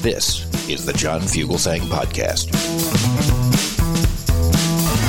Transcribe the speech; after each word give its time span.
This 0.00 0.46
is 0.66 0.86
the 0.86 0.94
John 0.94 1.20
Fugelsang 1.20 1.80
Podcast. 1.80 3.09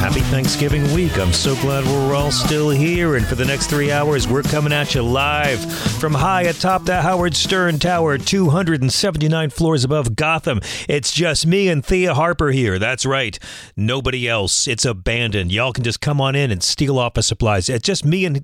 Happy 0.01 0.21
Thanksgiving 0.21 0.91
week. 0.95 1.19
I'm 1.19 1.31
so 1.31 1.53
glad 1.57 1.85
we're 1.85 2.15
all 2.15 2.31
still 2.31 2.71
here. 2.71 3.17
And 3.17 3.25
for 3.25 3.35
the 3.35 3.45
next 3.45 3.67
three 3.67 3.91
hours, 3.91 4.27
we're 4.27 4.41
coming 4.41 4.73
at 4.73 4.95
you 4.95 5.03
live 5.03 5.63
from 5.99 6.15
high 6.15 6.41
atop 6.41 6.85
the 6.85 7.03
Howard 7.03 7.35
Stern 7.35 7.77
Tower, 7.77 8.17
279 8.17 9.51
floors 9.51 9.83
above 9.83 10.15
Gotham. 10.15 10.59
It's 10.89 11.11
just 11.11 11.45
me 11.45 11.69
and 11.69 11.85
Thea 11.85 12.15
Harper 12.15 12.49
here. 12.49 12.79
That's 12.79 13.05
right. 13.05 13.37
Nobody 13.77 14.27
else. 14.27 14.67
It's 14.67 14.85
abandoned. 14.85 15.51
Y'all 15.51 15.71
can 15.71 15.83
just 15.83 16.01
come 16.01 16.19
on 16.19 16.33
in 16.33 16.49
and 16.49 16.63
steal 16.63 16.97
office 16.97 17.27
supplies. 17.27 17.69
It's 17.69 17.85
just 17.85 18.03
me 18.03 18.25
and 18.25 18.43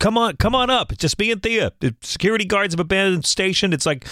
come 0.00 0.18
on, 0.18 0.36
come 0.38 0.56
on 0.56 0.70
up. 0.70 0.98
Just 0.98 1.20
me 1.20 1.30
and 1.30 1.40
Thea. 1.40 1.70
The 1.78 1.94
security 2.02 2.44
guards 2.44 2.74
have 2.74 2.80
abandoned 2.80 3.26
station. 3.26 3.72
It's 3.72 3.86
like 3.86 4.04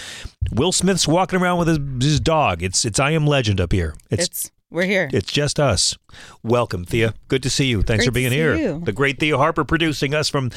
Will 0.53 0.71
Smith's 0.71 1.09
walking 1.09 1.41
around 1.41 1.59
with 1.59 1.67
his, 1.67 1.79
his 2.01 2.21
dog. 2.21 2.63
It's 2.63 2.85
it's 2.85 3.01
I 3.01 3.11
am 3.11 3.27
legend 3.27 3.61
up 3.61 3.73
here. 3.73 3.97
It's, 4.11 4.27
it's 4.27 4.51
we're 4.75 4.85
here. 4.85 5.09
It's 5.13 5.31
just 5.31 5.61
us. 5.61 5.97
Welcome, 6.43 6.85
Thea. 6.85 7.15
Good 7.29 7.45
to 7.45 7.51
see 7.51 7.67
you. 7.67 7.83
Thanks 7.83 8.03
great 8.03 8.09
for 8.09 8.13
being 8.13 8.33
here. 8.33 8.57
You. 8.57 8.81
The 8.81 8.93
great 8.93 9.21
Thea 9.21 9.39
Harper 9.39 9.65
producing 9.65 10.15
us 10.15 10.29
from 10.29 10.51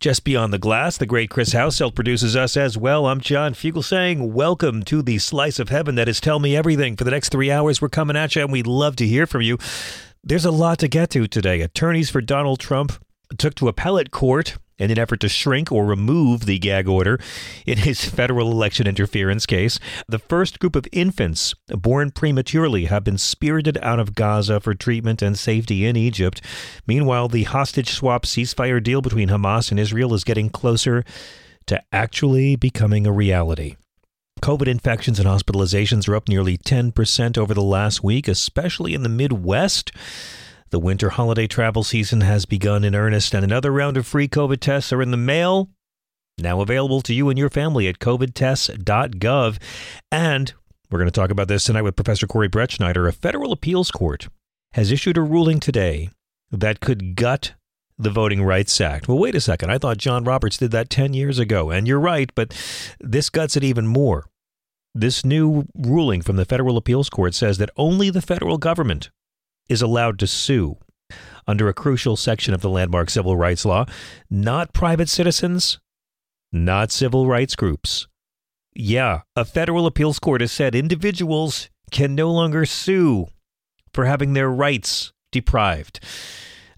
just 0.00 0.24
beyond 0.24 0.52
the 0.52 0.58
glass. 0.58 0.96
The 0.96 1.06
great 1.06 1.28
Chris 1.28 1.52
Hausselt 1.52 1.94
produces 1.94 2.34
us 2.34 2.56
as 2.56 2.78
well. 2.78 3.06
I'm 3.06 3.20
John 3.20 3.52
Fugelsang 3.52 4.32
welcome 4.32 4.82
to 4.84 5.02
the 5.02 5.18
slice 5.18 5.58
of 5.58 5.68
heaven 5.68 5.96
that 5.96 6.08
is 6.08 6.18
Tell 6.18 6.38
Me 6.38 6.56
Everything. 6.56 6.96
For 6.96 7.04
the 7.04 7.10
next 7.10 7.28
three 7.28 7.50
hours, 7.50 7.82
we're 7.82 7.90
coming 7.90 8.16
at 8.16 8.34
you, 8.34 8.42
and 8.42 8.52
we'd 8.52 8.66
love 8.66 8.96
to 8.96 9.06
hear 9.06 9.26
from 9.26 9.42
you. 9.42 9.58
There's 10.24 10.46
a 10.46 10.50
lot 10.50 10.78
to 10.78 10.88
get 10.88 11.10
to 11.10 11.26
today. 11.28 11.60
Attorneys 11.60 12.08
for 12.08 12.22
Donald 12.22 12.60
Trump 12.60 12.92
took 13.36 13.54
to 13.56 13.68
appellate 13.68 14.10
court 14.10 14.56
in 14.78 14.90
an 14.90 14.98
effort 14.98 15.20
to 15.20 15.28
shrink 15.28 15.70
or 15.72 15.84
remove 15.84 16.46
the 16.46 16.58
gag 16.58 16.88
order 16.88 17.18
in 17.66 17.78
his 17.78 18.04
federal 18.04 18.50
election 18.50 18.86
interference 18.86 19.46
case. 19.46 19.78
The 20.08 20.18
first 20.18 20.58
group 20.58 20.76
of 20.76 20.86
infants 20.92 21.54
born 21.68 22.10
prematurely 22.10 22.86
have 22.86 23.04
been 23.04 23.18
spirited 23.18 23.78
out 23.78 24.00
of 24.00 24.14
Gaza 24.14 24.60
for 24.60 24.74
treatment 24.74 25.22
and 25.22 25.38
safety 25.38 25.84
in 25.84 25.96
Egypt. 25.96 26.40
Meanwhile, 26.86 27.28
the 27.28 27.44
hostage 27.44 27.90
swap 27.90 28.24
ceasefire 28.24 28.82
deal 28.82 29.02
between 29.02 29.28
Hamas 29.28 29.70
and 29.70 29.80
Israel 29.80 30.14
is 30.14 30.24
getting 30.24 30.50
closer 30.50 31.04
to 31.66 31.82
actually 31.92 32.56
becoming 32.56 33.06
a 33.06 33.12
reality. 33.12 33.76
COVID 34.40 34.68
infections 34.68 35.18
and 35.18 35.28
hospitalizations 35.28 36.08
are 36.08 36.14
up 36.14 36.28
nearly 36.28 36.56
10% 36.56 37.36
over 37.36 37.54
the 37.54 37.62
last 37.62 38.04
week, 38.04 38.28
especially 38.28 38.94
in 38.94 39.02
the 39.02 39.08
Midwest. 39.08 39.90
The 40.70 40.78
winter 40.78 41.08
holiday 41.10 41.46
travel 41.46 41.82
season 41.82 42.20
has 42.20 42.44
begun 42.44 42.84
in 42.84 42.94
earnest, 42.94 43.32
and 43.34 43.42
another 43.42 43.70
round 43.72 43.96
of 43.96 44.06
free 44.06 44.28
COVID 44.28 44.60
tests 44.60 44.92
are 44.92 45.00
in 45.00 45.10
the 45.10 45.16
mail. 45.16 45.70
Now 46.36 46.60
available 46.60 47.00
to 47.02 47.14
you 47.14 47.30
and 47.30 47.38
your 47.38 47.48
family 47.48 47.88
at 47.88 47.98
covidtests.gov. 47.98 49.58
And 50.12 50.52
we're 50.90 50.98
going 50.98 51.10
to 51.10 51.20
talk 51.20 51.30
about 51.30 51.48
this 51.48 51.64
tonight 51.64 51.82
with 51.82 51.96
Professor 51.96 52.26
Corey 52.26 52.50
Brettschneider. 52.50 53.08
A 53.08 53.12
federal 53.12 53.52
appeals 53.52 53.90
court 53.90 54.28
has 54.72 54.92
issued 54.92 55.16
a 55.16 55.22
ruling 55.22 55.58
today 55.58 56.10
that 56.50 56.80
could 56.80 57.16
gut 57.16 57.54
the 57.98 58.10
Voting 58.10 58.42
Rights 58.42 58.78
Act. 58.80 59.08
Well, 59.08 59.18
wait 59.18 59.34
a 59.34 59.40
second. 59.40 59.70
I 59.70 59.78
thought 59.78 59.96
John 59.96 60.24
Roberts 60.24 60.58
did 60.58 60.70
that 60.72 60.90
10 60.90 61.14
years 61.14 61.38
ago. 61.38 61.70
And 61.70 61.88
you're 61.88 61.98
right, 61.98 62.30
but 62.34 62.54
this 63.00 63.30
guts 63.30 63.56
it 63.56 63.64
even 63.64 63.86
more. 63.86 64.26
This 64.94 65.24
new 65.24 65.66
ruling 65.74 66.22
from 66.22 66.36
the 66.36 66.44
federal 66.44 66.76
appeals 66.76 67.08
court 67.08 67.34
says 67.34 67.58
that 67.58 67.70
only 67.76 68.10
the 68.10 68.22
federal 68.22 68.58
government 68.58 69.10
is 69.68 69.82
allowed 69.82 70.18
to 70.18 70.26
sue 70.26 70.76
under 71.46 71.68
a 71.68 71.74
crucial 71.74 72.16
section 72.16 72.52
of 72.52 72.60
the 72.60 72.68
landmark 72.68 73.10
civil 73.10 73.36
rights 73.36 73.64
law, 73.64 73.86
not 74.30 74.72
private 74.72 75.08
citizens, 75.08 75.80
not 76.52 76.92
civil 76.92 77.26
rights 77.26 77.56
groups. 77.56 78.06
Yeah, 78.74 79.22
a 79.34 79.44
federal 79.44 79.86
appeals 79.86 80.18
court 80.18 80.40
has 80.40 80.52
said 80.52 80.74
individuals 80.74 81.70
can 81.90 82.14
no 82.14 82.30
longer 82.30 82.66
sue 82.66 83.26
for 83.92 84.04
having 84.04 84.34
their 84.34 84.50
rights 84.50 85.12
deprived. 85.32 86.00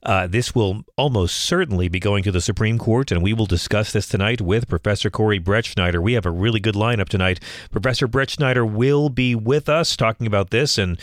Uh, 0.03 0.27
this 0.27 0.55
will 0.55 0.83
almost 0.97 1.37
certainly 1.37 1.89
be 1.89 2.01
going 2.01 2.23
to 2.23 2.33
the 2.33 2.41
Supreme 2.41 2.79
Court, 2.79 3.11
and 3.11 3.23
we 3.23 3.35
will 3.35 3.45
discuss 3.45 3.93
this 3.93 4.09
tonight 4.09 4.41
with 4.41 4.69
Professor 4.69 5.11
Corey 5.11 5.39
Brettschneider. 5.39 6.03
We 6.03 6.15
have 6.15 6.25
a 6.25 6.31
really 6.31 6.61
good 6.61 6.75
lineup 6.75 7.11
tonight. 7.11 7.41
Professor 7.71 8.09
Brettschneider 8.09 8.69
will 8.69 9.11
be 9.11 9.35
with 9.35 9.69
us 9.69 9.97
talking 9.97 10.27
about 10.27 10.51
this 10.51 10.79
and 10.79 10.99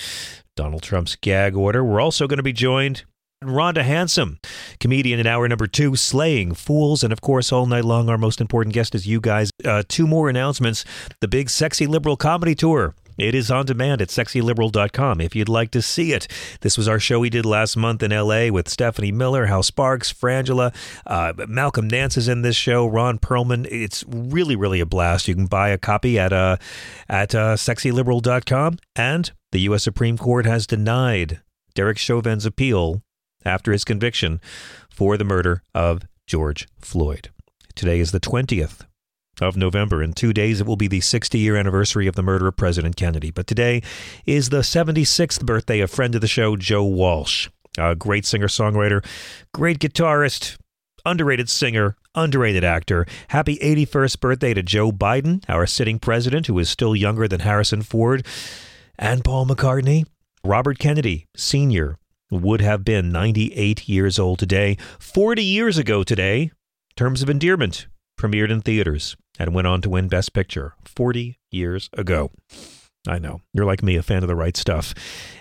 Donald 0.58 0.82
Trump's 0.82 1.16
gag 1.16 1.56
order. 1.56 1.84
We're 1.84 2.02
also 2.02 2.28
going 2.28 2.38
to 2.38 2.44
be 2.44 2.52
joined 2.52 3.06
Rhonda 3.44 3.84
Hansome, 3.84 4.40
comedian 4.80 5.20
in 5.20 5.28
hour 5.28 5.48
number 5.48 5.68
two, 5.68 5.96
slaying 5.96 6.56
fools, 6.56 7.04
and 7.04 7.14
of 7.14 7.22
course, 7.22 7.52
all 7.52 7.68
night 7.68 7.86
long, 7.86 8.10
our 8.10 8.18
most 8.18 8.42
important 8.42 8.74
guest 8.74 8.96
is 8.96 9.06
you 9.06 9.22
guys. 9.22 9.52
Uh, 9.64 9.84
two 9.88 10.08
more 10.08 10.28
announcements: 10.28 10.84
the 11.22 11.28
big 11.28 11.50
sexy 11.50 11.86
liberal 11.86 12.18
comedy 12.18 12.56
tour. 12.56 12.96
It 13.18 13.36
is 13.36 13.50
on 13.50 13.66
demand 13.66 14.02
at 14.02 14.10
sexyliberal.com 14.10 15.22
if 15.22 15.36
you'd 15.36 15.50
like 15.50 15.72
to 15.72 15.82
see 15.82 16.14
it. 16.14 16.28
This 16.62 16.78
was 16.78 16.88
our 16.88 17.00
show 17.00 17.20
we 17.20 17.30
did 17.30 17.46
last 17.46 17.76
month 17.76 18.04
in 18.04 18.12
LA 18.12 18.50
with 18.50 18.70
Stephanie 18.70 19.12
Miller, 19.12 19.48
Hal 19.48 19.64
Sparks, 19.64 20.12
Frangela, 20.14 20.74
uh, 21.06 21.34
Malcolm 21.48 21.88
Nance 21.88 22.18
is 22.18 22.28
in 22.28 22.42
this 22.42 22.56
show, 22.56 22.86
Ron 22.86 23.20
Perlman. 23.20 23.68
It's 23.72 24.04
really, 24.08 24.56
really 24.56 24.80
a 24.80 24.86
blast. 24.86 25.28
You 25.28 25.36
can 25.36 25.48
buy 25.48 25.70
a 25.70 25.78
copy 25.78 26.20
at 26.20 26.34
uh, 26.34 26.58
at 27.10 27.34
uh, 27.34 27.56
sexyliberal.com. 27.56 28.78
And 28.96 29.32
the 29.52 29.62
U.S. 29.62 29.84
Supreme 29.84 30.18
Court 30.18 30.46
has 30.46 30.68
denied 30.68 31.42
Derek 31.74 31.98
Chauvin's 31.98 32.46
appeal 32.46 33.02
after 33.46 33.72
his 33.72 33.84
conviction 33.84 34.42
for 34.90 35.18
the 35.18 35.24
murder 35.24 35.64
of 35.74 36.04
George 36.26 36.68
Floyd. 36.80 37.30
Today 37.76 38.00
is 38.00 38.12
the 38.12 38.20
20th 38.20 38.87
of 39.42 39.58
November. 39.58 40.02
In 40.02 40.14
two 40.14 40.34
days, 40.34 40.62
it 40.62 40.68
will 40.68 40.76
be 40.76 40.88
the 40.88 41.02
60 41.02 41.38
year 41.38 41.56
anniversary 41.56 42.08
of 42.08 42.16
the 42.16 42.24
murder 42.24 42.48
of 42.48 42.58
President 42.58 42.96
Kennedy. 42.96 43.32
But 43.32 43.48
today 43.48 43.82
is 44.26 44.50
the 44.50 44.60
76th 44.60 45.46
birthday 45.46 45.80
of 45.80 45.92
friend 45.92 46.16
of 46.16 46.22
the 46.22 46.28
show, 46.28 46.56
Joe 46.56 46.84
Walsh, 46.84 47.50
a 47.78 47.96
great 47.96 48.26
singer 48.26 48.48
songwriter, 48.48 49.06
great 49.54 49.80
guitarist, 49.80 50.58
underrated 51.06 51.50
singer, 51.50 51.96
underrated 52.16 52.64
actor. 52.64 53.06
Happy 53.30 53.58
81st 53.58 54.20
birthday 54.20 54.54
to 54.54 54.64
Joe 54.64 54.92
Biden, 54.92 55.44
our 55.48 55.66
sitting 55.66 56.00
president, 56.00 56.48
who 56.48 56.58
is 56.60 56.70
still 56.70 56.96
younger 56.96 57.28
than 57.28 57.42
Harrison 57.42 57.82
Ford 57.82 58.26
and 58.98 59.24
Paul 59.24 59.46
McCartney. 59.46 60.06
Robert 60.44 60.80
Kennedy, 60.80 61.28
Sr., 61.36 61.98
would 62.30 62.62
have 62.62 62.84
been 62.84 63.12
98 63.12 63.88
years 63.88 64.20
old 64.20 64.40
today. 64.40 64.78
40 65.00 65.44
years 65.44 65.78
ago 65.78 66.04
today, 66.04 66.52
Terms 66.96 67.22
of 67.22 67.30
Endearment 67.30 67.88
premiered 68.20 68.50
in 68.50 68.62
theaters 68.62 69.16
and 69.40 69.54
went 69.54 69.68
on 69.68 69.82
to 69.82 69.90
win 69.90 70.08
Best 70.08 70.34
Picture 70.34 70.74
40 70.86 71.38
years 71.52 71.90
ago. 71.94 72.32
I 73.08 73.20
know, 73.20 73.42
you're 73.54 73.66
like 73.66 73.84
me, 73.84 73.96
a 73.96 74.04
fan 74.04 74.24
of 74.24 74.28
the 74.28 74.36
right 74.36 74.58
stuff. 74.58 74.94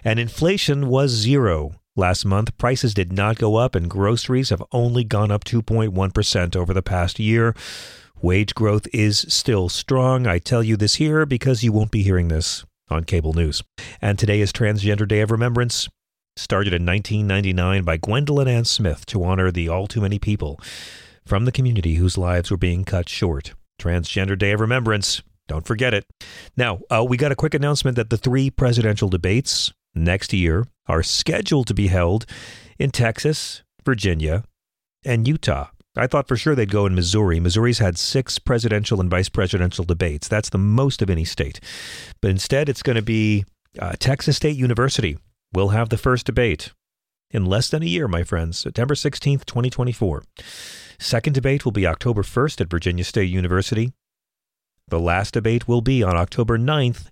And 0.05 0.21
inflation 0.21 0.89
was 0.89 1.11
zero 1.11 1.73
last 1.97 2.25
month. 2.25 2.57
Prices 2.59 2.95
did 2.95 3.13
not 3.13 3.39
go 3.39 3.57
up, 3.57 3.75
and 3.75 3.91
groceries 3.91 4.51
have 4.51 4.63
only 4.73 5.03
gone 5.03 5.31
up 5.31 5.45
2.1% 5.45 6.57
over 6.57 6.73
the 6.73 6.83
past 6.83 7.19
year. 7.19 7.55
Wage 8.23 8.55
growth 8.55 8.87
is 8.93 9.27
still 9.29 9.69
strong. 9.69 10.27
I 10.27 10.39
tell 10.39 10.63
you 10.63 10.77
this 10.77 10.97
here 10.97 11.27
because 11.27 11.63
you 11.63 11.73
won't 11.73 11.91
be 11.91 12.03
hearing 12.03 12.29
this 12.29 12.65
on 12.89 13.05
cable 13.05 13.33
news. 13.33 13.63
And 14.01 14.19
today 14.19 14.41
is 14.41 14.53
Transgender 14.53 15.07
Day 15.07 15.21
of 15.21 15.31
Remembrance, 15.31 15.89
started 16.37 16.73
in 16.73 16.87
1999 16.87 17.83
by 17.83 17.97
Gwendolyn 17.97 18.49
Ann 18.49 18.65
Smith 18.65 19.05
to 19.07 19.25
honor 19.25 19.51
the 19.51 19.69
all 19.69 19.87
too 19.87 20.01
many 20.01 20.19
people 20.19 20.61
from 21.25 21.45
the 21.45 21.53
community 21.53 21.97
whose 21.97 22.17
lives 22.17 22.51
were 22.51 22.57
being 22.57 22.85
cut 22.85 23.09
short. 23.09 23.55
Transgender 23.81 24.39
Day 24.39 24.53
of 24.53 24.61
Remembrance. 24.61 25.23
Don't 25.49 25.67
forget 25.67 25.95
it. 25.95 26.05
Now, 26.57 26.81
uh, 26.91 27.05
we 27.09 27.17
got 27.17 27.33
a 27.33 27.37
quick 27.37 27.55
announcement 27.55 27.97
that 27.97 28.11
the 28.11 28.17
three 28.17 28.51
presidential 28.51 29.09
debates 29.09 29.73
next 29.95 30.33
year 30.33 30.67
are 30.87 31.03
scheduled 31.03 31.67
to 31.69 31.75
be 31.75 31.87
held 31.87 32.27
in 32.79 32.91
Texas, 32.91 33.63
Virginia, 33.85 34.45
and 35.05 35.29
Utah. 35.29 35.69
I 35.97 36.07
thought 36.07 36.29
for 36.29 36.37
sure 36.37 36.55
they'd 36.55 36.71
go 36.71 36.85
in 36.85 36.95
Missouri. 36.95 37.41
Missouri's 37.41 37.79
had 37.79 37.97
six 37.97 38.39
presidential 38.39 39.01
and 39.01 39.09
vice 39.09 39.29
presidential 39.29 39.85
debates. 39.85 40.29
That's 40.29 40.51
the 40.51 40.59
most 40.59 41.01
of 41.01 41.09
any 41.09 41.25
state. 41.25 41.61
But 42.21 42.33
instead, 42.33 42.69
it's 42.69 42.83
going 42.83 42.97
to 42.97 43.03
be 43.03 43.45
uh, 43.79 43.95
Texas 43.99 44.37
State 44.37 44.57
University 44.57 45.17
We'll 45.57 45.69
have 45.69 45.89
the 45.89 45.97
first 45.97 46.27
debate 46.27 46.73
in 47.37 47.45
less 47.45 47.69
than 47.69 47.83
a 47.83 47.87
year, 47.87 48.09
my 48.09 48.25
friends, 48.25 48.59
September 48.59 48.95
16th, 48.95 49.45
2024. 49.45 50.25
Second 50.99 51.35
debate 51.35 51.67
will 51.67 51.73
be 51.73 51.87
October 51.87 52.23
1st 52.23 52.63
at 52.63 52.71
Virginia 52.71 53.05
State 53.05 53.29
University. 53.29 53.93
The 54.89 54.99
last 54.99 55.35
debate 55.35 55.69
will 55.69 55.83
be 55.83 56.03
on 56.03 56.17
October 56.17 56.59
9th 56.59 57.09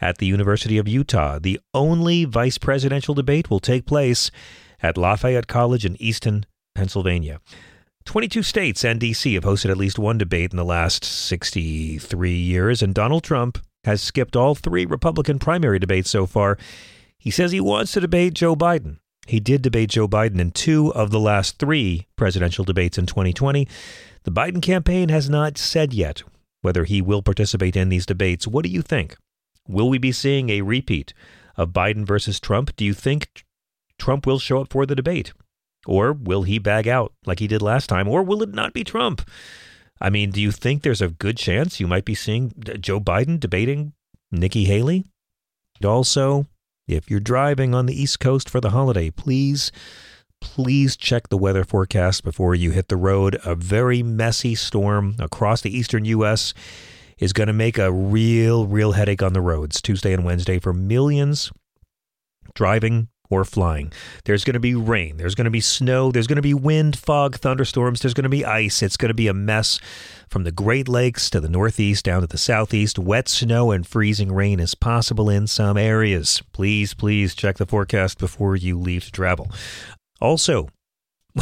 at 0.00 0.18
the 0.18 0.26
University 0.26 0.78
of 0.78 0.86
Utah. 0.86 1.40
The 1.40 1.58
only 1.74 2.24
vice 2.24 2.56
presidential 2.56 3.14
debate 3.14 3.50
will 3.50 3.58
take 3.58 3.84
place 3.84 4.30
at 4.80 4.96
Lafayette 4.96 5.48
College 5.48 5.84
in 5.84 6.00
Easton, 6.00 6.46
Pennsylvania. 6.76 7.40
22 8.04 8.44
states 8.44 8.84
and 8.84 9.00
D.C. 9.00 9.34
have 9.34 9.44
hosted 9.44 9.70
at 9.70 9.76
least 9.76 9.98
one 9.98 10.18
debate 10.18 10.52
in 10.52 10.56
the 10.56 10.64
last 10.64 11.04
63 11.04 12.30
years, 12.30 12.80
and 12.80 12.94
Donald 12.94 13.24
Trump 13.24 13.58
has 13.82 14.00
skipped 14.00 14.36
all 14.36 14.54
three 14.54 14.84
Republican 14.84 15.40
primary 15.40 15.80
debates 15.80 16.10
so 16.10 16.26
far. 16.26 16.58
He 17.18 17.32
says 17.32 17.50
he 17.50 17.60
wants 17.60 17.92
to 17.92 18.00
debate 18.00 18.34
Joe 18.34 18.54
Biden. 18.54 18.98
He 19.26 19.40
did 19.40 19.62
debate 19.62 19.90
Joe 19.90 20.06
Biden 20.06 20.38
in 20.38 20.50
two 20.50 20.92
of 20.94 21.10
the 21.10 21.20
last 21.20 21.58
three 21.58 22.06
presidential 22.16 22.64
debates 22.64 22.98
in 22.98 23.06
2020. 23.06 23.66
The 24.24 24.30
Biden 24.30 24.62
campaign 24.62 25.08
has 25.08 25.30
not 25.30 25.58
said 25.58 25.92
yet 25.92 26.22
whether 26.60 26.84
he 26.84 27.02
will 27.02 27.22
participate 27.22 27.76
in 27.76 27.88
these 27.88 28.06
debates. 28.06 28.46
What 28.46 28.64
do 28.64 28.70
you 28.70 28.82
think? 28.82 29.16
Will 29.68 29.88
we 29.88 29.98
be 29.98 30.12
seeing 30.12 30.50
a 30.50 30.62
repeat 30.62 31.12
of 31.56 31.70
Biden 31.70 32.06
versus 32.06 32.40
Trump? 32.40 32.74
Do 32.76 32.84
you 32.84 32.94
think 32.94 33.44
Trump 33.98 34.26
will 34.26 34.38
show 34.38 34.60
up 34.60 34.72
for 34.72 34.86
the 34.86 34.94
debate? 34.94 35.32
Or 35.86 36.12
will 36.12 36.42
he 36.42 36.58
bag 36.58 36.88
out 36.88 37.12
like 37.26 37.38
he 37.38 37.46
did 37.46 37.62
last 37.62 37.88
time? 37.88 38.08
Or 38.08 38.22
will 38.22 38.42
it 38.42 38.54
not 38.54 38.72
be 38.72 38.84
Trump? 38.84 39.28
I 40.00 40.10
mean, 40.10 40.30
do 40.30 40.40
you 40.40 40.50
think 40.50 40.82
there's 40.82 41.02
a 41.02 41.08
good 41.08 41.36
chance 41.36 41.80
you 41.80 41.86
might 41.86 42.04
be 42.04 42.14
seeing 42.14 42.52
Joe 42.80 43.00
Biden 43.00 43.38
debating 43.38 43.92
Nikki 44.30 44.64
Haley? 44.64 45.04
Also, 45.84 46.46
if 46.86 47.10
you're 47.10 47.20
driving 47.20 47.74
on 47.74 47.86
the 47.86 48.00
East 48.00 48.20
Coast 48.20 48.48
for 48.48 48.60
the 48.60 48.70
holiday, 48.70 49.10
please, 49.10 49.72
please 50.40 50.96
check 50.96 51.28
the 51.28 51.38
weather 51.38 51.64
forecast 51.64 52.24
before 52.24 52.54
you 52.54 52.70
hit 52.70 52.88
the 52.88 52.96
road. 52.96 53.38
A 53.44 53.54
very 53.54 54.02
messy 54.02 54.54
storm 54.54 55.16
across 55.18 55.60
the 55.60 55.76
eastern 55.76 56.04
U.S. 56.04 56.54
is 57.18 57.32
going 57.32 57.46
to 57.46 57.52
make 57.52 57.78
a 57.78 57.92
real, 57.92 58.66
real 58.66 58.92
headache 58.92 59.22
on 59.22 59.32
the 59.32 59.40
roads 59.40 59.80
Tuesday 59.80 60.12
and 60.12 60.24
Wednesday 60.24 60.58
for 60.58 60.72
millions 60.72 61.50
driving 62.54 63.08
or 63.34 63.44
flying. 63.44 63.92
There's 64.24 64.44
going 64.44 64.54
to 64.54 64.60
be 64.60 64.74
rain. 64.74 65.16
There's 65.16 65.34
going 65.34 65.46
to 65.46 65.50
be 65.50 65.60
snow. 65.60 66.12
There's 66.12 66.26
going 66.26 66.36
to 66.36 66.42
be 66.42 66.54
wind, 66.54 66.98
fog, 66.98 67.36
thunderstorms. 67.36 68.00
There's 68.00 68.14
going 68.14 68.24
to 68.24 68.28
be 68.28 68.44
ice. 68.44 68.82
It's 68.82 68.96
going 68.96 69.08
to 69.08 69.14
be 69.14 69.28
a 69.28 69.34
mess 69.34 69.78
from 70.28 70.44
the 70.44 70.52
Great 70.52 70.88
Lakes 70.88 71.28
to 71.30 71.40
the 71.40 71.48
northeast 71.48 72.04
down 72.04 72.20
to 72.20 72.26
the 72.26 72.38
southeast. 72.38 72.98
Wet 72.98 73.28
snow 73.28 73.70
and 73.70 73.86
freezing 73.86 74.32
rain 74.32 74.60
is 74.60 74.74
possible 74.74 75.28
in 75.28 75.46
some 75.46 75.76
areas. 75.76 76.42
Please, 76.52 76.94
please 76.94 77.34
check 77.34 77.56
the 77.56 77.66
forecast 77.66 78.18
before 78.18 78.56
you 78.56 78.78
leave 78.78 79.04
to 79.04 79.12
travel. 79.12 79.50
Also, 80.20 80.68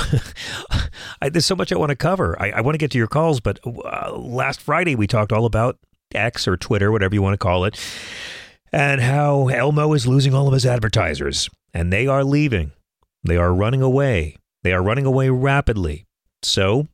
I, 1.21 1.29
there's 1.29 1.47
so 1.47 1.57
much 1.57 1.73
I 1.73 1.77
want 1.77 1.91
to 1.91 1.97
cover. 1.97 2.41
I, 2.41 2.51
I, 2.51 2.61
want 2.63 2.75
to 2.75 2.79
get 2.79 2.91
to 2.93 2.99
your 2.99 3.07
calls, 3.07 3.41
but 3.41 3.61
uh, 3.67 4.13
last 4.17 4.61
Friday 4.61 4.95
we 4.95 5.07
talked 5.07 5.33
all 5.33 5.45
about 5.45 5.79
X 6.15 6.49
or 6.49 6.57
Twitter, 6.57 6.91
whatever 6.91 7.15
you 7.15 7.23
want 7.23 7.35
to 7.35 7.39
call 7.39 7.65
it, 7.65 7.79
and 8.73 9.01
how 9.01 9.49
Elmo 9.49 9.93
is 9.93 10.07
losing 10.07 10.35
all 10.35 10.47
of 10.47 10.55
his 10.55 10.65
advertisers 10.65 11.49
and 11.75 11.93
they 11.93 12.07
are 12.07 12.25
leaving. 12.25 12.73
They 13.25 13.37
are 13.37 13.55
running 13.55 13.83
away. 13.83 14.37
They 14.63 14.73
are 14.73 14.83
running 14.83 15.07
away 15.07 15.29
rapidly. 15.29 16.05
So, 16.43 16.89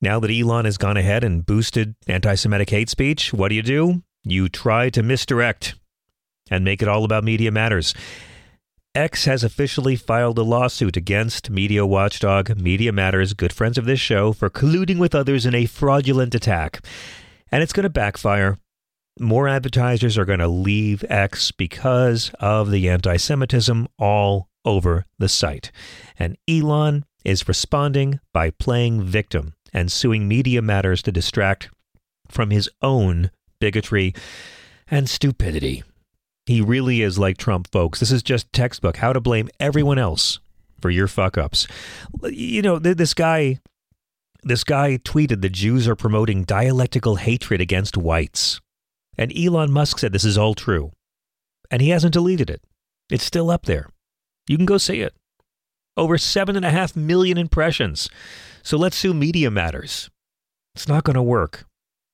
now 0.00 0.20
that 0.20 0.30
Elon 0.30 0.64
has 0.64 0.78
gone 0.78 0.96
ahead 0.96 1.24
and 1.24 1.44
boosted 1.44 1.94
anti 2.06 2.34
Semitic 2.34 2.70
hate 2.70 2.88
speech, 2.88 3.32
what 3.32 3.48
do 3.48 3.54
you 3.54 3.62
do? 3.62 4.02
You 4.24 4.48
try 4.48 4.90
to 4.90 5.02
misdirect 5.02 5.74
and 6.50 6.64
make 6.64 6.82
it 6.82 6.88
all 6.88 7.04
about 7.04 7.24
Media 7.24 7.50
Matters. 7.50 7.94
X 8.94 9.26
has 9.26 9.44
officially 9.44 9.96
filed 9.96 10.38
a 10.38 10.42
lawsuit 10.42 10.96
against 10.96 11.50
media 11.50 11.86
watchdog 11.86 12.56
Media 12.58 12.92
Matters, 12.92 13.34
good 13.34 13.52
friends 13.52 13.78
of 13.78 13.84
this 13.84 14.00
show, 14.00 14.32
for 14.32 14.50
colluding 14.50 14.98
with 14.98 15.14
others 15.14 15.46
in 15.46 15.54
a 15.54 15.66
fraudulent 15.66 16.34
attack. 16.34 16.84
And 17.52 17.62
it's 17.62 17.72
going 17.72 17.84
to 17.84 17.90
backfire 17.90 18.58
more 19.20 19.48
advertisers 19.48 20.16
are 20.18 20.24
going 20.24 20.38
to 20.38 20.48
leave 20.48 21.04
X 21.08 21.50
because 21.50 22.30
of 22.40 22.70
the 22.70 22.88
anti 22.88 23.16
Semitism 23.16 23.88
all 23.98 24.48
over 24.64 25.04
the 25.18 25.28
site. 25.28 25.70
And 26.18 26.36
Elon 26.48 27.04
is 27.24 27.48
responding 27.48 28.20
by 28.32 28.50
playing 28.50 29.02
victim 29.02 29.54
and 29.72 29.90
suing 29.90 30.28
Media 30.28 30.62
Matters 30.62 31.02
to 31.02 31.12
distract 31.12 31.70
from 32.28 32.50
his 32.50 32.68
own 32.82 33.30
bigotry 33.60 34.14
and 34.90 35.08
stupidity. 35.08 35.82
He 36.46 36.60
really 36.60 37.02
is 37.02 37.18
like 37.18 37.36
Trump, 37.36 37.68
folks. 37.70 38.00
This 38.00 38.10
is 38.10 38.22
just 38.22 38.52
textbook 38.52 38.96
how 38.96 39.12
to 39.12 39.20
blame 39.20 39.50
everyone 39.60 39.98
else 39.98 40.40
for 40.80 40.90
your 40.90 41.08
fuck 41.08 41.36
ups. 41.36 41.66
You 42.22 42.62
know, 42.62 42.78
this 42.78 43.14
guy. 43.14 43.58
This 44.44 44.62
guy 44.62 44.98
tweeted 44.98 45.42
the 45.42 45.48
Jews 45.48 45.88
are 45.88 45.96
promoting 45.96 46.44
dialectical 46.44 47.16
hatred 47.16 47.60
against 47.60 47.96
whites. 47.96 48.60
And 49.18 49.36
Elon 49.36 49.72
Musk 49.72 49.98
said 49.98 50.12
this 50.12 50.24
is 50.24 50.38
all 50.38 50.54
true. 50.54 50.92
And 51.70 51.82
he 51.82 51.90
hasn't 51.90 52.14
deleted 52.14 52.48
it. 52.48 52.62
It's 53.10 53.24
still 53.24 53.50
up 53.50 53.66
there. 53.66 53.88
You 54.46 54.56
can 54.56 54.64
go 54.64 54.78
see 54.78 55.00
it. 55.00 55.14
Over 55.96 56.16
7.5 56.16 56.96
million 56.96 57.36
impressions. 57.36 58.08
So 58.62 58.78
let's 58.78 58.96
sue 58.96 59.12
Media 59.12 59.50
Matters. 59.50 60.08
It's 60.74 60.88
not 60.88 61.02
going 61.02 61.16
to 61.16 61.22
work. 61.22 61.64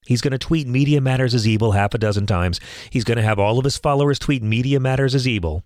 He's 0.06 0.20
going 0.20 0.32
to 0.32 0.38
tweet 0.38 0.66
Media 0.66 1.00
Matters 1.00 1.34
is 1.34 1.46
evil 1.46 1.72
half 1.72 1.94
a 1.94 1.98
dozen 1.98 2.26
times. 2.26 2.60
He's 2.90 3.04
going 3.04 3.16
to 3.16 3.22
have 3.22 3.38
all 3.38 3.58
of 3.58 3.64
his 3.64 3.78
followers 3.78 4.18
tweet 4.18 4.42
Media 4.42 4.80
Matters 4.80 5.14
is 5.14 5.28
evil. 5.28 5.62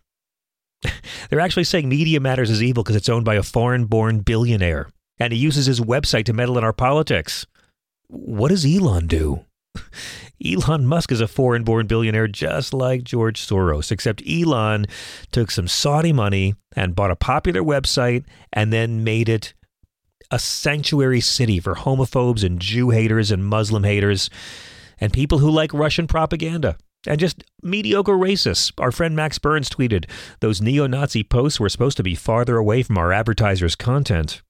They're 1.31 1.41
actually 1.41 1.65
saying 1.65 1.89
Media 1.89 2.21
Matters 2.21 2.51
is 2.51 2.63
evil 2.63 2.83
because 2.83 2.97
it's 2.97 3.09
owned 3.09 3.25
by 3.25 3.35
a 3.37 3.43
foreign 3.43 3.87
born 3.87 4.21
billionaire. 4.21 4.91
And 5.19 5.33
he 5.33 5.39
uses 5.39 5.67
his 5.67 5.81
website 5.81 6.25
to 6.27 6.33
meddle 6.33 6.59
in 6.59 6.65
our 6.65 6.73
politics. 6.73 7.47
What 8.09 8.49
does 8.49 8.65
Elon 8.65 9.07
do? 9.07 9.45
Elon 10.45 10.87
Musk 10.87 11.11
is 11.11 11.21
a 11.21 11.29
foreign 11.29 11.65
born 11.65 11.87
billionaire 11.87 12.29
just 12.29 12.73
like 12.73 13.03
George 13.03 13.41
Soros, 13.41 13.91
except 13.91 14.23
Elon 14.29 14.87
took 15.33 15.51
some 15.51 15.67
Saudi 15.69 16.13
money 16.13 16.55
and 16.77 16.95
bought 16.95 17.11
a 17.11 17.17
popular 17.17 17.63
website 17.63 18.25
and 18.53 18.73
then 18.73 19.03
made 19.03 19.29
it 19.29 19.55
a 20.31 20.39
sanctuary 20.39 21.21
city 21.21 21.59
for 21.59 21.75
homophobes 21.75 22.45
and 22.45 22.61
Jew 22.61 22.91
haters 22.91 23.31
and 23.31 23.45
Muslim 23.45 23.85
haters 23.85 24.31
and 25.01 25.13
people 25.13 25.39
who 25.39 25.51
like 25.51 25.73
Russian 25.73 26.07
propaganda 26.07 26.77
and 27.07 27.19
just 27.19 27.45
mediocre 27.63 28.13
racists. 28.13 28.73
Our 28.79 28.93
friend 28.93 29.17
Max 29.17 29.39
Burns 29.39 29.71
tweeted, 29.71 30.09
Those 30.41 30.61
neo 30.61 30.87
Nazi 30.87 31.23
posts 31.25 31.59
were 31.59 31.69
supposed 31.69 31.97
to 31.97 32.03
be 32.03 32.15
farther 32.15 32.57
away 32.57 32.83
from 32.83 32.99
our 32.99 33.13
advertisers' 33.13 33.77
content. 33.77 34.43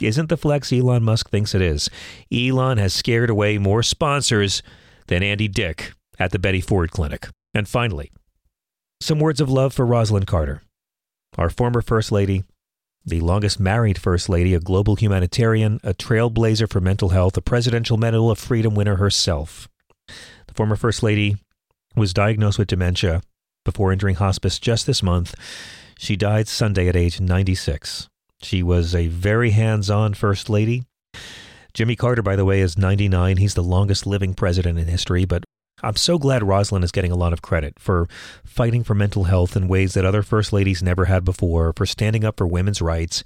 Isn't 0.00 0.28
the 0.28 0.36
flex 0.36 0.72
Elon 0.72 1.04
Musk 1.04 1.30
thinks 1.30 1.54
it 1.54 1.62
is? 1.62 1.88
Elon 2.32 2.78
has 2.78 2.92
scared 2.92 3.30
away 3.30 3.58
more 3.58 3.82
sponsors 3.82 4.62
than 5.06 5.22
Andy 5.22 5.48
Dick 5.48 5.92
at 6.18 6.30
the 6.30 6.38
Betty 6.38 6.60
Ford 6.60 6.90
Clinic. 6.90 7.28
And 7.54 7.68
finally, 7.68 8.10
some 9.00 9.18
words 9.20 9.40
of 9.40 9.50
love 9.50 9.74
for 9.74 9.86
Rosalynn 9.86 10.26
Carter, 10.26 10.62
our 11.36 11.50
former 11.50 11.82
First 11.82 12.12
Lady, 12.12 12.44
the 13.04 13.20
longest 13.20 13.58
married 13.58 13.98
First 13.98 14.28
Lady, 14.28 14.54
a 14.54 14.60
global 14.60 14.94
humanitarian, 14.94 15.80
a 15.82 15.92
trailblazer 15.92 16.70
for 16.70 16.80
mental 16.80 17.08
health, 17.08 17.36
a 17.36 17.42
Presidential 17.42 17.96
Medal 17.96 18.30
of 18.30 18.38
Freedom 18.38 18.74
winner 18.74 18.96
herself. 18.96 19.68
The 20.06 20.54
former 20.54 20.76
First 20.76 21.02
Lady 21.02 21.36
was 21.96 22.14
diagnosed 22.14 22.58
with 22.58 22.68
dementia 22.68 23.22
before 23.64 23.92
entering 23.92 24.16
hospice 24.16 24.58
just 24.58 24.86
this 24.86 25.02
month. 25.02 25.34
She 25.98 26.16
died 26.16 26.48
Sunday 26.48 26.88
at 26.88 26.96
age 26.96 27.20
96. 27.20 28.08
She 28.40 28.62
was 28.62 28.94
a 28.94 29.08
very 29.08 29.50
hands 29.50 29.90
on 29.90 30.14
First 30.14 30.48
Lady. 30.48 30.84
Jimmy 31.74 31.96
Carter, 31.96 32.22
by 32.22 32.36
the 32.36 32.44
way, 32.44 32.60
is 32.60 32.76
99. 32.76 33.38
He's 33.38 33.54
the 33.54 33.62
longest 33.62 34.06
living 34.06 34.34
president 34.34 34.78
in 34.78 34.86
history, 34.86 35.24
but 35.24 35.44
I'm 35.82 35.96
so 35.96 36.18
glad 36.18 36.42
Rosalynn 36.42 36.84
is 36.84 36.92
getting 36.92 37.12
a 37.12 37.16
lot 37.16 37.32
of 37.32 37.42
credit 37.42 37.78
for 37.78 38.08
fighting 38.44 38.84
for 38.84 38.94
mental 38.94 39.24
health 39.24 39.56
in 39.56 39.68
ways 39.68 39.94
that 39.94 40.04
other 40.04 40.22
First 40.22 40.52
Ladies 40.52 40.82
never 40.82 41.06
had 41.06 41.24
before, 41.24 41.72
for 41.74 41.86
standing 41.86 42.24
up 42.24 42.36
for 42.36 42.46
women's 42.46 42.82
rights, 42.82 43.24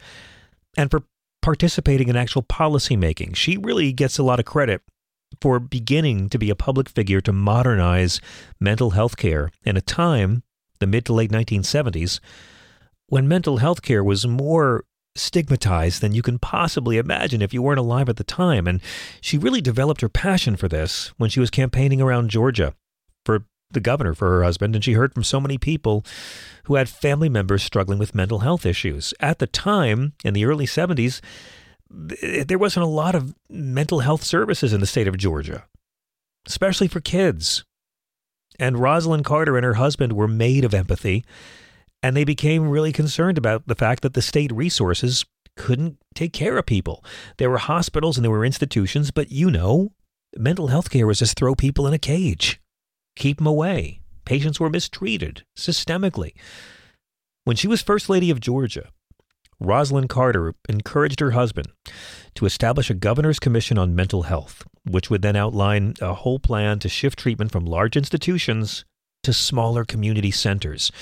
and 0.76 0.90
for 0.90 1.02
participating 1.42 2.08
in 2.08 2.16
actual 2.16 2.42
policy 2.42 2.96
making. 2.96 3.34
She 3.34 3.56
really 3.56 3.92
gets 3.92 4.18
a 4.18 4.22
lot 4.22 4.40
of 4.40 4.46
credit 4.46 4.82
for 5.40 5.58
beginning 5.58 6.28
to 6.30 6.38
be 6.38 6.50
a 6.50 6.56
public 6.56 6.88
figure 6.88 7.20
to 7.20 7.32
modernize 7.32 8.20
mental 8.60 8.90
health 8.90 9.16
care 9.16 9.50
in 9.64 9.76
a 9.76 9.80
time, 9.80 10.42
the 10.78 10.86
mid 10.86 11.04
to 11.06 11.12
late 11.12 11.30
1970s, 11.30 12.20
when 13.08 13.28
mental 13.28 13.58
health 13.58 13.82
care 13.82 14.02
was 14.02 14.26
more 14.26 14.84
stigmatized 15.16 16.00
than 16.00 16.12
you 16.12 16.22
can 16.22 16.38
possibly 16.38 16.98
imagine 16.98 17.42
if 17.42 17.54
you 17.54 17.62
weren't 17.62 17.80
alive 17.80 18.08
at 18.08 18.16
the 18.16 18.24
time. 18.24 18.66
And 18.66 18.80
she 19.20 19.38
really 19.38 19.60
developed 19.60 20.00
her 20.00 20.08
passion 20.08 20.56
for 20.56 20.68
this 20.68 21.08
when 21.18 21.30
she 21.30 21.40
was 21.40 21.50
campaigning 21.50 22.00
around 22.00 22.30
Georgia 22.30 22.74
for 23.24 23.44
the 23.70 23.80
governor 23.80 24.14
for 24.14 24.28
her 24.28 24.44
husband, 24.44 24.74
and 24.74 24.84
she 24.84 24.92
heard 24.92 25.12
from 25.12 25.24
so 25.24 25.40
many 25.40 25.58
people 25.58 26.04
who 26.64 26.76
had 26.76 26.88
family 26.88 27.28
members 27.28 27.62
struggling 27.62 27.98
with 27.98 28.14
mental 28.14 28.38
health 28.40 28.64
issues. 28.64 29.12
At 29.18 29.38
the 29.40 29.46
time, 29.46 30.12
in 30.24 30.34
the 30.34 30.44
early 30.44 30.66
70s, 30.66 31.20
there 31.90 32.58
wasn't 32.58 32.84
a 32.84 32.88
lot 32.88 33.14
of 33.14 33.34
mental 33.48 34.00
health 34.00 34.22
services 34.22 34.72
in 34.72 34.80
the 34.80 34.86
state 34.86 35.08
of 35.08 35.16
Georgia, 35.16 35.64
especially 36.46 36.88
for 36.88 37.00
kids. 37.00 37.64
And 38.58 38.76
Rosalynn 38.76 39.24
Carter 39.24 39.56
and 39.56 39.64
her 39.64 39.74
husband 39.74 40.12
were 40.14 40.28
made 40.28 40.64
of 40.64 40.72
empathy, 40.74 41.24
and 42.06 42.16
they 42.16 42.22
became 42.22 42.70
really 42.70 42.92
concerned 42.92 43.36
about 43.36 43.66
the 43.66 43.74
fact 43.74 44.04
that 44.04 44.14
the 44.14 44.22
state 44.22 44.52
resources 44.52 45.24
couldn't 45.56 45.98
take 46.14 46.32
care 46.32 46.56
of 46.56 46.64
people. 46.64 47.04
There 47.38 47.50
were 47.50 47.58
hospitals 47.58 48.16
and 48.16 48.24
there 48.24 48.30
were 48.30 48.44
institutions, 48.44 49.10
but 49.10 49.32
you 49.32 49.50
know, 49.50 49.90
mental 50.36 50.68
health 50.68 50.88
care 50.88 51.08
was 51.08 51.18
just 51.18 51.36
throw 51.36 51.56
people 51.56 51.84
in 51.84 51.94
a 51.94 51.98
cage, 51.98 52.60
keep 53.16 53.38
them 53.38 53.48
away. 53.48 54.02
Patients 54.24 54.60
were 54.60 54.70
mistreated 54.70 55.44
systemically. 55.58 56.34
When 57.42 57.56
she 57.56 57.66
was 57.66 57.82
First 57.82 58.08
Lady 58.08 58.30
of 58.30 58.38
Georgia, 58.38 58.90
Rosalynn 59.60 60.08
Carter 60.08 60.54
encouraged 60.68 61.18
her 61.18 61.32
husband 61.32 61.72
to 62.36 62.46
establish 62.46 62.88
a 62.88 62.94
governor's 62.94 63.40
commission 63.40 63.78
on 63.78 63.96
mental 63.96 64.22
health, 64.22 64.62
which 64.88 65.10
would 65.10 65.22
then 65.22 65.34
outline 65.34 65.94
a 66.00 66.14
whole 66.14 66.38
plan 66.38 66.78
to 66.78 66.88
shift 66.88 67.18
treatment 67.18 67.50
from 67.50 67.64
large 67.64 67.96
institutions 67.96 68.84
to 69.24 69.32
smaller 69.32 69.84
community 69.84 70.30
centers. 70.30 70.92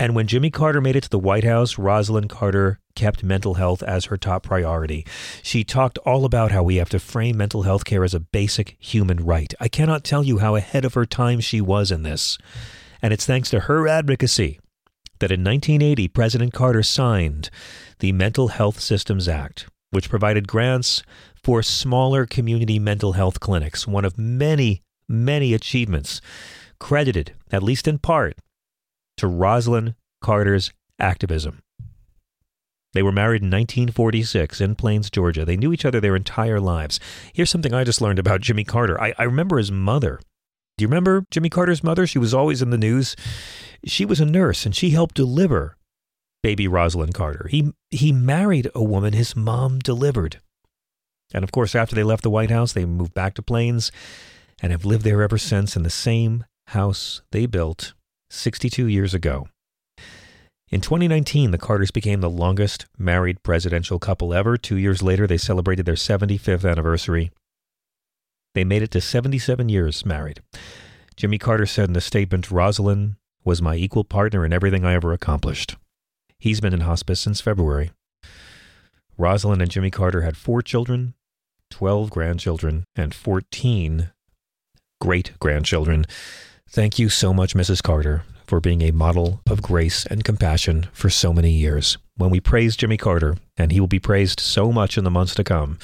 And 0.00 0.14
when 0.14 0.28
Jimmy 0.28 0.50
Carter 0.50 0.80
made 0.80 0.94
it 0.94 1.02
to 1.02 1.10
the 1.10 1.18
White 1.18 1.42
House, 1.42 1.74
Rosalynn 1.74 2.28
Carter 2.28 2.78
kept 2.94 3.24
mental 3.24 3.54
health 3.54 3.82
as 3.82 4.06
her 4.06 4.16
top 4.16 4.44
priority. 4.44 5.04
She 5.42 5.64
talked 5.64 5.98
all 5.98 6.24
about 6.24 6.52
how 6.52 6.62
we 6.62 6.76
have 6.76 6.88
to 6.90 7.00
frame 7.00 7.36
mental 7.36 7.62
health 7.62 7.84
care 7.84 8.04
as 8.04 8.14
a 8.14 8.20
basic 8.20 8.76
human 8.78 9.24
right. 9.24 9.52
I 9.58 9.66
cannot 9.66 10.04
tell 10.04 10.22
you 10.22 10.38
how 10.38 10.54
ahead 10.54 10.84
of 10.84 10.94
her 10.94 11.04
time 11.04 11.40
she 11.40 11.60
was 11.60 11.90
in 11.90 12.04
this. 12.04 12.38
And 13.02 13.12
it's 13.12 13.26
thanks 13.26 13.50
to 13.50 13.60
her 13.60 13.88
advocacy 13.88 14.60
that 15.18 15.32
in 15.32 15.42
1980, 15.42 16.06
President 16.08 16.52
Carter 16.52 16.84
signed 16.84 17.50
the 17.98 18.12
Mental 18.12 18.48
Health 18.48 18.78
Systems 18.78 19.28
Act, 19.28 19.66
which 19.90 20.10
provided 20.10 20.46
grants 20.46 21.02
for 21.42 21.60
smaller 21.60 22.24
community 22.24 22.78
mental 22.78 23.12
health 23.12 23.40
clinics, 23.40 23.86
one 23.86 24.04
of 24.04 24.16
many, 24.16 24.82
many 25.08 25.54
achievements 25.54 26.20
credited, 26.78 27.32
at 27.50 27.64
least 27.64 27.88
in 27.88 27.98
part, 27.98 28.36
to 29.18 29.26
Rosalynn 29.26 29.94
Carter's 30.20 30.72
activism. 30.98 31.60
They 32.94 33.02
were 33.02 33.12
married 33.12 33.42
in 33.42 33.50
1946 33.50 34.60
in 34.60 34.74
Plains, 34.74 35.10
Georgia. 35.10 35.44
They 35.44 35.56
knew 35.56 35.72
each 35.72 35.84
other 35.84 36.00
their 36.00 36.16
entire 36.16 36.58
lives. 36.58 36.98
Here's 37.34 37.50
something 37.50 37.74
I 37.74 37.84
just 37.84 38.00
learned 38.00 38.18
about 38.18 38.40
Jimmy 38.40 38.64
Carter. 38.64 39.00
I, 39.00 39.14
I 39.18 39.24
remember 39.24 39.58
his 39.58 39.70
mother. 39.70 40.20
Do 40.76 40.82
you 40.82 40.88
remember 40.88 41.24
Jimmy 41.30 41.50
Carter's 41.50 41.84
mother? 41.84 42.06
She 42.06 42.18
was 42.18 42.32
always 42.32 42.62
in 42.62 42.70
the 42.70 42.78
news. 42.78 43.14
She 43.84 44.04
was 44.04 44.20
a 44.20 44.24
nurse 44.24 44.64
and 44.64 44.74
she 44.74 44.90
helped 44.90 45.16
deliver 45.16 45.76
baby 46.42 46.66
Rosalynn 46.66 47.12
Carter. 47.12 47.48
He, 47.50 47.72
he 47.90 48.12
married 48.12 48.70
a 48.74 48.82
woman 48.82 49.12
his 49.12 49.36
mom 49.36 49.80
delivered. 49.80 50.40
And 51.34 51.44
of 51.44 51.52
course, 51.52 51.74
after 51.74 51.94
they 51.94 52.04
left 52.04 52.22
the 52.22 52.30
White 52.30 52.50
House, 52.50 52.72
they 52.72 52.86
moved 52.86 53.12
back 53.12 53.34
to 53.34 53.42
Plains 53.42 53.92
and 54.62 54.72
have 54.72 54.84
lived 54.84 55.04
there 55.04 55.22
ever 55.22 55.36
since 55.36 55.76
in 55.76 55.82
the 55.82 55.90
same 55.90 56.44
house 56.68 57.22
they 57.32 57.46
built 57.46 57.92
62 58.30 58.86
years 58.86 59.14
ago. 59.14 59.48
In 60.70 60.80
2019, 60.80 61.50
the 61.50 61.58
Carters 61.58 61.90
became 61.90 62.20
the 62.20 62.28
longest 62.28 62.86
married 62.98 63.42
presidential 63.42 63.98
couple 63.98 64.34
ever. 64.34 64.58
Two 64.58 64.76
years 64.76 65.02
later, 65.02 65.26
they 65.26 65.38
celebrated 65.38 65.86
their 65.86 65.94
75th 65.94 66.70
anniversary. 66.70 67.30
They 68.54 68.64
made 68.64 68.82
it 68.82 68.90
to 68.90 69.00
77 69.00 69.68
years 69.68 70.04
married. 70.04 70.42
Jimmy 71.16 71.38
Carter 71.38 71.66
said 71.66 71.88
in 71.88 71.96
a 71.96 72.00
statement 72.00 72.50
Rosalynn 72.50 73.16
was 73.44 73.62
my 73.62 73.76
equal 73.76 74.04
partner 74.04 74.44
in 74.44 74.52
everything 74.52 74.84
I 74.84 74.94
ever 74.94 75.12
accomplished. 75.12 75.76
He's 76.38 76.60
been 76.60 76.74
in 76.74 76.80
hospice 76.80 77.20
since 77.20 77.40
February. 77.40 77.90
Rosalynn 79.18 79.62
and 79.62 79.70
Jimmy 79.70 79.90
Carter 79.90 80.20
had 80.22 80.36
four 80.36 80.62
children, 80.62 81.14
12 81.70 82.10
grandchildren, 82.10 82.84
and 82.94 83.14
14 83.14 84.12
great 85.00 85.32
grandchildren. 85.40 86.06
Thank 86.70 86.98
you 86.98 87.08
so 87.08 87.32
much, 87.32 87.54
Mrs. 87.54 87.82
Carter, 87.82 88.24
for 88.46 88.60
being 88.60 88.82
a 88.82 88.90
model 88.90 89.40
of 89.48 89.62
grace 89.62 90.04
and 90.04 90.22
compassion 90.22 90.86
for 90.92 91.08
so 91.08 91.32
many 91.32 91.50
years. 91.50 91.96
When 92.16 92.28
we 92.28 92.40
praise 92.40 92.76
Jimmy 92.76 92.98
Carter, 92.98 93.38
and 93.56 93.72
he 93.72 93.80
will 93.80 93.86
be 93.86 93.98
praised 93.98 94.38
so 94.38 94.70
much 94.70 94.98
in 94.98 95.04
the 95.04 95.10
months 95.10 95.34
to 95.36 95.44
come, 95.44 95.78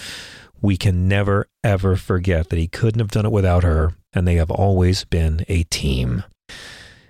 we 0.60 0.76
can 0.76 1.08
never, 1.08 1.46
ever 1.64 1.96
forget 1.96 2.50
that 2.50 2.58
he 2.58 2.68
couldn't 2.68 3.00
have 3.00 3.10
done 3.10 3.24
it 3.24 3.32
without 3.32 3.64
her, 3.64 3.94
and 4.12 4.28
they 4.28 4.34
have 4.34 4.50
always 4.50 5.04
been 5.04 5.44
a 5.48 5.62
team. 5.64 6.22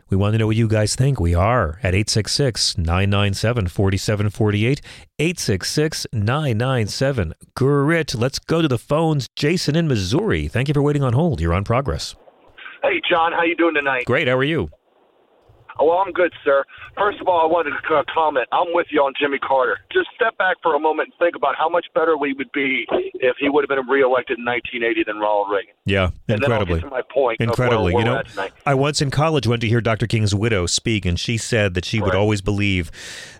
We 0.08 0.16
want 0.16 0.34
to 0.34 0.38
know 0.38 0.46
what 0.46 0.56
you 0.56 0.68
guys 0.68 0.94
think. 0.94 1.18
We 1.18 1.34
are 1.34 1.80
at 1.82 1.96
866 1.96 2.78
997 2.78 3.66
4748. 3.66 4.80
866 5.18 6.06
997 6.12 7.34
GRIT. 7.56 8.14
Let's 8.14 8.38
go 8.38 8.62
to 8.62 8.68
the 8.68 8.78
phones. 8.78 9.26
Jason 9.34 9.74
in 9.74 9.88
Missouri. 9.88 10.46
Thank 10.46 10.68
you 10.68 10.74
for 10.74 10.82
waiting 10.82 11.02
on 11.02 11.14
hold. 11.14 11.40
You're 11.40 11.54
on 11.54 11.64
progress. 11.64 12.14
Hey, 12.94 13.00
John, 13.10 13.32
how 13.32 13.42
you 13.42 13.56
doing 13.56 13.74
tonight? 13.74 14.04
Great. 14.04 14.28
How 14.28 14.36
are 14.36 14.44
you? 14.44 14.70
Oh, 15.80 15.86
well, 15.86 15.96
I'm 15.96 16.12
good, 16.12 16.32
sir. 16.44 16.62
First 16.96 17.20
of 17.20 17.26
all, 17.26 17.40
I 17.40 17.52
wanted 17.52 17.70
to 17.70 18.04
comment. 18.14 18.46
I'm 18.52 18.72
with 18.72 18.86
you 18.90 19.00
on 19.00 19.14
Jimmy 19.20 19.40
Carter. 19.40 19.78
Just 19.92 20.06
step 20.14 20.38
back 20.38 20.58
for 20.62 20.76
a 20.76 20.78
moment 20.78 21.08
and 21.08 21.18
think 21.18 21.34
about 21.34 21.56
how 21.58 21.68
much 21.68 21.86
better 21.92 22.16
we 22.16 22.34
would 22.34 22.52
be 22.52 22.86
if 23.14 23.34
he 23.40 23.48
would 23.48 23.64
have 23.64 23.68
been 23.68 23.92
reelected 23.92 24.38
in 24.38 24.44
1980 24.44 25.02
than 25.08 25.18
Ronald 25.18 25.48
Reagan. 25.50 25.74
Yeah, 25.84 26.10
incredibly. 26.28 26.82
my 26.82 27.02
point. 27.12 27.40
Incredibly. 27.40 27.94
you 27.94 28.04
know, 28.04 28.22
I 28.64 28.74
once 28.74 29.02
in 29.02 29.10
college 29.10 29.48
went 29.48 29.60
to 29.62 29.68
hear 29.68 29.80
Dr. 29.80 30.06
King's 30.06 30.32
widow 30.32 30.66
speak, 30.66 31.04
and 31.04 31.18
she 31.18 31.36
said 31.36 31.74
that 31.74 31.84
she 31.84 31.98
right. 31.98 32.06
would 32.06 32.14
always 32.14 32.42
believe 32.42 32.92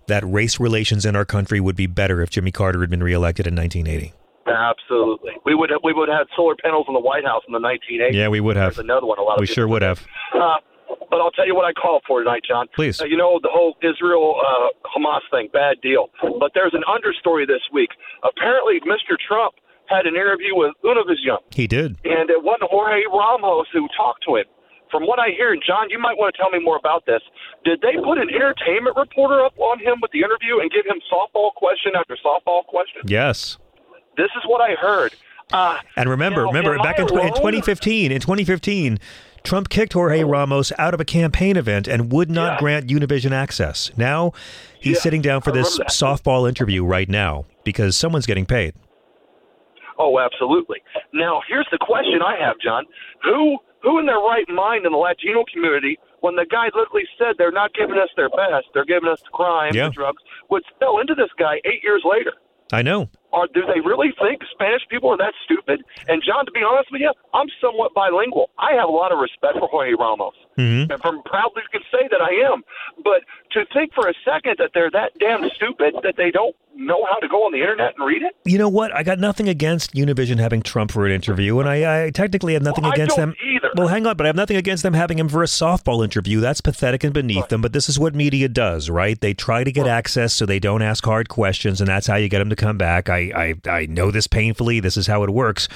that 0.08 0.24
race 0.26 0.58
relations 0.58 1.06
in 1.06 1.14
our 1.14 1.24
country 1.24 1.60
would 1.60 1.76
be 1.76 1.86
better 1.86 2.22
if 2.22 2.30
Jimmy 2.30 2.50
Carter 2.50 2.80
had 2.80 2.90
been 2.90 3.04
reelected 3.04 3.46
in 3.46 3.54
1980. 3.54 4.14
Absolutely, 4.46 5.32
we 5.44 5.54
would 5.54 5.70
have, 5.70 5.80
we 5.82 5.92
would 5.92 6.08
have 6.08 6.18
had 6.18 6.36
solar 6.36 6.54
panels 6.56 6.84
in 6.88 6.94
the 6.94 7.00
White 7.00 7.24
House 7.24 7.42
in 7.46 7.52
the 7.52 7.60
1980s. 7.60 8.12
Yeah, 8.12 8.28
we 8.28 8.40
would 8.40 8.56
have. 8.56 8.74
There's 8.74 8.84
another 8.84 9.06
one. 9.06 9.18
A 9.18 9.22
lot 9.22 9.34
of 9.36 9.40
we 9.40 9.46
sure 9.46 9.66
would 9.68 9.82
have. 9.82 10.06
Uh, 10.34 10.56
but 11.10 11.20
I'll 11.20 11.30
tell 11.30 11.46
you 11.46 11.54
what 11.54 11.64
I 11.64 11.72
call 11.72 12.00
for 12.06 12.20
tonight, 12.20 12.42
John. 12.46 12.66
Please. 12.74 13.00
Uh, 13.00 13.04
you 13.04 13.16
know 13.16 13.38
the 13.42 13.50
whole 13.50 13.76
Israel 13.82 14.36
uh, 14.40 14.68
Hamas 14.90 15.22
thing, 15.30 15.48
bad 15.52 15.80
deal. 15.80 16.10
But 16.20 16.52
there's 16.54 16.74
an 16.74 16.82
understory 16.90 17.46
this 17.46 17.62
week. 17.72 17.90
Apparently, 18.22 18.80
Mr. 18.80 19.16
Trump 19.16 19.54
had 19.86 20.06
an 20.06 20.14
interview 20.16 20.54
with 20.54 20.72
Univision. 20.84 21.38
He 21.54 21.66
did. 21.66 21.96
And 22.04 22.30
it 22.30 22.42
wasn't 22.42 22.70
Jorge 22.70 23.02
Ramos 23.12 23.66
who 23.72 23.86
talked 23.96 24.24
to 24.26 24.36
him. 24.36 24.46
From 24.90 25.04
what 25.04 25.18
I 25.18 25.30
hear, 25.30 25.52
and 25.52 25.62
John, 25.66 25.90
you 25.90 25.98
might 25.98 26.16
want 26.16 26.34
to 26.34 26.38
tell 26.38 26.50
me 26.50 26.62
more 26.62 26.76
about 26.76 27.04
this. 27.06 27.20
Did 27.64 27.80
they 27.80 27.94
put 27.98 28.18
an 28.18 28.30
entertainment 28.30 28.96
reporter 28.96 29.44
up 29.44 29.58
on 29.58 29.80
him 29.80 29.98
with 30.00 30.12
the 30.12 30.20
interview 30.20 30.60
and 30.62 30.70
give 30.70 30.86
him 30.86 31.02
softball 31.10 31.52
question 31.54 31.92
after 31.98 32.16
softball 32.24 32.64
question? 32.64 33.02
Yes. 33.06 33.58
This 34.16 34.30
is 34.36 34.42
what 34.46 34.60
I 34.60 34.74
heard. 34.74 35.14
Uh, 35.52 35.78
and 35.96 36.08
remember, 36.08 36.42
now, 36.42 36.48
remember 36.48 36.78
back 36.78 36.98
in, 36.98 37.04
in 37.04 37.34
2015, 37.34 38.12
in 38.12 38.20
2015, 38.20 38.98
Trump 39.42 39.68
kicked 39.68 39.92
Jorge 39.92 40.24
Ramos 40.24 40.72
out 40.78 40.94
of 40.94 41.00
a 41.00 41.04
campaign 41.04 41.56
event 41.56 41.86
and 41.86 42.10
would 42.10 42.30
not 42.30 42.54
yeah. 42.54 42.58
grant 42.60 42.86
Univision 42.88 43.32
access. 43.32 43.90
Now 43.96 44.32
he's 44.80 44.96
yeah, 44.96 45.02
sitting 45.02 45.20
down 45.20 45.42
for 45.42 45.52
this 45.52 45.78
softball 45.80 46.48
interview 46.48 46.82
right 46.84 47.08
now 47.08 47.44
because 47.62 47.96
someone's 47.96 48.26
getting 48.26 48.46
paid. 48.46 48.74
Oh, 49.98 50.18
absolutely. 50.18 50.82
Now, 51.12 51.42
here's 51.46 51.68
the 51.70 51.78
question 51.78 52.20
I 52.22 52.36
have, 52.40 52.56
John. 52.58 52.84
Who 53.22 53.58
who 53.82 53.98
in 53.98 54.06
their 54.06 54.18
right 54.18 54.48
mind 54.48 54.86
in 54.86 54.92
the 54.92 54.98
Latino 54.98 55.44
community, 55.52 55.98
when 56.20 56.36
the 56.36 56.46
guy 56.50 56.70
literally 56.74 57.04
said 57.18 57.34
they're 57.36 57.52
not 57.52 57.74
giving 57.74 57.98
us 57.98 58.08
their 58.16 58.30
best, 58.30 58.66
they're 58.72 58.86
giving 58.86 59.10
us 59.10 59.20
the 59.20 59.30
crime, 59.30 59.72
yeah. 59.74 59.88
the 59.88 59.94
drugs, 59.94 60.22
would 60.50 60.62
sell 60.78 60.98
into 60.98 61.14
this 61.14 61.28
guy 61.38 61.56
eight 61.66 61.82
years 61.82 62.02
later? 62.02 62.32
I 62.72 62.80
know. 62.80 63.10
Or 63.34 63.48
do 63.50 63.66
they 63.66 63.82
really 63.82 64.14
think 64.22 64.42
Spanish 64.54 64.86
people 64.88 65.10
are 65.10 65.18
that 65.18 65.34
stupid? 65.44 65.82
And 66.06 66.22
John, 66.22 66.46
to 66.46 66.52
be 66.54 66.62
honest 66.62 66.88
with 66.94 67.02
you, 67.02 67.10
I'm 67.34 67.50
somewhat 67.60 67.90
bilingual. 67.92 68.50
I 68.58 68.78
have 68.78 68.88
a 68.88 68.94
lot 68.94 69.10
of 69.10 69.18
respect 69.18 69.58
for 69.58 69.66
Jorge 69.66 69.98
Ramos, 69.98 70.38
mm-hmm. 70.58 70.90
and 70.90 71.00
from 71.00 71.22
proudly 71.24 71.62
can 71.72 71.82
say 71.90 72.08
that 72.10 72.20
I 72.20 72.52
am. 72.52 72.62
But 73.02 73.22
to 73.52 73.64
think 73.72 73.94
for 73.94 74.08
a 74.08 74.14
second 74.24 74.56
that 74.58 74.70
they're 74.74 74.90
that 74.90 75.12
damn 75.18 75.48
stupid 75.50 75.94
that 76.02 76.16
they 76.16 76.30
don't 76.30 76.54
know 76.76 77.04
how 77.08 77.18
to 77.18 77.28
go 77.28 77.44
on 77.44 77.52
the 77.52 77.60
internet 77.60 77.94
and 77.96 78.06
read 78.06 78.22
it. 78.22 78.34
You 78.44 78.58
know 78.58 78.68
what? 78.68 78.94
I 78.94 79.02
got 79.02 79.18
nothing 79.18 79.48
against 79.48 79.94
Univision 79.94 80.38
having 80.38 80.62
Trump 80.62 80.90
for 80.90 81.06
an 81.06 81.12
interview, 81.12 81.58
and 81.60 81.68
I, 81.68 82.06
I 82.06 82.10
technically 82.10 82.54
have 82.54 82.62
nothing 82.62 82.84
well, 82.84 82.92
against 82.92 83.16
them. 83.16 83.34
Either. 83.44 83.70
Well, 83.76 83.88
hang 83.88 84.06
on, 84.06 84.16
but 84.16 84.26
I 84.26 84.28
have 84.28 84.36
nothing 84.36 84.56
against 84.56 84.82
them 84.82 84.94
having 84.94 85.18
him 85.18 85.28
for 85.28 85.42
a 85.42 85.46
softball 85.46 86.02
interview. 86.02 86.40
That's 86.40 86.60
pathetic 86.60 87.04
and 87.04 87.14
beneath 87.14 87.42
right. 87.42 87.48
them. 87.48 87.62
But 87.62 87.72
this 87.72 87.88
is 87.88 87.98
what 87.98 88.14
media 88.14 88.48
does, 88.48 88.90
right? 88.90 89.20
They 89.20 89.34
try 89.34 89.64
to 89.64 89.72
get 89.72 89.82
right. 89.82 89.90
access 89.90 90.34
so 90.34 90.46
they 90.46 90.58
don't 90.58 90.82
ask 90.82 91.04
hard 91.04 91.28
questions, 91.28 91.80
and 91.80 91.88
that's 91.88 92.06
how 92.06 92.16
you 92.16 92.28
get 92.28 92.38
them 92.38 92.50
to 92.50 92.56
come 92.56 92.78
back. 92.78 93.08
I 93.08 93.54
I, 93.64 93.70
I 93.70 93.86
know 93.86 94.10
this 94.10 94.26
painfully. 94.26 94.80
This 94.80 94.96
is 94.96 95.06
how 95.06 95.22
it 95.22 95.30
works. 95.30 95.68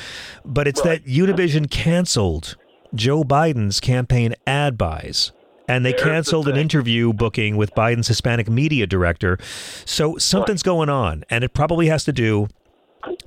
But 0.45 0.67
it's 0.67 0.85
right. 0.85 1.05
that 1.05 1.11
Univision 1.11 1.71
canceled 1.71 2.57
Joe 2.95 3.23
Biden's 3.23 3.81
campaign 3.81 4.35
ad 4.47 4.79
buys 4.79 5.33
and 5.69 5.85
they 5.85 5.93
canceled 5.93 6.49
an 6.49 6.57
interview 6.57 7.13
booking 7.13 7.57
with 7.57 7.75
Biden's 7.75 8.09
Hispanic 8.09 8.49
media 8.49 8.87
director. 8.87 9.39
So 9.85 10.17
something's 10.17 10.63
going 10.63 10.89
on, 10.89 11.25
and 11.29 11.45
it 11.45 11.53
probably 11.53 11.89
has 11.89 12.05
to 12.05 12.13
do 12.13 12.49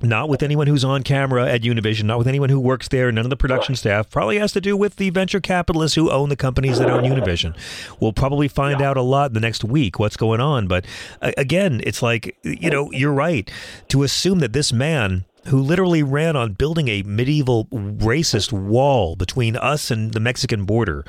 not 0.02 0.28
with 0.28 0.42
anyone 0.42 0.66
who's 0.66 0.84
on 0.84 1.02
camera 1.02 1.48
at 1.48 1.62
Univision, 1.62 2.04
not 2.04 2.18
with 2.18 2.28
anyone 2.28 2.50
who 2.50 2.60
works 2.60 2.88
there, 2.88 3.10
none 3.10 3.24
of 3.24 3.30
the 3.30 3.36
production 3.36 3.74
staff. 3.74 4.10
Probably 4.10 4.38
has 4.38 4.52
to 4.52 4.60
do 4.60 4.76
with 4.76 4.96
the 4.96 5.10
venture 5.10 5.40
capitalists 5.40 5.94
who 5.94 6.10
own 6.10 6.28
the 6.28 6.36
companies 6.36 6.78
that 6.78 6.90
own 6.90 7.04
Univision. 7.04 7.56
We'll 7.98 8.12
probably 8.12 8.48
find 8.48 8.80
yeah. 8.80 8.90
out 8.90 8.96
a 8.96 9.02
lot 9.02 9.30
in 9.30 9.34
the 9.34 9.40
next 9.40 9.64
week 9.64 9.98
what's 9.98 10.16
going 10.16 10.40
on. 10.40 10.66
But 10.66 10.84
uh, 11.22 11.32
again, 11.38 11.80
it's 11.84 12.02
like, 12.02 12.36
you 12.42 12.70
know, 12.70 12.90
you're 12.92 13.12
right 13.12 13.50
to 13.88 14.02
assume 14.02 14.40
that 14.40 14.52
this 14.52 14.72
man 14.72 15.24
who 15.46 15.60
literally 15.60 16.02
ran 16.02 16.36
on 16.36 16.52
building 16.52 16.88
a 16.88 17.02
medieval 17.02 17.66
racist 17.66 18.52
wall 18.52 19.16
between 19.16 19.56
us 19.56 19.90
and 19.90 20.12
the 20.12 20.20
Mexican 20.20 20.64
border. 20.64 21.04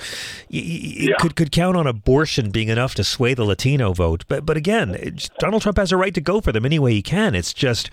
Yeah. 0.50 1.16
Could 1.20 1.36
could 1.36 1.52
count 1.52 1.78
on 1.78 1.88
abortion 1.88 2.52
being 2.52 2.70
enough 2.70 2.96
to 2.96 3.04
sway 3.04 3.34
the 3.34 3.46
Latino 3.46 3.94
vote. 3.94 4.26
But 4.28 4.46
but 4.46 4.58
again, 4.58 5.18
Donald 5.40 5.62
Trump 5.62 5.78
has 5.78 5.92
a 5.92 5.98
right 5.98 6.14
to 6.14 6.22
go 6.22 6.42
for 6.42 6.52
them 6.52 6.66
any 6.66 6.80
way 6.80 6.94
he 6.94 7.02
can. 7.02 7.36
It's 7.36 7.54
just 7.54 7.90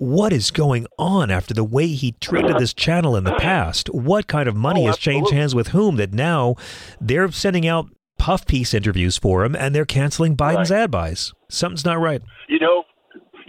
what 0.00 0.32
is 0.32 0.50
going 0.50 0.86
on 0.98 1.30
after 1.30 1.52
the 1.52 1.64
way 1.64 1.88
he 1.88 2.12
treated 2.12 2.56
this 2.58 2.72
channel 2.72 3.16
in 3.16 3.24
the 3.24 3.34
past? 3.34 3.88
What 3.90 4.28
kind 4.28 4.48
of 4.48 4.56
money 4.56 4.84
oh, 4.84 4.86
has 4.86 4.96
changed 4.96 5.30
hands 5.30 5.54
with 5.54 5.68
whom 5.68 5.96
that 5.96 6.12
now 6.12 6.56
they're 7.00 7.30
sending 7.30 7.66
out 7.66 7.90
puff 8.18 8.46
piece 8.46 8.72
interviews 8.72 9.18
for 9.18 9.44
him 9.44 9.54
and 9.54 9.74
they're 9.74 9.84
canceling 9.84 10.36
Biden's 10.36 10.70
right. 10.70 10.82
ad 10.84 10.90
buys? 10.90 11.34
Something's 11.50 11.84
not 11.84 12.00
right. 12.00 12.22
You 12.48 12.60
know, 12.60 12.84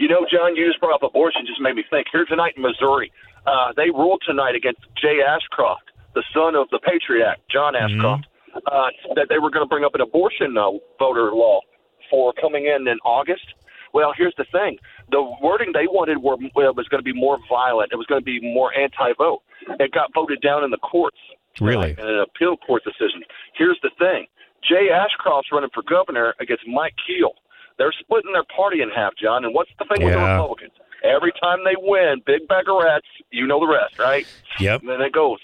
you 0.02 0.08
know, 0.10 0.26
John, 0.26 0.56
you 0.56 0.66
just 0.66 0.80
brought 0.80 0.96
up 0.96 1.04
abortion, 1.04 1.46
just 1.46 1.62
made 1.62 1.76
me 1.76 1.84
think. 1.90 2.08
Here 2.12 2.26
tonight 2.26 2.54
in 2.58 2.64
Missouri, 2.64 3.14
uh, 3.46 3.72
they 3.78 3.94
ruled 3.94 4.24
tonight 4.26 4.56
against 4.56 4.82
Jay 5.00 5.22
Ashcroft, 5.22 5.92
the 6.16 6.24
son 6.34 6.56
of 6.56 6.68
the 6.72 6.80
Patriot 6.80 7.24
Act, 7.24 7.42
John 7.52 7.74
mm-hmm. 7.74 7.86
Ashcroft, 7.86 8.26
mm-hmm. 8.26 8.66
uh, 8.66 9.14
that 9.14 9.30
they 9.30 9.38
were 9.38 9.52
going 9.52 9.64
to 9.64 9.70
bring 9.70 9.86
up 9.86 9.94
an 9.94 10.02
abortion 10.02 10.58
uh, 10.58 10.72
voter 10.98 11.32
law 11.32 11.62
for 12.10 12.34
coming 12.34 12.66
in 12.66 12.88
in 12.88 12.98
August. 13.06 13.46
Well, 13.94 14.12
here's 14.18 14.34
the 14.38 14.46
thing: 14.52 14.78
the 15.12 15.22
wording 15.42 15.70
they 15.74 15.86
wanted 15.86 16.18
were, 16.18 16.38
well, 16.56 16.74
was 16.74 16.88
going 16.88 17.04
to 17.04 17.06
be 17.06 17.14
more 17.14 17.38
violent. 17.48 17.92
It 17.94 17.98
was 17.98 18.08
going 18.08 18.22
to 18.22 18.26
be 18.26 18.42
more 18.42 18.74
anti-vote. 18.74 19.44
It 19.80 19.92
got 19.92 20.10
voted 20.16 20.42
down 20.42 20.64
in 20.64 20.72
the 20.72 20.82
courts. 20.82 21.20
Really? 21.60 21.92
In 21.92 22.08
an 22.08 22.26
appeal 22.26 22.58
court 22.58 22.84
decision. 22.84 23.22
Here's 23.54 23.78
the 23.84 23.92
thing: 24.00 24.26
Jay 24.68 24.90
Ashcroft's 24.90 25.52
running 25.52 25.70
for 25.74 25.84
governor 25.84 26.34
against 26.40 26.64
Mike 26.66 26.96
Kehoe. 27.06 27.36
They're 27.82 27.92
splitting 27.98 28.32
their 28.32 28.46
party 28.56 28.84
in 28.84 28.90
half, 28.94 29.18
John. 29.18 29.44
And 29.44 29.56
what's 29.56 29.72
the 29.80 29.86
thing 29.90 30.06
yeah. 30.06 30.14
with 30.14 30.14
the 30.14 30.22
Republicans? 30.22 30.74
Every 31.04 31.34
time 31.42 31.66
they 31.66 31.74
win, 31.76 32.22
big 32.28 32.48
bag 32.48 32.70
of 32.70 32.78
rats. 32.78 33.08
You 33.32 33.48
know 33.48 33.60
the 33.60 33.66
rest, 33.66 33.98
right? 33.98 34.28
Yep. 34.60 34.82
And 34.82 34.90
then 34.90 35.02
it 35.02 35.12
goes. 35.12 35.40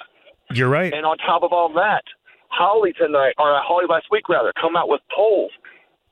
You're 0.54 0.70
right. 0.70 0.94
And 0.94 1.04
on 1.04 1.18
top 1.18 1.42
of 1.42 1.52
all 1.52 1.74
that, 1.74 2.04
Hawley 2.50 2.94
tonight, 2.94 3.34
or 3.40 3.58
Hawley 3.66 3.86
last 3.90 4.06
week 4.12 4.30
rather, 4.30 4.54
come 4.62 4.76
out 4.76 4.88
with 4.88 5.02
polls. 5.10 5.50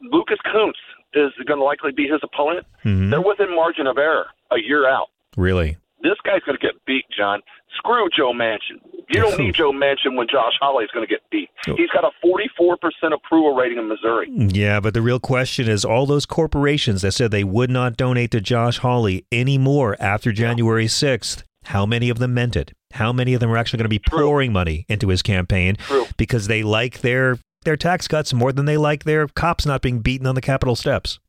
Lucas 0.02 0.40
Kunce 0.50 0.74
is 1.14 1.32
going 1.46 1.60
to 1.60 1.64
likely 1.64 1.92
be 1.92 2.08
his 2.08 2.22
opponent. 2.24 2.66
Mm-hmm. 2.84 3.12
They're 3.12 3.22
within 3.22 3.54
margin 3.54 3.86
of 3.86 4.00
error 4.00 4.26
a 4.52 4.58
year 4.58 4.90
out. 4.90 5.10
Really? 5.38 5.78
This 6.02 6.18
guy's 6.26 6.42
going 6.42 6.58
to 6.58 6.66
get 6.66 6.74
beat, 6.88 7.06
John. 7.16 7.42
Screw 7.78 8.08
Joe 8.16 8.34
Manchin. 8.34 8.80
You 9.10 9.22
don't 9.22 9.38
need 9.38 9.54
Joe 9.54 9.72
Manchin 9.72 10.16
when 10.16 10.28
Josh 10.28 10.54
Hawley 10.60 10.84
is 10.84 10.92
going 10.92 11.06
to 11.06 11.12
get 11.12 11.22
beat. 11.30 11.50
He's 11.66 11.90
got 11.90 12.04
a 12.04 12.10
44% 12.26 12.78
approval 13.14 13.56
rating 13.56 13.78
in 13.78 13.88
Missouri. 13.88 14.30
Yeah, 14.32 14.80
but 14.80 14.94
the 14.94 15.02
real 15.02 15.20
question 15.20 15.70
is 15.70 15.86
all 15.86 16.06
those 16.06 16.26
corporations 16.26 17.04
that 17.04 17.12
said 17.12 17.30
they 17.32 17.44
would 17.44 17.70
not 17.70 17.98
donate 17.98 18.32
to 18.32 18.42
Josh 18.42 18.80
Hawley 18.80 19.26
anymore 19.32 19.96
after 20.00 20.32
January 20.32 20.86
6th, 20.88 21.44
how 21.66 21.86
many 21.86 22.10
of 22.10 22.20
them 22.20 22.34
meant 22.34 22.56
it? 22.56 22.74
How 22.94 23.12
many 23.12 23.34
of 23.34 23.40
them 23.42 23.52
are 23.52 23.58
actually 23.58 23.78
going 23.78 23.86
to 23.86 23.90
be 23.90 24.00
True. 24.00 24.26
pouring 24.26 24.54
money 24.54 24.86
into 24.88 25.10
his 25.10 25.22
campaign 25.22 25.76
True. 25.76 26.06
because 26.18 26.48
they 26.48 26.64
like 26.64 27.02
their 27.02 27.38
their 27.64 27.76
tax 27.76 28.08
cuts 28.08 28.32
more 28.34 28.54
than 28.54 28.66
they 28.66 28.78
like 28.78 29.04
their 29.04 29.28
cops 29.28 29.66
not 29.66 29.82
being 29.82 30.00
beaten 30.00 30.28
on 30.28 30.36
the 30.36 30.42
Capitol 30.42 30.76
steps? 30.76 31.20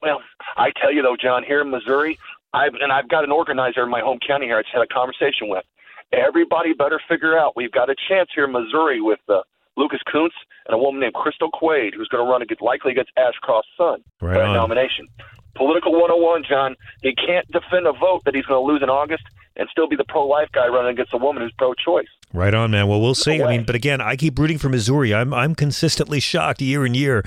Well, 0.00 0.20
I 0.56 0.70
tell 0.80 0.92
you 0.92 1.02
though, 1.02 1.16
John, 1.20 1.42
here 1.42 1.60
in 1.60 1.70
Missouri, 1.70 2.18
I've 2.54 2.74
and 2.74 2.92
I've 2.92 3.08
got 3.08 3.24
an 3.24 3.32
organizer 3.32 3.82
in 3.82 3.90
my 3.90 4.00
home 4.00 4.18
county 4.26 4.46
here. 4.46 4.58
I 4.58 4.62
just 4.62 4.72
had 4.72 4.82
a 4.82 4.86
conversation 4.86 5.48
with. 5.48 5.64
Everybody 6.12 6.74
better 6.74 7.00
figure 7.08 7.38
out 7.38 7.56
we've 7.56 7.72
got 7.72 7.88
a 7.88 7.94
chance 8.08 8.28
here 8.34 8.44
in 8.44 8.52
Missouri 8.52 9.00
with 9.00 9.20
uh, 9.28 9.42
Lucas 9.76 10.00
Kunce 10.12 10.30
and 10.66 10.74
a 10.74 10.78
woman 10.78 11.00
named 11.00 11.14
Crystal 11.14 11.50
Quade, 11.50 11.94
who's 11.96 12.08
going 12.08 12.24
to 12.24 12.30
run 12.30 12.42
against, 12.42 12.62
likely 12.62 12.92
against 12.92 13.10
Ashcroft's 13.16 13.68
son 13.76 14.02
right 14.20 14.34
for 14.34 14.42
a 14.42 14.52
nomination. 14.52 15.08
Political 15.54 15.92
101, 15.92 16.44
John. 16.48 16.76
He 17.02 17.14
can't 17.14 17.46
defend 17.50 17.86
a 17.86 17.92
vote 17.92 18.22
that 18.24 18.34
he's 18.34 18.46
going 18.46 18.66
to 18.66 18.72
lose 18.72 18.82
in 18.82 18.88
August 18.88 19.24
and 19.56 19.68
still 19.70 19.86
be 19.86 19.96
the 19.96 20.04
pro-life 20.04 20.48
guy 20.52 20.66
running 20.66 20.92
against 20.92 21.12
a 21.12 21.18
woman 21.18 21.42
who's 21.42 21.52
pro-choice. 21.58 22.06
Right 22.32 22.54
on, 22.54 22.70
man. 22.70 22.88
Well, 22.88 23.00
we'll 23.00 23.14
see. 23.14 23.38
No 23.38 23.46
I 23.46 23.56
mean, 23.56 23.64
but 23.64 23.74
again, 23.74 24.00
I 24.00 24.16
keep 24.16 24.38
rooting 24.38 24.56
for 24.58 24.70
Missouri. 24.70 25.12
I'm 25.14 25.34
I'm 25.34 25.54
consistently 25.54 26.20
shocked 26.20 26.62
year 26.62 26.86
in 26.86 26.94
year 26.94 27.22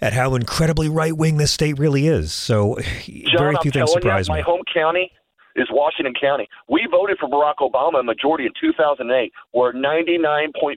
at 0.00 0.12
how 0.12 0.34
incredibly 0.34 0.88
right 0.88 1.16
wing 1.16 1.36
this 1.36 1.52
state 1.52 1.78
really 1.78 2.08
is. 2.08 2.32
So 2.32 2.76
John, 3.04 3.38
very 3.38 3.56
few 3.62 3.70
I'm 3.70 3.72
things 3.72 3.92
surprise 3.92 4.28
you, 4.28 4.34
me. 4.34 4.40
My 4.40 4.44
home 4.44 4.62
county 4.72 5.12
is 5.56 5.68
Washington 5.70 6.14
County. 6.20 6.48
We 6.68 6.86
voted 6.90 7.18
for 7.18 7.28
Barack 7.28 7.56
Obama 7.60 8.00
a 8.00 8.02
majority 8.02 8.46
in 8.46 8.52
2008. 8.60 9.32
We're 9.52 9.72
99.4% 9.72 10.76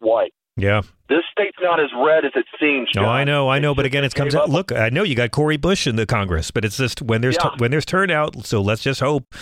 white. 0.00 0.34
Yeah. 0.56 0.82
This 1.08 1.20
state's 1.30 1.56
not 1.62 1.80
as 1.80 1.88
red 1.96 2.24
as 2.24 2.32
it 2.34 2.44
seems. 2.60 2.90
John. 2.92 3.04
No, 3.04 3.08
I 3.10 3.24
know, 3.24 3.48
I 3.48 3.58
know, 3.58 3.74
but 3.74 3.86
again, 3.86 4.04
it 4.04 4.14
comes 4.14 4.34
out. 4.34 4.50
Look, 4.50 4.70
I 4.70 4.90
know 4.90 5.02
you 5.02 5.14
got 5.14 5.30
Cori 5.30 5.56
Bush 5.56 5.86
in 5.86 5.96
the 5.96 6.06
Congress, 6.06 6.50
but 6.50 6.64
it's 6.64 6.76
just 6.76 7.00
when 7.00 7.20
there's 7.20 7.36
yeah. 7.42 7.50
t- 7.50 7.56
when 7.58 7.70
there's 7.70 7.86
turnout. 7.86 8.44
So 8.44 8.60
let's 8.60 8.82
just 8.82 9.00
hope 9.00 9.34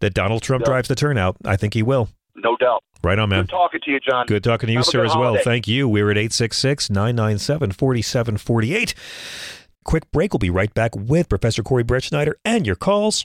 that 0.00 0.14
Donald 0.14 0.42
Trump 0.42 0.64
drives 0.64 0.88
the 0.88 0.94
turnout. 0.94 1.36
I 1.44 1.56
think 1.56 1.74
he 1.74 1.82
will. 1.82 2.08
No 2.36 2.56
doubt. 2.56 2.84
Right 3.02 3.18
on, 3.18 3.28
man. 3.30 3.42
Good 3.42 3.50
talking 3.50 3.80
to 3.84 3.90
you, 3.90 4.00
John. 4.00 4.26
Good 4.26 4.44
talking 4.44 4.66
to 4.66 4.72
you, 4.72 4.78
Have 4.78 4.86
sir, 4.86 5.04
as 5.04 5.12
holiday. 5.12 5.32
well. 5.36 5.42
Thank 5.42 5.68
you. 5.68 5.88
We're 5.88 6.10
at 6.10 6.18
866 6.18 6.90
997 6.90 7.72
4748. 7.72 8.94
Quick 9.84 10.10
break. 10.12 10.32
We'll 10.32 10.38
be 10.38 10.50
right 10.50 10.72
back 10.74 10.94
with 10.94 11.28
Professor 11.28 11.62
Corey 11.62 11.84
Brettschneider 11.84 12.34
and 12.44 12.66
your 12.66 12.76
calls. 12.76 13.24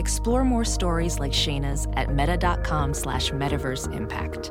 Explore 0.00 0.46
more 0.46 0.64
stories 0.64 1.18
like 1.18 1.32
Shayna's 1.32 1.86
at 1.92 2.14
meta.com 2.14 2.94
slash 2.94 3.32
metaverse 3.32 3.94
impact. 3.94 4.50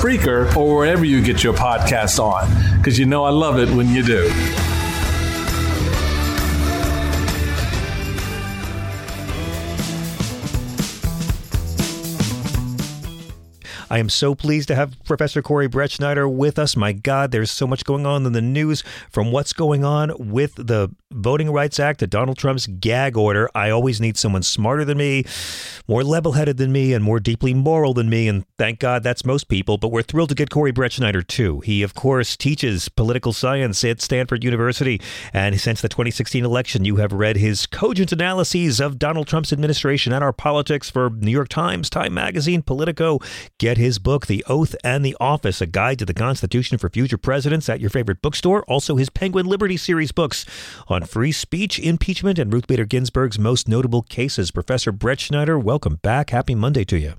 Spreaker, 0.01 0.55
or 0.55 0.77
wherever 0.77 1.05
you 1.05 1.21
get 1.21 1.43
your 1.43 1.53
podcasts 1.53 2.17
on, 2.17 2.49
because 2.77 2.97
you 2.97 3.05
know 3.05 3.23
I 3.23 3.29
love 3.29 3.59
it 3.59 3.69
when 3.69 3.87
you 3.87 4.01
do. 4.01 4.80
I 13.91 13.97
am 13.97 14.07
so 14.07 14.35
pleased 14.35 14.69
to 14.69 14.75
have 14.75 14.95
Professor 15.03 15.41
Corey 15.41 15.67
Brettschneider 15.67 16.33
with 16.33 16.57
us. 16.57 16.77
My 16.77 16.93
God, 16.93 17.31
there's 17.31 17.51
so 17.51 17.67
much 17.67 17.83
going 17.83 18.05
on 18.05 18.25
in 18.25 18.31
the 18.31 18.41
news 18.41 18.85
from 19.09 19.33
what's 19.33 19.51
going 19.51 19.83
on 19.83 20.13
with 20.17 20.55
the 20.55 20.95
Voting 21.11 21.51
Rights 21.51 21.77
Act 21.77 21.99
to 21.99 22.07
Donald 22.07 22.37
Trump's 22.37 22.67
gag 22.67 23.17
order. 23.17 23.49
I 23.53 23.69
always 23.69 23.99
need 23.99 24.15
someone 24.15 24.43
smarter 24.43 24.85
than 24.85 24.97
me, 24.97 25.25
more 25.87 26.05
level 26.05 26.31
headed 26.31 26.55
than 26.55 26.71
me, 26.71 26.93
and 26.93 27.03
more 27.03 27.19
deeply 27.19 27.53
moral 27.53 27.93
than 27.93 28.09
me. 28.09 28.29
And 28.29 28.45
thank 28.57 28.79
God 28.79 29.03
that's 29.03 29.25
most 29.25 29.49
people. 29.49 29.77
But 29.77 29.89
we're 29.89 30.03
thrilled 30.03 30.29
to 30.29 30.35
get 30.35 30.49
Corey 30.49 30.71
Brettschneider 30.71 31.27
too. 31.27 31.59
He, 31.59 31.83
of 31.83 31.93
course, 31.93 32.37
teaches 32.37 32.87
political 32.87 33.33
science 33.33 33.83
at 33.83 34.01
Stanford 34.01 34.45
University. 34.45 35.01
And 35.33 35.59
since 35.59 35.81
the 35.81 35.89
2016 35.89 36.45
election, 36.45 36.85
you 36.85 36.95
have 36.95 37.11
read 37.11 37.35
his 37.35 37.65
cogent 37.65 38.13
analyses 38.13 38.79
of 38.79 38.97
Donald 38.97 39.27
Trump's 39.27 39.51
administration 39.51 40.13
and 40.13 40.23
our 40.23 40.31
politics 40.31 40.89
for 40.89 41.09
New 41.09 41.31
York 41.31 41.49
Times, 41.49 41.89
Time 41.89 42.13
Magazine, 42.13 42.61
Politico. 42.61 43.19
Get 43.57 43.80
his 43.81 43.99
book, 43.99 44.27
The 44.27 44.45
Oath 44.47 44.75
and 44.83 45.03
the 45.03 45.17
Office, 45.19 45.59
a 45.59 45.65
guide 45.65 45.99
to 45.99 46.05
the 46.05 46.13
Constitution 46.13 46.77
for 46.77 46.89
future 46.89 47.17
presidents 47.17 47.67
at 47.67 47.81
your 47.81 47.89
favorite 47.89 48.21
bookstore. 48.21 48.63
Also, 48.63 48.95
his 48.95 49.09
Penguin 49.09 49.45
Liberty 49.45 49.75
series 49.75 50.13
books 50.13 50.45
on 50.87 51.03
free 51.03 51.33
speech, 51.33 51.79
impeachment, 51.79 52.39
and 52.39 52.53
Ruth 52.53 52.67
Bader 52.67 52.85
Ginsburg's 52.85 53.37
most 53.37 53.67
notable 53.67 54.03
cases. 54.03 54.51
Professor 54.51 54.93
Brettschneider, 54.93 55.61
welcome 55.61 55.95
back. 55.95 56.29
Happy 56.29 56.55
Monday 56.55 56.85
to 56.85 56.97
you. 56.97 57.15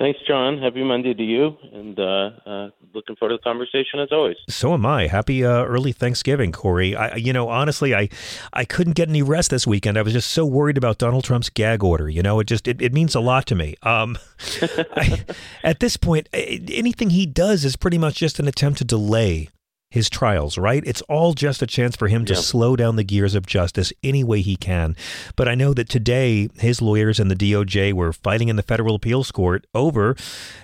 Thanks, 0.00 0.18
John. 0.26 0.56
Happy 0.56 0.82
Monday 0.82 1.12
to 1.12 1.22
you, 1.22 1.58
and 1.74 2.00
uh, 2.00 2.30
uh, 2.46 2.70
looking 2.94 3.16
forward 3.16 3.34
to 3.34 3.36
the 3.36 3.42
conversation 3.42 4.00
as 4.00 4.08
always. 4.10 4.38
So 4.48 4.72
am 4.72 4.86
I. 4.86 5.08
Happy 5.08 5.44
uh, 5.44 5.66
early 5.66 5.92
Thanksgiving, 5.92 6.52
Corey. 6.52 6.96
I, 6.96 7.16
you 7.16 7.34
know, 7.34 7.50
honestly, 7.50 7.94
I, 7.94 8.08
I 8.54 8.64
couldn't 8.64 8.94
get 8.94 9.10
any 9.10 9.20
rest 9.20 9.50
this 9.50 9.66
weekend. 9.66 9.98
I 9.98 10.02
was 10.02 10.14
just 10.14 10.30
so 10.30 10.46
worried 10.46 10.78
about 10.78 10.96
Donald 10.96 11.24
Trump's 11.24 11.50
gag 11.50 11.84
order. 11.84 12.08
You 12.08 12.22
know, 12.22 12.40
it 12.40 12.44
just 12.44 12.66
it, 12.66 12.80
it 12.80 12.94
means 12.94 13.14
a 13.14 13.20
lot 13.20 13.44
to 13.48 13.54
me. 13.54 13.74
Um, 13.82 14.16
I, 14.96 15.22
at 15.62 15.80
this 15.80 15.98
point, 15.98 16.30
anything 16.32 17.10
he 17.10 17.26
does 17.26 17.66
is 17.66 17.76
pretty 17.76 17.98
much 17.98 18.14
just 18.14 18.38
an 18.38 18.48
attempt 18.48 18.78
to 18.78 18.84
delay 18.86 19.50
his 19.90 20.08
trials, 20.08 20.56
right? 20.56 20.82
It's 20.86 21.02
all 21.02 21.34
just 21.34 21.62
a 21.62 21.66
chance 21.66 21.96
for 21.96 22.06
him 22.06 22.24
to 22.26 22.36
slow 22.36 22.76
down 22.76 22.96
the 22.96 23.04
gears 23.04 23.34
of 23.34 23.46
justice 23.46 23.92
any 24.04 24.22
way 24.22 24.40
he 24.40 24.56
can. 24.56 24.94
But 25.34 25.48
I 25.48 25.56
know 25.56 25.74
that 25.74 25.88
today 25.88 26.48
his 26.58 26.80
lawyers 26.80 27.18
and 27.18 27.30
the 27.30 27.34
DOJ 27.34 27.92
were 27.92 28.12
fighting 28.12 28.48
in 28.48 28.56
the 28.56 28.62
federal 28.62 28.94
appeals 28.94 29.32
court 29.32 29.66
over 29.74 30.14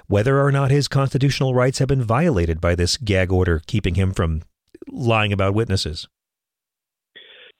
whether 0.07 0.41
or 0.41 0.53
not 0.53 0.71
his 0.71 0.87
constitutional 0.87 1.55
rights 1.55 1.81
have 1.81 1.89
been 1.89 2.03
violated 2.03 2.61
by 2.61 2.77
this 2.77 2.97
gag 2.97 3.33
order 3.33 3.61
keeping 3.67 3.97
him 3.97 4.13
from 4.13 4.43
lying 4.89 5.33
about 5.33 5.55
witnesses. 5.55 6.07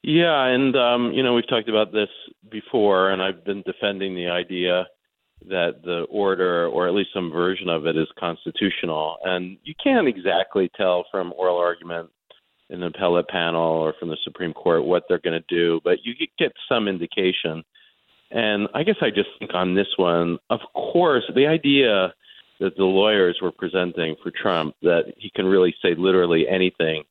Yeah, 0.03 0.45
and 0.47 0.77
um, 0.77 1.13
you 1.13 1.25
know 1.25 1.35
we've 1.35 1.49
talked 1.49 1.69
about 1.69 1.93
this 1.93 2.09
before, 2.49 3.11
and 3.11 3.21
I've 3.21 3.45
been 3.45 3.63
defending 3.67 4.15
the 4.15 4.29
idea 4.29 4.87
that 5.49 5.83
the 5.85 6.03
order, 6.11 6.67
or 6.69 6.89
at 6.89 6.95
least 6.95 7.11
some 7.15 7.31
version 7.31 7.69
of 7.69 7.87
it, 7.87 7.97
is 7.97 8.09
constitutional. 8.19 9.17
And 9.25 9.59
you 9.65 9.75
can't 9.83 10.09
exactly 10.09 10.71
tell 10.77 11.05
from 11.11 11.33
oral 11.37 11.59
argument 11.59 12.11
in 12.69 12.81
the 12.81 12.87
appellate 12.87 13.29
panel 13.29 13.63
or 13.63 13.95
from 13.99 14.09
the 14.09 14.17
Supreme 14.25 14.53
Court 14.53 14.85
what 14.85 15.05
they're 15.09 15.21
going 15.21 15.41
to 15.41 15.55
do, 15.55 15.81
but 15.85 15.99
you 16.05 16.15
get 16.39 16.53
some 16.69 16.89
indication. 16.89 17.63
And 18.31 18.69
I 18.75 18.83
guess 18.83 18.97
I 19.01 19.11
just 19.11 19.29
think 19.39 19.53
on 19.55 19.75
this 19.75 19.87
one, 19.97 20.39
of 20.51 20.61
course, 20.75 21.23
the 21.35 21.47
idea 21.47 22.13
that 22.59 22.77
the 22.77 22.85
lawyers 22.85 23.39
were 23.41 23.53
presenting 23.53 24.17
for 24.23 24.33
Trump 24.33 24.75
that 24.83 25.13
he 25.17 25.31
can 25.35 25.47
really 25.47 25.75
say 25.83 25.95
literally 25.97 26.49
anything 26.49 27.05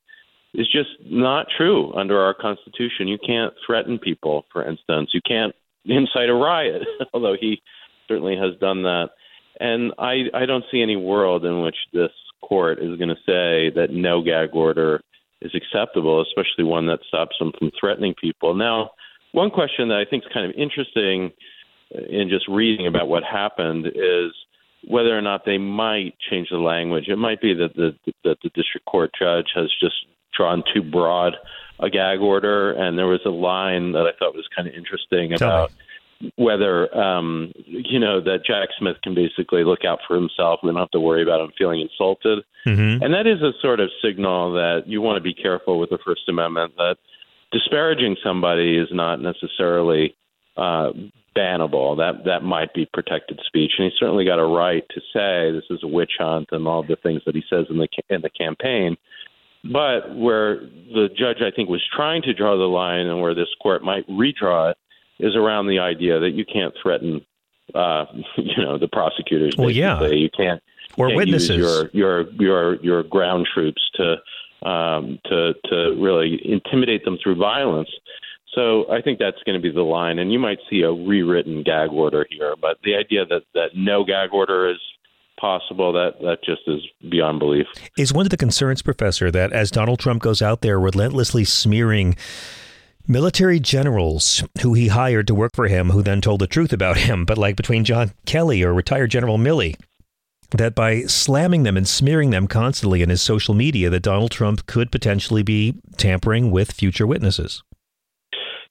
is 0.54 0.68
just 0.70 0.90
not 1.04 1.46
true 1.56 1.92
under 1.94 2.20
our 2.20 2.34
Constitution. 2.34 3.08
You 3.08 3.18
can't 3.24 3.54
threaten 3.64 3.98
people, 3.98 4.44
for 4.52 4.68
instance. 4.68 5.10
You 5.12 5.20
can't 5.26 5.54
incite 5.84 6.28
a 6.28 6.34
riot, 6.34 6.82
although 7.14 7.36
he 7.38 7.62
certainly 8.08 8.36
has 8.36 8.58
done 8.60 8.82
that. 8.82 9.10
And 9.58 9.92
I, 9.98 10.24
I 10.34 10.46
don't 10.46 10.64
see 10.70 10.82
any 10.82 10.96
world 10.96 11.44
in 11.44 11.62
which 11.62 11.76
this 11.92 12.10
court 12.42 12.78
is 12.78 12.98
going 12.98 13.08
to 13.08 13.16
say 13.26 13.70
that 13.74 13.88
no 13.90 14.22
gag 14.22 14.50
order 14.54 15.00
is 15.40 15.52
acceptable, 15.54 16.22
especially 16.22 16.64
one 16.64 16.86
that 16.86 17.00
stops 17.08 17.36
them 17.38 17.52
from 17.58 17.70
threatening 17.78 18.14
people. 18.20 18.54
Now, 18.54 18.90
one 19.32 19.50
question 19.50 19.88
that 19.88 19.98
I 19.98 20.08
think 20.08 20.24
is 20.24 20.30
kind 20.32 20.46
of 20.46 20.56
interesting 20.56 21.32
in 21.90 22.28
just 22.28 22.48
reading 22.48 22.86
about 22.86 23.08
what 23.08 23.22
happened 23.22 23.86
is 23.86 24.32
whether 24.86 25.16
or 25.16 25.22
not 25.22 25.44
they 25.44 25.58
might 25.58 26.14
change 26.30 26.48
the 26.50 26.58
language. 26.58 27.04
It 27.08 27.16
might 27.16 27.40
be 27.40 27.54
that 27.54 27.74
the 27.74 27.96
that 28.24 28.38
the 28.42 28.50
district 28.54 28.86
court 28.86 29.10
judge 29.18 29.46
has 29.54 29.70
just 29.80 29.94
drawn 30.36 30.62
too 30.74 30.82
broad 30.82 31.34
a 31.80 31.90
gag 31.90 32.20
order, 32.20 32.72
and 32.72 32.96
there 32.96 33.06
was 33.06 33.20
a 33.26 33.30
line 33.30 33.92
that 33.92 34.06
I 34.06 34.12
thought 34.18 34.34
was 34.34 34.48
kind 34.54 34.68
of 34.68 34.74
interesting 34.74 35.30
Tell 35.36 35.48
about. 35.48 35.70
Me 35.70 35.76
whether 36.36 36.94
um, 36.96 37.52
you 37.66 37.98
know 37.98 38.20
that 38.20 38.44
Jack 38.46 38.70
Smith 38.78 38.96
can 39.02 39.14
basically 39.14 39.64
look 39.64 39.84
out 39.84 39.98
for 40.06 40.14
himself 40.14 40.60
and 40.62 40.74
not 40.74 40.80
have 40.80 40.90
to 40.90 41.00
worry 41.00 41.22
about 41.22 41.40
him 41.40 41.52
feeling 41.58 41.80
insulted. 41.80 42.44
Mm-hmm. 42.66 43.02
And 43.02 43.14
that 43.14 43.26
is 43.26 43.42
a 43.42 43.52
sort 43.60 43.80
of 43.80 43.90
signal 44.02 44.52
that 44.54 44.84
you 44.86 45.00
want 45.00 45.16
to 45.16 45.22
be 45.22 45.34
careful 45.34 45.78
with 45.78 45.90
the 45.90 45.98
First 46.04 46.28
Amendment 46.28 46.74
that 46.76 46.96
disparaging 47.52 48.16
somebody 48.24 48.78
is 48.78 48.88
not 48.90 49.20
necessarily 49.20 50.16
uh, 50.56 50.90
bannable. 51.36 51.96
That 51.96 52.24
that 52.24 52.42
might 52.42 52.72
be 52.74 52.88
protected 52.92 53.40
speech, 53.46 53.72
and 53.78 53.90
he's 53.90 53.98
certainly 53.98 54.24
got 54.24 54.38
a 54.38 54.46
right 54.46 54.84
to 54.90 55.00
say 55.12 55.52
this 55.52 55.64
is 55.70 55.82
a 55.82 55.88
witch 55.88 56.12
hunt 56.18 56.48
and 56.52 56.66
all 56.66 56.82
the 56.82 56.96
things 57.02 57.22
that 57.26 57.34
he 57.34 57.42
says 57.48 57.66
in 57.70 57.78
the 57.78 57.88
in 58.08 58.22
the 58.22 58.30
campaign. 58.30 58.96
But 59.64 60.16
where 60.16 60.60
the 60.60 61.08
judge, 61.16 61.38
I 61.40 61.50
think, 61.54 61.68
was 61.68 61.82
trying 61.94 62.22
to 62.22 62.32
draw 62.32 62.56
the 62.56 62.64
line, 62.64 63.06
and 63.06 63.20
where 63.20 63.34
this 63.34 63.48
court 63.60 63.82
might 63.82 64.08
redraw 64.08 64.70
it, 64.70 64.76
is 65.18 65.34
around 65.34 65.66
the 65.66 65.78
idea 65.78 66.20
that 66.20 66.30
you 66.30 66.44
can't 66.44 66.74
threaten, 66.82 67.24
uh, 67.74 68.06
you 68.36 68.62
know, 68.62 68.78
the 68.78 68.88
prosecutors. 68.88 69.54
Well, 69.56 69.70
yeah, 69.70 70.02
you 70.06 70.30
can't 70.36 70.62
or 70.96 71.08
can't 71.08 71.16
witnesses. 71.16 71.56
Your 71.58 71.90
your 71.92 72.32
your 72.32 72.74
your 72.82 73.02
ground 73.02 73.48
troops 73.52 73.82
to 73.94 74.16
um, 74.68 75.18
to 75.26 75.54
to 75.64 75.96
really 75.98 76.40
intimidate 76.44 77.04
them 77.04 77.18
through 77.22 77.36
violence. 77.36 77.90
So 78.54 78.90
I 78.90 79.02
think 79.02 79.18
that's 79.18 79.42
going 79.44 79.60
to 79.60 79.62
be 79.62 79.70
the 79.72 79.82
line, 79.82 80.18
and 80.18 80.32
you 80.32 80.38
might 80.38 80.58
see 80.70 80.80
a 80.80 80.90
rewritten 80.90 81.62
gag 81.62 81.90
order 81.90 82.26
here. 82.30 82.54
But 82.60 82.78
the 82.84 82.94
idea 82.94 83.26
that 83.26 83.42
that 83.54 83.70
no 83.74 84.04
gag 84.04 84.32
order 84.32 84.70
is 84.70 84.78
possible 85.38 85.92
that 85.92 86.18
that 86.22 86.38
just 86.42 86.62
is 86.66 86.80
beyond 87.10 87.38
belief. 87.38 87.66
Is 87.98 88.12
one 88.12 88.24
of 88.24 88.30
the 88.30 88.36
concerns, 88.36 88.82
Professor, 88.82 89.30
that 89.30 89.52
as 89.52 89.70
Donald 89.70 89.98
Trump 89.98 90.22
goes 90.22 90.40
out 90.40 90.62
there 90.62 90.80
relentlessly 90.80 91.44
smearing 91.44 92.16
military 93.08 93.60
generals 93.60 94.42
who 94.62 94.74
he 94.74 94.88
hired 94.88 95.26
to 95.26 95.34
work 95.34 95.54
for 95.54 95.68
him 95.68 95.90
who 95.90 96.02
then 96.02 96.20
told 96.20 96.40
the 96.40 96.46
truth 96.46 96.72
about 96.72 96.96
him, 96.96 97.24
but 97.24 97.38
like 97.38 97.56
between 97.56 97.84
John 97.84 98.12
Kelly 98.26 98.62
or 98.62 98.72
retired 98.74 99.10
General 99.10 99.38
Milley, 99.38 99.76
that 100.50 100.74
by 100.74 101.02
slamming 101.02 101.62
them 101.62 101.76
and 101.76 101.86
smearing 101.86 102.30
them 102.30 102.46
constantly 102.46 103.02
in 103.02 103.08
his 103.08 103.22
social 103.22 103.54
media, 103.54 103.90
that 103.90 104.00
Donald 104.00 104.30
Trump 104.30 104.66
could 104.66 104.90
potentially 104.90 105.42
be 105.42 105.74
tampering 105.96 106.50
with 106.50 106.72
future 106.72 107.06
witnesses. 107.06 107.62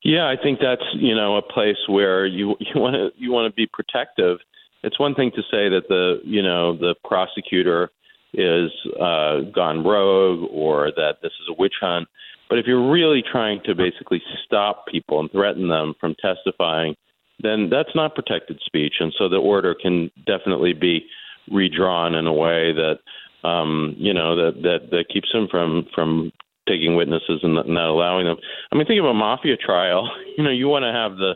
Yeah, 0.04 0.28
I 0.28 0.36
think 0.42 0.60
that's 0.62 0.84
you 0.94 1.16
know 1.16 1.36
a 1.36 1.42
place 1.42 1.78
where 1.88 2.26
you 2.26 2.56
you 2.60 2.80
want 2.80 2.96
to 2.96 3.10
you 3.18 3.32
want 3.32 3.52
to 3.52 3.56
be 3.56 3.68
protective. 3.72 4.38
It's 4.84 5.00
one 5.00 5.16
thing 5.16 5.32
to 5.32 5.42
say 5.42 5.68
that 5.70 5.88
the 5.90 6.22
you 6.24 6.44
know 6.44 6.78
the 6.78 6.96
prosecutor 7.04 7.90
is 8.34 8.70
uh, 9.00 9.42
gone 9.54 9.84
rogue 9.84 10.50
or 10.52 10.92
that 10.92 11.18
this 11.22 11.32
is 11.42 11.48
a 11.50 11.54
witch 11.54 11.76
hunt. 11.82 12.08
But 12.50 12.60
if 12.60 12.66
you're 12.68 12.92
really 12.92 13.24
trying 13.30 13.62
to 13.66 13.74
basically 13.74 14.22
stop 14.46 14.86
people 14.88 15.20
and 15.20 15.32
threaten 15.32 15.68
them 15.68 15.96
from 16.00 16.16
testifying, 16.22 16.96
then 17.42 17.70
that's 17.70 17.94
not 17.96 18.16
protected 18.16 18.60
speech. 18.66 18.96
And 19.00 19.14
so 19.18 19.28
the 19.28 19.38
order 19.38 19.76
can 19.80 20.12
definitely 20.26 20.74
be 20.74 21.06
redrawn 21.52 22.16
in 22.16 22.28
a 22.28 22.34
way 22.34 22.74
that 22.74 23.00
um, 23.48 23.96
you 23.98 24.14
know 24.14 24.36
that, 24.36 24.62
that 24.64 24.90
that 24.92 25.06
keeps 25.14 25.32
them 25.32 25.48
from 25.50 25.86
from 25.94 26.32
taking 26.68 26.96
witnesses 26.96 27.42
and 27.44 27.56
not, 27.56 27.90
allowing 27.90 28.26
them. 28.26 28.38
I 28.72 28.76
mean, 28.76 28.88
think 28.88 29.00
of 29.00 29.06
a 29.06 29.14
mafia 29.14 29.58
trial. 29.58 30.10
You 30.38 30.44
know, 30.44 30.52
you 30.52 30.68
want 30.68 30.84
to 30.84 30.92
have 30.92 31.16
the 31.16 31.36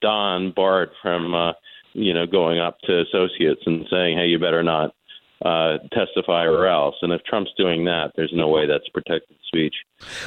Don 0.00 0.52
barred 0.56 0.88
from 1.02 1.34
uh, 1.34 1.52
you 1.92 2.14
know 2.14 2.24
going 2.26 2.58
up 2.58 2.78
to 2.84 3.02
associates 3.02 3.60
and 3.66 3.84
saying, 3.90 4.16
"Hey, 4.16 4.28
you 4.28 4.38
better 4.38 4.62
not 4.62 4.94
uh, 5.44 5.78
testify 5.92 6.44
or 6.44 6.66
else. 6.66 6.96
And 7.02 7.12
if 7.12 7.22
Trump's 7.24 7.52
doing 7.56 7.84
that, 7.84 8.12
there's 8.16 8.32
no 8.34 8.48
way 8.48 8.66
that's 8.66 8.88
protected 8.88 9.36
speech. 9.46 9.74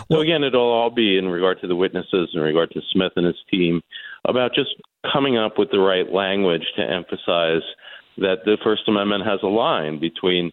Well, 0.10 0.20
so 0.20 0.22
again, 0.22 0.44
it'll 0.44 0.62
all 0.62 0.90
be 0.90 1.18
in 1.18 1.28
regard 1.28 1.60
to 1.62 1.68
the 1.68 1.76
witnesses, 1.76 2.30
in 2.34 2.42
regard 2.42 2.72
to 2.72 2.82
Smith 2.92 3.14
and 3.16 3.26
his 3.26 3.36
team, 3.50 3.82
about 4.26 4.54
just 4.54 4.70
coming 5.12 5.38
up 5.38 5.58
with 5.58 5.70
the 5.72 5.80
right 5.80 6.12
language 6.12 6.66
to 6.78 6.82
emphasize 6.82 7.64
that 8.18 8.46
the 8.46 8.58
First 8.64 8.84
Amendment 8.88 9.26
has 9.26 9.40
a 9.44 9.48
line 9.48 10.00
between 10.00 10.52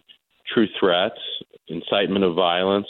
true 0.53 0.67
threats, 0.79 1.19
incitement 1.67 2.25
of 2.25 2.35
violence, 2.35 2.87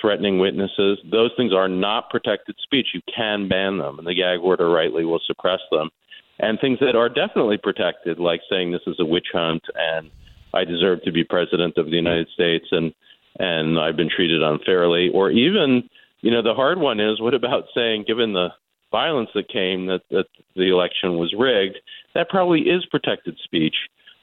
threatening 0.00 0.38
witnesses. 0.38 0.98
Those 1.10 1.30
things 1.36 1.52
are 1.52 1.68
not 1.68 2.10
protected 2.10 2.56
speech. 2.62 2.88
You 2.94 3.00
can 3.14 3.48
ban 3.48 3.78
them, 3.78 3.98
and 3.98 4.06
the 4.06 4.14
gag 4.14 4.40
order 4.40 4.68
rightly 4.68 5.04
will 5.04 5.20
suppress 5.26 5.60
them. 5.70 5.90
And 6.38 6.58
things 6.60 6.78
that 6.80 6.96
are 6.96 7.08
definitely 7.08 7.58
protected, 7.58 8.18
like 8.18 8.40
saying 8.50 8.72
this 8.72 8.80
is 8.86 8.96
a 8.98 9.04
witch 9.04 9.28
hunt 9.32 9.62
and 9.74 10.10
I 10.54 10.64
deserve 10.64 11.02
to 11.02 11.12
be 11.12 11.24
president 11.24 11.76
of 11.76 11.86
the 11.86 11.96
United 11.96 12.28
States 12.34 12.66
and 12.70 12.92
and 13.38 13.78
I've 13.78 13.96
been 13.96 14.10
treated 14.14 14.42
unfairly 14.42 15.10
or 15.12 15.30
even 15.30 15.88
you 16.20 16.30
know 16.30 16.42
the 16.42 16.54
hard 16.54 16.78
one 16.78 17.00
is 17.00 17.20
what 17.20 17.34
about 17.34 17.64
saying 17.74 18.04
given 18.06 18.32
the 18.32 18.48
violence 18.90 19.30
that 19.34 19.48
came 19.48 19.86
that 19.86 20.02
that 20.10 20.26
the 20.54 20.70
election 20.70 21.16
was 21.16 21.34
rigged 21.38 21.78
that 22.14 22.28
probably 22.28 22.60
is 22.62 22.84
protected 22.86 23.36
speech 23.42 23.76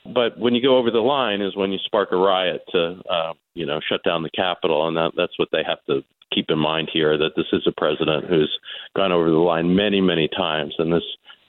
but 0.06 0.38
when 0.38 0.56
you 0.56 0.62
go 0.62 0.78
over 0.78 0.92
the 0.92 1.00
line 1.00 1.42
is 1.42 1.56
when 1.56 1.72
you 1.72 1.80
spark 1.86 2.12
a 2.12 2.18
riot 2.18 2.62
to, 2.72 3.02
uh, 3.10 3.34
you 3.54 3.66
know, 3.66 3.80
shut 3.88 4.04
down 4.04 4.24
the 4.24 4.30
Capitol, 4.30 4.88
and 4.88 4.98
that, 4.98 5.12
that's 5.16 5.38
what 5.38 5.50
they 5.52 5.64
have 5.68 5.84
to 5.88 6.02
keep 6.34 6.46
in 6.50 6.58
mind 6.58 6.90
here. 6.92 7.18
That 7.18 7.36
this 7.36 7.48
is 7.54 7.64
a 7.68 7.72
president 7.72 8.26
who's 8.26 8.58
gone 8.96 9.12
over 9.12 9.30
the 9.30 9.36
line 9.36 9.76
many, 9.76 10.02
many 10.02 10.28
times, 10.28 10.74
and 10.80 10.92
this 10.92 11.04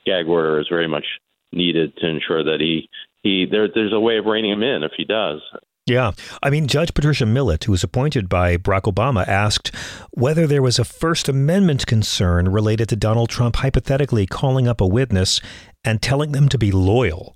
gag 0.04 0.26
order 0.26 0.60
is 0.60 0.68
very 0.68 0.88
much 0.88 1.04
needed 1.52 1.96
to 1.96 2.08
ensure 2.08 2.44
that 2.44 2.60
he 2.60 2.88
he 3.22 3.46
there, 3.50 3.68
there's 3.72 3.92
a 3.92 4.00
way 4.00 4.18
of 4.18 4.26
reining 4.26 4.52
him 4.52 4.62
in 4.62 4.82
if 4.82 4.92
he 4.96 5.04
does. 5.04 5.40
Yeah. 5.86 6.12
I 6.42 6.50
mean, 6.50 6.68
Judge 6.68 6.94
Patricia 6.94 7.26
Millett, 7.26 7.64
who 7.64 7.72
was 7.72 7.82
appointed 7.82 8.28
by 8.28 8.56
Barack 8.56 8.82
Obama, 8.82 9.26
asked 9.26 9.74
whether 10.12 10.46
there 10.46 10.62
was 10.62 10.78
a 10.78 10.84
First 10.84 11.28
Amendment 11.28 11.86
concern 11.86 12.48
related 12.48 12.88
to 12.90 12.96
Donald 12.96 13.28
Trump 13.28 13.56
hypothetically 13.56 14.26
calling 14.26 14.68
up 14.68 14.80
a 14.80 14.86
witness 14.86 15.40
and 15.82 16.00
telling 16.00 16.32
them 16.32 16.48
to 16.48 16.58
be 16.58 16.70
loyal. 16.70 17.34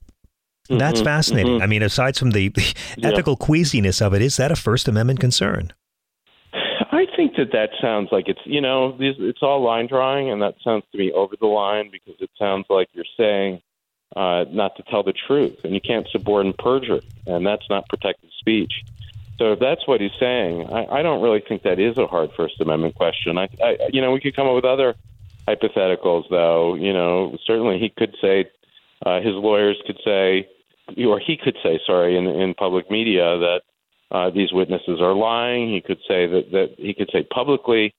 Mm-hmm, 0.69 0.79
That's 0.79 1.01
fascinating. 1.01 1.55
Mm-hmm. 1.55 1.63
I 1.63 1.67
mean, 1.67 1.83
aside 1.83 2.17
from 2.17 2.31
the, 2.31 2.49
the 2.49 2.75
yeah. 2.97 3.09
ethical 3.09 3.37
queasiness 3.37 4.01
of 4.01 4.15
it, 4.15 4.23
is 4.23 4.37
that 4.37 4.53
a 4.53 4.57
First 4.57 4.89
Amendment 4.89 5.21
concern? 5.21 5.73
I 6.93 7.07
think 7.17 7.33
that 7.37 7.51
that 7.53 7.71
sounds 7.83 8.09
like 8.13 8.29
it's, 8.29 8.41
you 8.45 8.61
know, 8.61 8.97
it's 9.01 9.41
all 9.43 9.63
line 9.65 9.89
drawing, 9.89 10.31
and 10.31 10.41
that 10.43 10.55
sounds 10.63 10.85
to 10.93 10.99
me 10.99 11.13
over 11.13 11.35
the 11.39 11.47
line 11.47 11.91
because 11.91 12.15
it 12.21 12.31
sounds 12.39 12.67
like 12.71 12.89
you're 12.93 13.05
saying 13.17 13.61
uh, 14.17 14.45
not 14.51 14.77
to 14.77 14.83
tell 14.91 15.03
the 15.03 15.15
truth, 15.27 15.57
and 15.65 15.75
you 15.75 15.81
can't 15.81 16.07
suborn 16.13 16.53
perjury, 16.59 17.03
and 17.27 17.47
that's 17.47 17.65
not 17.69 17.89
protected 17.89 18.31
speech. 18.39 18.73
So 19.39 19.53
if 19.53 19.59
that's 19.59 19.87
what 19.87 20.01
he's 20.01 20.13
saying, 20.21 20.69
I, 20.73 20.99
I 20.99 21.03
don't 21.03 21.23
really 21.23 21.43
think 21.49 21.63
that 21.65 21.81
is 21.81 21.99
a 21.99 22.07
hard 22.07 22.31
First 22.37 22.61
Amendment 22.61 22.95
question. 22.95 23.37
I, 23.37 23.49
I, 23.63 23.77
you 23.93 24.01
know, 24.01 24.13
we 24.13 24.21
could 24.21 24.37
come 24.37 24.47
up 24.47 24.55
with 24.55 24.65
other 24.65 24.95
hypotheticals, 25.49 26.25
though. 26.31 26.75
You 26.77 26.93
know, 26.93 27.37
certainly 27.45 27.79
he 27.79 27.93
could 27.97 28.15
say, 28.23 28.49
uh, 29.05 29.21
his 29.21 29.35
lawyers 29.35 29.77
could 29.87 29.99
say, 30.05 30.49
or 31.05 31.19
he 31.19 31.37
could 31.37 31.57
say, 31.63 31.81
sorry, 31.85 32.17
in, 32.17 32.27
in 32.27 32.55
public 32.55 32.91
media 32.91 33.39
that 33.39 33.61
uh, 34.11 34.31
these 34.31 34.53
witnesses 34.53 35.01
are 35.01 35.15
lying. 35.15 35.73
He 35.73 35.81
could 35.81 35.99
say 36.07 36.27
that 36.27 36.53
that 36.53 36.75
he 36.79 36.95
could 36.95 37.11
say 37.13 37.27
publicly, 37.35 37.93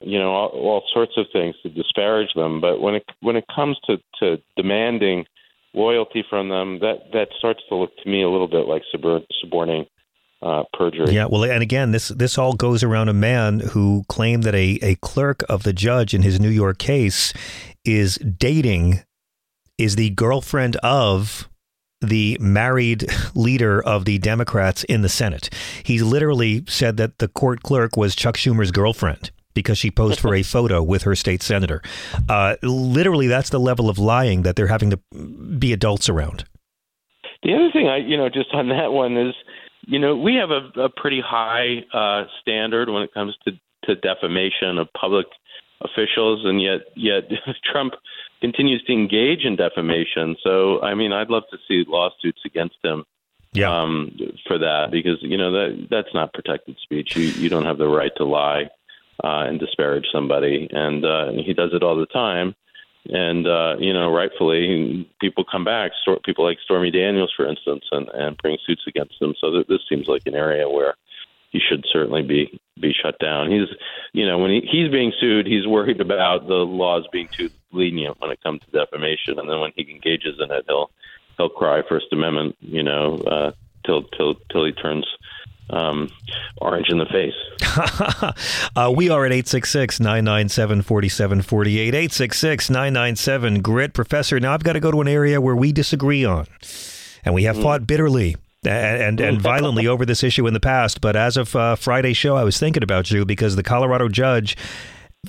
you 0.00 0.18
know, 0.18 0.30
all, 0.30 0.48
all 0.48 0.84
sorts 0.92 1.12
of 1.16 1.26
things 1.32 1.56
to 1.62 1.68
disparage 1.68 2.32
them. 2.34 2.60
But 2.60 2.80
when 2.80 2.94
it 2.94 3.04
when 3.20 3.34
it 3.34 3.44
comes 3.52 3.76
to 3.86 3.98
to 4.20 4.40
demanding 4.56 5.26
loyalty 5.76 6.24
from 6.28 6.48
them, 6.48 6.80
that 6.80 7.12
that 7.12 7.28
starts 7.38 7.60
to 7.68 7.76
look 7.76 7.96
to 8.02 8.08
me 8.08 8.22
a 8.22 8.28
little 8.28 8.48
bit 8.48 8.66
like 8.66 8.82
suborning 9.40 9.86
uh, 10.42 10.64
perjury. 10.72 11.12
Yeah, 11.12 11.26
well, 11.26 11.44
and 11.44 11.62
again, 11.62 11.92
this 11.92 12.08
this 12.08 12.38
all 12.38 12.54
goes 12.54 12.82
around 12.82 13.08
a 13.08 13.14
man 13.14 13.60
who 13.60 14.04
claimed 14.08 14.42
that 14.44 14.54
a 14.54 14.78
a 14.82 14.96
clerk 14.96 15.42
of 15.48 15.62
the 15.62 15.72
judge 15.72 16.14
in 16.14 16.22
his 16.22 16.40
New 16.40 16.50
York 16.50 16.78
case 16.78 17.32
is 17.84 18.16
dating 18.16 19.02
is 19.78 19.96
the 19.96 20.10
girlfriend 20.10 20.76
of 20.76 21.48
the 22.00 22.36
married 22.40 23.06
leader 23.34 23.82
of 23.82 24.04
the 24.04 24.18
Democrats 24.18 24.84
in 24.84 25.02
the 25.02 25.08
Senate. 25.08 25.50
He 25.82 26.00
literally 26.00 26.64
said 26.66 26.96
that 26.96 27.18
the 27.18 27.28
court 27.28 27.62
clerk 27.62 27.96
was 27.96 28.16
Chuck 28.16 28.36
Schumer's 28.36 28.70
girlfriend 28.70 29.30
because 29.56 29.76
she 29.76 29.90
posed 29.90 30.20
for 30.20 30.36
a 30.36 30.42
photo 30.54 30.80
with 30.80 31.02
her 31.02 31.16
state 31.16 31.42
senator. 31.42 31.82
Uh, 32.28 32.54
literally, 32.62 33.26
that's 33.26 33.50
the 33.50 33.58
level 33.58 33.90
of 33.90 33.98
lying 33.98 34.42
that 34.42 34.54
they're 34.54 34.68
having 34.68 34.90
to 34.90 35.00
be 35.58 35.72
adults 35.72 36.08
around. 36.08 36.44
The 37.42 37.54
other 37.54 37.70
thing, 37.72 37.88
I 37.88 37.96
you 37.96 38.16
know, 38.16 38.28
just 38.28 38.52
on 38.52 38.68
that 38.68 38.92
one 38.92 39.16
is, 39.16 39.34
you 39.86 39.98
know, 39.98 40.16
we 40.16 40.36
have 40.36 40.50
a, 40.50 40.82
a 40.82 40.88
pretty 40.88 41.20
high 41.20 41.84
uh, 41.92 42.24
standard 42.40 42.88
when 42.88 43.02
it 43.02 43.12
comes 43.12 43.36
to, 43.46 43.52
to 43.84 43.96
defamation 43.96 44.78
of 44.78 44.88
public 44.92 45.26
officials, 45.80 46.44
and 46.44 46.62
yet 46.62 46.80
yet 46.94 47.24
Trump 47.64 47.94
continues 48.40 48.82
to 48.84 48.92
engage 48.92 49.44
in 49.44 49.56
defamation. 49.56 50.36
So, 50.42 50.80
I 50.82 50.94
mean, 50.94 51.12
I'd 51.12 51.30
love 51.30 51.44
to 51.50 51.58
see 51.66 51.84
lawsuits 51.88 52.42
against 52.44 52.76
him 52.84 53.04
yeah. 53.56 53.82
um, 53.82 54.16
for 54.46 54.58
that 54.58 54.88
because 54.90 55.18
you 55.20 55.36
know 55.36 55.52
that 55.52 55.88
that's 55.90 56.12
not 56.14 56.32
protected 56.32 56.76
speech. 56.82 57.16
You 57.16 57.28
you 57.28 57.48
don't 57.48 57.64
have 57.64 57.78
the 57.78 57.88
right 57.88 58.12
to 58.16 58.24
lie 58.24 58.68
uh, 59.22 59.44
and 59.46 59.58
disparage 59.58 60.06
somebody, 60.12 60.68
and 60.70 61.04
uh, 61.04 61.32
he 61.32 61.54
does 61.54 61.70
it 61.72 61.82
all 61.82 61.96
the 61.96 62.06
time. 62.06 62.54
And 63.08 63.46
uh, 63.46 63.76
you 63.78 63.92
know, 63.92 64.12
rightfully, 64.12 65.08
people 65.20 65.44
come 65.50 65.64
back. 65.64 65.92
People 66.24 66.44
like 66.44 66.58
Stormy 66.64 66.90
Daniels, 66.90 67.32
for 67.36 67.48
instance, 67.48 67.84
and, 67.92 68.08
and 68.08 68.36
bring 68.38 68.58
suits 68.66 68.82
against 68.86 69.20
him. 69.20 69.34
So 69.40 69.50
th- 69.52 69.68
this 69.68 69.80
seems 69.88 70.08
like 70.08 70.22
an 70.26 70.34
area 70.34 70.68
where 70.68 70.94
he 71.50 71.60
should 71.60 71.84
certainly 71.92 72.22
be 72.22 72.60
be 72.80 72.92
shut 72.92 73.18
down. 73.18 73.50
He's, 73.50 73.68
you 74.12 74.26
know, 74.26 74.38
when 74.38 74.50
he, 74.50 74.60
he's 74.60 74.90
being 74.90 75.12
sued, 75.18 75.46
he's 75.46 75.66
worried 75.66 76.00
about 76.00 76.46
the 76.46 76.54
laws 76.54 77.04
being 77.12 77.28
too 77.28 77.48
lenient 77.72 78.20
when 78.20 78.30
it 78.30 78.42
comes 78.42 78.60
to 78.62 78.70
defamation, 78.78 79.38
and 79.38 79.48
then 79.48 79.60
when 79.60 79.72
he 79.76 79.90
engages 79.90 80.40
in 80.40 80.50
it, 80.50 80.64
he'll 80.66 80.90
he'll 81.36 81.48
cry 81.48 81.82
First 81.88 82.06
Amendment, 82.12 82.56
you 82.60 82.82
know, 82.82 83.18
uh, 83.18 83.52
till 83.84 84.02
till 84.02 84.34
till 84.50 84.64
he 84.66 84.72
turns 84.72 85.06
um, 85.70 86.10
orange 86.60 86.88
in 86.88 86.98
the 86.98 87.06
face. 87.06 87.34
uh, 88.76 88.92
we 88.94 89.08
are 89.10 89.24
at 89.24 89.32
866 89.32 90.00
997 90.00 90.82
4748. 90.82 91.88
866 91.88 92.70
997 92.70 93.62
GRIT. 93.62 93.94
Professor, 93.94 94.40
now 94.40 94.52
I've 94.52 94.64
got 94.64 94.74
to 94.74 94.80
go 94.80 94.90
to 94.90 95.00
an 95.00 95.08
area 95.08 95.40
where 95.40 95.56
we 95.56 95.72
disagree 95.72 96.24
on, 96.24 96.46
and 97.24 97.34
we 97.34 97.44
have 97.44 97.56
mm. 97.56 97.62
fought 97.62 97.86
bitterly. 97.86 98.36
And, 98.64 99.00
and, 99.00 99.20
and 99.20 99.40
violently 99.42 99.86
over 99.86 100.04
this 100.04 100.24
issue 100.24 100.44
in 100.48 100.54
the 100.54 100.58
past. 100.58 101.00
But 101.00 101.14
as 101.14 101.36
of 101.36 101.54
uh, 101.54 101.76
Friday's 101.76 102.16
show, 102.16 102.34
I 102.34 102.42
was 102.42 102.58
thinking 102.58 102.82
about 102.82 103.12
you 103.12 103.24
because 103.24 103.54
the 103.54 103.62
Colorado 103.62 104.08
judge 104.08 104.56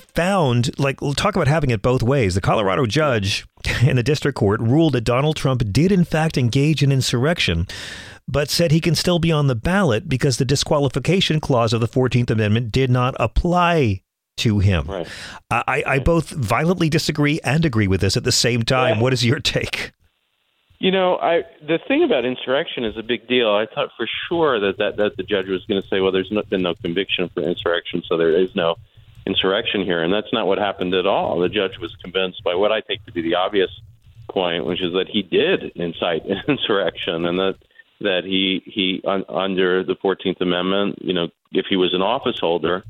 found, 0.00 0.76
like, 0.78 0.98
talk 1.16 1.36
about 1.36 1.46
having 1.46 1.70
it 1.70 1.82
both 1.82 2.02
ways. 2.02 2.34
The 2.34 2.40
Colorado 2.40 2.86
judge 2.86 3.46
in 3.82 3.96
the 3.96 4.02
district 4.02 4.36
court 4.36 4.60
ruled 4.60 4.94
that 4.94 5.02
Donald 5.02 5.36
Trump 5.36 5.62
did, 5.70 5.92
in 5.92 6.04
fact, 6.04 6.36
engage 6.36 6.82
in 6.82 6.90
insurrection, 6.90 7.68
but 8.28 8.50
said 8.50 8.70
he 8.70 8.80
can 8.80 8.94
still 8.94 9.18
be 9.18 9.32
on 9.32 9.46
the 9.46 9.54
ballot 9.54 10.08
because 10.08 10.36
the 10.36 10.44
disqualification 10.44 11.40
clause 11.40 11.72
of 11.72 11.80
the 11.80 11.88
14th 11.88 12.30
Amendment 12.30 12.70
did 12.70 12.90
not 12.90 13.14
apply 13.18 14.02
to 14.36 14.58
him. 14.60 14.86
Right. 14.86 15.08
I, 15.50 15.82
I 15.86 15.98
both 15.98 16.30
violently 16.30 16.88
disagree 16.88 17.40
and 17.42 17.64
agree 17.64 17.88
with 17.88 18.00
this 18.00 18.16
at 18.16 18.24
the 18.24 18.32
same 18.32 18.62
time. 18.62 18.96
Yeah. 18.96 19.02
What 19.02 19.12
is 19.12 19.24
your 19.24 19.40
take? 19.40 19.92
You 20.78 20.92
know, 20.92 21.16
I 21.16 21.42
the 21.60 21.80
thing 21.88 22.04
about 22.04 22.24
insurrection 22.24 22.84
is 22.84 22.96
a 22.96 23.02
big 23.02 23.26
deal. 23.26 23.50
I 23.50 23.66
thought 23.66 23.90
for 23.96 24.06
sure 24.28 24.60
that 24.60 24.78
that, 24.78 24.96
that 24.96 25.16
the 25.16 25.24
judge 25.24 25.48
was 25.48 25.64
going 25.64 25.82
to 25.82 25.88
say, 25.88 25.98
well, 26.00 26.12
there's 26.12 26.30
no, 26.30 26.42
been 26.42 26.62
no 26.62 26.74
conviction 26.74 27.28
for 27.30 27.42
insurrection, 27.42 28.04
so 28.06 28.16
there 28.16 28.30
is 28.30 28.54
no 28.54 28.76
insurrection 29.26 29.82
here, 29.82 30.04
and 30.04 30.12
that's 30.12 30.32
not 30.32 30.46
what 30.46 30.58
happened 30.58 30.94
at 30.94 31.04
all. 31.04 31.40
The 31.40 31.48
judge 31.48 31.78
was 31.78 31.96
convinced 31.96 32.44
by 32.44 32.54
what 32.54 32.70
I 32.70 32.80
take 32.80 33.04
to 33.06 33.12
be 33.12 33.22
the 33.22 33.34
obvious 33.34 33.70
point, 34.30 34.66
which 34.66 34.80
is 34.80 34.92
that 34.92 35.08
he 35.08 35.22
did 35.22 35.72
incite 35.74 36.24
insurrection, 36.48 37.26
and 37.26 37.40
that 37.40 37.56
that 38.00 38.24
he 38.24 38.62
he 38.64 39.02
un, 39.06 39.24
under 39.28 39.82
the 39.82 39.96
Fourteenth 39.96 40.40
Amendment, 40.40 40.98
you 41.00 41.12
know, 41.12 41.28
if 41.52 41.66
he 41.68 41.76
was 41.76 41.94
an 41.94 42.02
office 42.02 42.38
holder, 42.38 42.84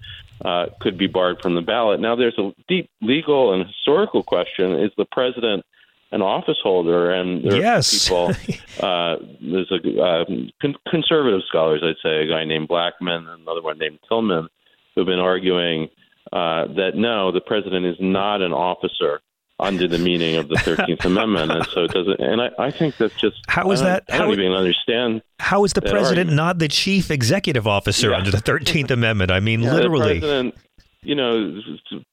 uh, 0.45 0.67
could 0.81 0.99
be 0.99 1.07
barred 1.07 1.41
from 1.41 1.55
the 1.55 1.63
ballot. 1.63 2.01
Now, 2.01 2.17
there's 2.17 2.39
a 2.39 2.53
deep 2.69 2.91
legal 3.01 3.53
and 3.53 3.67
historical 3.67 4.23
question: 4.23 4.73
Is 4.79 4.91
the 4.97 5.07
president 5.07 5.65
an 6.13 6.23
office 6.23 6.59
holder? 6.63 7.11
And 7.11 7.45
there 7.45 7.61
yes. 7.61 8.11
are 8.11 8.33
people. 8.33 8.57
uh, 8.81 9.17
there's 9.41 9.73
a 9.73 10.03
uh, 10.03 10.25
con- 10.61 10.77
conservative 10.89 11.43
scholars, 11.49 11.83
I'd 11.83 11.97
say, 12.03 12.23
a 12.23 12.27
guy 12.27 12.45
named 12.45 12.69
Blackman 12.69 13.29
and 13.29 13.43
another 13.43 13.63
one 13.63 13.79
named 13.79 13.99
Tillman, 14.09 14.49
who've 14.95 15.07
been 15.07 15.19
arguing 15.19 15.89
uh, 16.33 16.67
that 16.75 16.93
no, 16.95 17.33
the 17.33 17.41
president 17.41 17.87
is 17.87 17.97
not 18.01 18.43
an 18.43 18.53
officer 18.53 19.21
under 19.61 19.89
the 19.89 19.99
meaning 19.99 20.37
of 20.37 20.49
the 20.49 20.57
Thirteenth 20.59 21.05
Amendment, 21.05 21.51
and 21.53 21.67
so 21.67 21.85
it 21.85 21.93
doesn't. 21.93 22.21
And 22.21 22.41
I, 22.41 22.51
I 22.59 22.71
think 22.71 22.97
that's 22.97 23.15
just 23.15 23.37
how 23.49 23.71
is 23.71 23.81
that? 23.81 24.05
I 24.09 24.19
don't, 24.19 24.33
even 24.33 24.53
understand. 24.53 25.23
How 25.41 25.65
is 25.65 25.73
the 25.73 25.83
president 25.83 26.31
argument. 26.31 26.37
not 26.37 26.59
the 26.59 26.69
chief 26.69 27.11
executive 27.11 27.67
officer 27.67 28.11
yeah. 28.11 28.19
under 28.19 28.31
the 28.31 28.41
Thirteenth 28.41 28.91
Amendment? 28.91 29.31
I 29.31 29.41
mean, 29.41 29.61
yeah, 29.61 29.75
literally. 29.75 30.15
The 30.15 30.21
president, 30.21 30.55
you 31.03 31.15
know, 31.15 31.61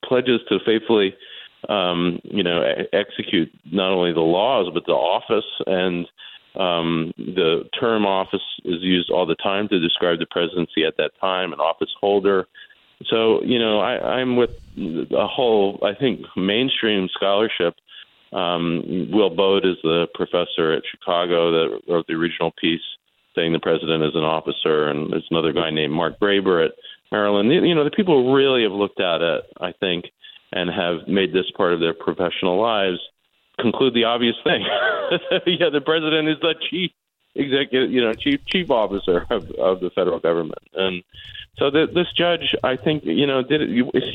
pledges 0.04 0.42
to 0.50 0.60
faithfully, 0.66 1.16
um, 1.70 2.20
you 2.24 2.44
know, 2.44 2.64
execute 2.94 3.52
not 3.72 3.92
only 3.92 4.14
the 4.14 4.22
laws 4.22 4.70
but 4.74 4.86
the 4.86 4.94
office 4.94 5.46
and. 5.68 6.08
Um, 6.58 7.12
the 7.18 7.68
term 7.78 8.06
office 8.06 8.40
is 8.64 8.82
used 8.82 9.12
all 9.12 9.26
the 9.26 9.36
time 9.36 9.68
to 9.68 9.78
describe 9.78 10.20
the 10.20 10.26
presidency 10.32 10.86
at 10.86 10.96
that 10.96 11.12
time, 11.20 11.52
an 11.52 11.60
office 11.60 11.94
holder. 12.00 12.48
So, 13.08 13.44
you 13.44 13.60
know, 13.60 13.80
I, 13.80 14.20
I'm 14.20 14.36
with 14.36 14.52
a 14.78 15.28
whole, 15.28 15.80
I 15.84 15.94
think, 16.00 16.22
mainstream 16.36 17.10
scholarship. 17.14 17.76
Um, 18.32 19.10
Will 19.12 19.30
Baude 19.30 19.66
is 19.66 19.78
the 19.84 20.08
professor 20.14 20.74
at 20.74 20.84
Chicago 20.90 21.52
that 21.52 21.82
wrote 21.88 22.08
the 22.08 22.14
original 22.14 22.52
piece 22.60 22.82
saying 23.36 23.54
the 23.54 23.60
president 23.60 24.04
is 24.04 24.16
an 24.16 24.24
officer, 24.24 24.88
and 24.88 25.12
there's 25.12 25.28
another 25.30 25.52
guy 25.52 25.70
named 25.70 25.94
Mark 25.94 26.20
Graber 26.20 26.66
at 26.66 26.72
Maryland. 27.12 27.52
You 27.52 27.76
know, 27.76 27.84
the 27.84 27.92
people 27.92 28.34
really 28.34 28.64
have 28.64 28.72
looked 28.72 29.02
at 29.02 29.22
it, 29.22 29.44
I 29.60 29.74
think, 29.74 30.06
and 30.54 30.70
have 30.70 31.08
made 31.08 31.34
this 31.34 31.52
part 31.56 31.74
of 31.74 31.82
their 31.82 31.94
professional 31.94 32.62
lives 32.62 33.00
conclude 33.60 33.94
the 33.94 34.06
obvious 34.06 34.36
thing. 34.44 34.62
yeah, 35.46 35.70
the 35.70 35.82
president 35.82 36.30
is 36.30 36.38
the 36.42 36.56
chief 36.70 36.92
executive, 37.36 37.92
you 37.92 38.02
know, 38.02 38.14
chief 38.14 38.46
chief 38.46 38.72
officer 38.72 39.26
of, 39.30 39.52
of 39.52 39.80
the 39.80 39.90
federal 39.90 40.20
government, 40.20 40.64
and 40.74 41.04
so 41.58 41.70
the, 41.70 41.88
this 41.88 42.12
judge, 42.12 42.54
I 42.64 42.76
think, 42.76 43.06
you 43.06 43.26
know, 43.26 43.42
did 43.42 43.62
it, 43.62 43.70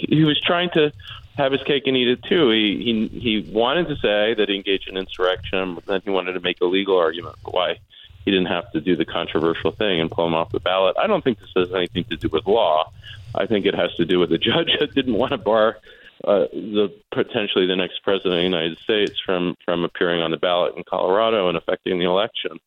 he 0.09 0.25
was 0.25 0.41
trying 0.41 0.71
to 0.75 0.93
have 1.37 1.53
his 1.53 1.63
cake 1.63 1.85
and 1.87 1.97
eat 1.97 2.09
it 2.09 2.23
too. 2.25 2.51
He 2.51 3.09
he 3.11 3.21
he 3.21 3.53
wanted 3.53 3.89
to 3.89 3.97
say 3.97 4.35
that 4.35 4.47
he 4.49 4.57
engaged 4.57 4.89
in 4.89 4.97
insurrection, 4.97 5.75
but 5.75 5.87
then 5.87 6.03
he 6.05 6.11
wanted 6.11 6.35
to 6.35 6.41
make 6.41 6.61
a 6.61 6.67
legal 6.67 6.99
argument 6.99 7.37
for 7.43 7.51
why 7.51 7.79
he 8.25 8.31
didn't 8.31 8.47
have 8.47 8.71
to 8.73 8.81
do 8.81 8.95
the 8.95 9.07
controversial 9.07 9.71
thing 9.71 10.01
and 10.01 10.11
pull 10.11 10.27
him 10.27 10.35
off 10.35 10.53
the 10.53 10.61
ballot. 10.61 10.97
I 10.99 11.07
don't 11.07 11.25
think 11.25 11.39
this 11.39 11.51
has 11.57 11.73
anything 11.73 12.05
to 12.05 12.17
do 12.17 12.29
with 12.29 12.47
law. 12.47 12.93
I 13.35 13.47
think 13.47 13.65
it 13.65 13.75
has 13.75 13.95
to 13.95 14.05
do 14.05 14.19
with 14.19 14.33
a 14.33 14.39
judge 14.39 14.77
that 14.81 14.95
didn't 14.95 15.15
want 15.15 15.31
to 15.31 15.39
bar 15.39 15.79
uh, 16.25 16.47
the 16.53 16.93
potentially 17.11 17.67
the 17.67 17.77
next 17.77 18.03
president 18.03 18.35
of 18.35 18.39
the 18.39 18.43
United 18.43 18.79
States 18.81 19.19
from 19.25 19.57
from 19.65 19.85
appearing 19.85 20.21
on 20.21 20.31
the 20.31 20.37
ballot 20.37 20.77
in 20.77 20.85
Colorado 20.85 21.49
and 21.49 21.57
affecting 21.57 21.99
the 21.99 22.05
election. 22.05 22.61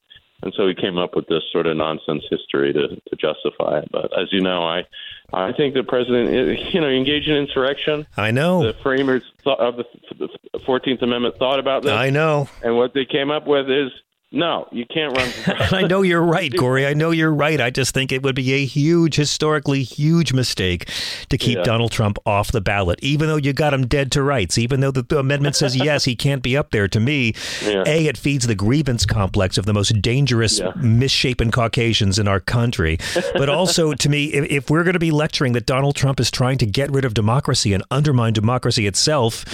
And 0.44 0.54
so 0.58 0.68
he 0.68 0.76
came 0.76 0.98
up 0.98 1.16
with 1.16 1.28
this 1.28 1.44
sort 1.54 1.68
of 1.68 1.78
nonsense 1.78 2.26
history 2.30 2.74
to, 2.74 2.88
to 2.90 3.16
justify 3.16 3.80
it. 3.80 3.90
But 3.92 4.12
as 4.20 4.28
you 4.32 4.42
know, 4.42 4.64
I 4.64 4.84
I 5.32 5.54
think 5.54 5.74
the 5.74 5.84
president, 5.84 6.30
eh, 6.30 6.70
you 6.72 6.82
know, 6.82 6.90
engaged 6.90 7.30
in 7.30 7.36
insurrection. 7.36 8.06
I 8.18 8.32
know 8.32 8.62
the 8.62 8.74
framers 8.84 9.24
of 9.46 9.78
the 9.78 10.30
Fourteenth 10.66 11.02
Amendment 11.02 11.38
thought 11.38 11.60
about 11.60 11.84
this. 11.84 11.94
I 11.94 12.10
know, 12.10 12.50
and 12.62 12.76
what 12.76 12.94
they 12.94 13.06
came 13.06 13.32
up 13.32 13.48
with 13.48 13.70
is 13.70 13.92
no, 14.36 14.68
you 14.72 14.84
can't 14.88 15.16
run. 15.16 15.32
I 15.72 15.84
know 15.84 16.02
you're 16.02 16.24
right, 16.24 16.52
Corey. 16.58 16.88
I 16.88 16.96
know 16.96 17.12
you're 17.12 17.34
right. 17.34 17.62
I 17.62 17.70
just 17.70 17.94
think 17.94 18.12
it 18.12 18.24
would 18.24 18.34
be 18.34 18.54
a 18.54 18.66
huge, 18.66 19.16
historically 19.16 19.84
huge 19.84 20.34
mistake 20.34 20.90
to 21.30 21.38
keep 21.38 21.58
yeah. 21.58 21.64
Donald 21.64 21.92
Trump 21.92 22.18
off 22.26 22.52
the 22.52 22.60
ballot, 22.60 22.98
even 23.04 23.28
though 23.28 23.38
you 23.38 23.54
got 23.54 23.76
him 23.76 23.86
dead 23.86 24.12
to 24.14 24.24
rights, 24.24 24.58
even 24.58 24.80
though 24.80 24.90
the, 24.90 25.04
the 25.04 25.20
amendment 25.20 25.56
says, 25.56 25.76
yes, 25.76 26.06
he 26.06 26.16
can't 26.16 26.42
be 26.42 26.58
up 26.58 26.72
there. 26.72 26.88
To 26.88 27.00
me, 27.00 27.36
yeah. 27.64 27.84
A, 27.86 28.08
it 28.08 28.18
feeds 28.18 28.48
the 28.48 28.56
grievance 28.56 29.06
complex 29.06 29.60
of 29.60 29.68
the 29.68 29.74
most 29.74 30.02
dangerous, 30.02 30.58
yeah. 30.58 30.72
misshapen 30.78 31.52
Caucasians 31.52 32.18
in 32.18 32.28
our 32.28 32.40
country. 32.40 32.98
But 33.36 33.50
also, 33.50 33.94
to 33.94 34.10
me, 34.10 34.26
if, 34.34 34.46
if 34.52 34.70
we're 34.72 34.84
going 34.84 34.94
to 34.94 35.00
be 35.00 35.12
lecturing 35.12 35.54
that 35.54 35.68
Donald 35.68 35.96
Trump 35.96 36.20
is 36.20 36.32
trying 36.32 36.58
to 36.58 36.66
get 36.66 36.90
rid 36.92 37.06
of 37.06 37.14
democracy 37.14 37.72
and 37.72 37.84
undermine 37.92 38.34
democracy 38.34 38.88
itself, 38.88 39.46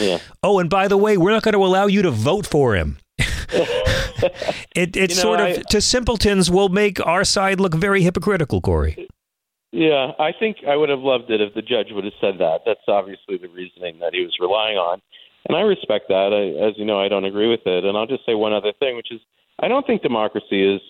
oh, 0.42 0.60
and 0.60 0.70
by 0.70 0.88
the 0.88 0.98
way, 0.98 1.18
we're 1.18 1.32
not 1.32 1.44
going 1.44 1.54
to 1.54 1.66
allow 1.66 1.88
you 1.88 2.02
to 2.02 2.12
vote 2.12 2.48
for 2.48 2.76
him. 2.76 2.98
it 4.76 4.96
it 4.96 5.12
you 5.12 5.16
know, 5.16 5.22
sort 5.22 5.40
of 5.40 5.48
I, 5.48 5.62
to 5.70 5.82
simpletons 5.82 6.50
will 6.50 6.70
make 6.70 7.06
our 7.06 7.24
side 7.24 7.60
look 7.60 7.74
very 7.74 8.02
hypocritical, 8.02 8.62
Corey. 8.62 9.08
Yeah, 9.72 10.12
I 10.18 10.32
think 10.38 10.58
I 10.68 10.76
would 10.76 10.90
have 10.90 11.00
loved 11.00 11.30
it 11.30 11.42
if 11.42 11.54
the 11.54 11.62
judge 11.62 11.88
would 11.92 12.04
have 12.04 12.14
said 12.20 12.40
that. 12.40 12.62
That's 12.66 12.88
obviously 12.88 13.38
the 13.38 13.50
reasoning 13.50 14.00
that 14.00 14.14
he 14.14 14.22
was 14.22 14.36
relying 14.40 14.78
on, 14.78 15.02
and 15.48 15.56
I 15.56 15.62
respect 15.62 16.08
that. 16.10 16.34
I, 16.34 16.68
as 16.68 16.74
you 16.78 16.86
know, 16.86 17.00
I 17.00 17.08
don't 17.08 17.26
agree 17.26 17.50
with 17.50 17.66
it, 17.66 17.86
and 17.86 17.96
I'll 17.96 18.08
just 18.08 18.26
say 18.26 18.34
one 18.34 18.54
other 18.54 18.74
thing, 18.80 18.96
which 18.96 19.12
is 19.12 19.22
I 19.60 19.68
don't 19.68 19.86
think 19.86 20.02
democracy 20.02 20.76
is 20.76 20.82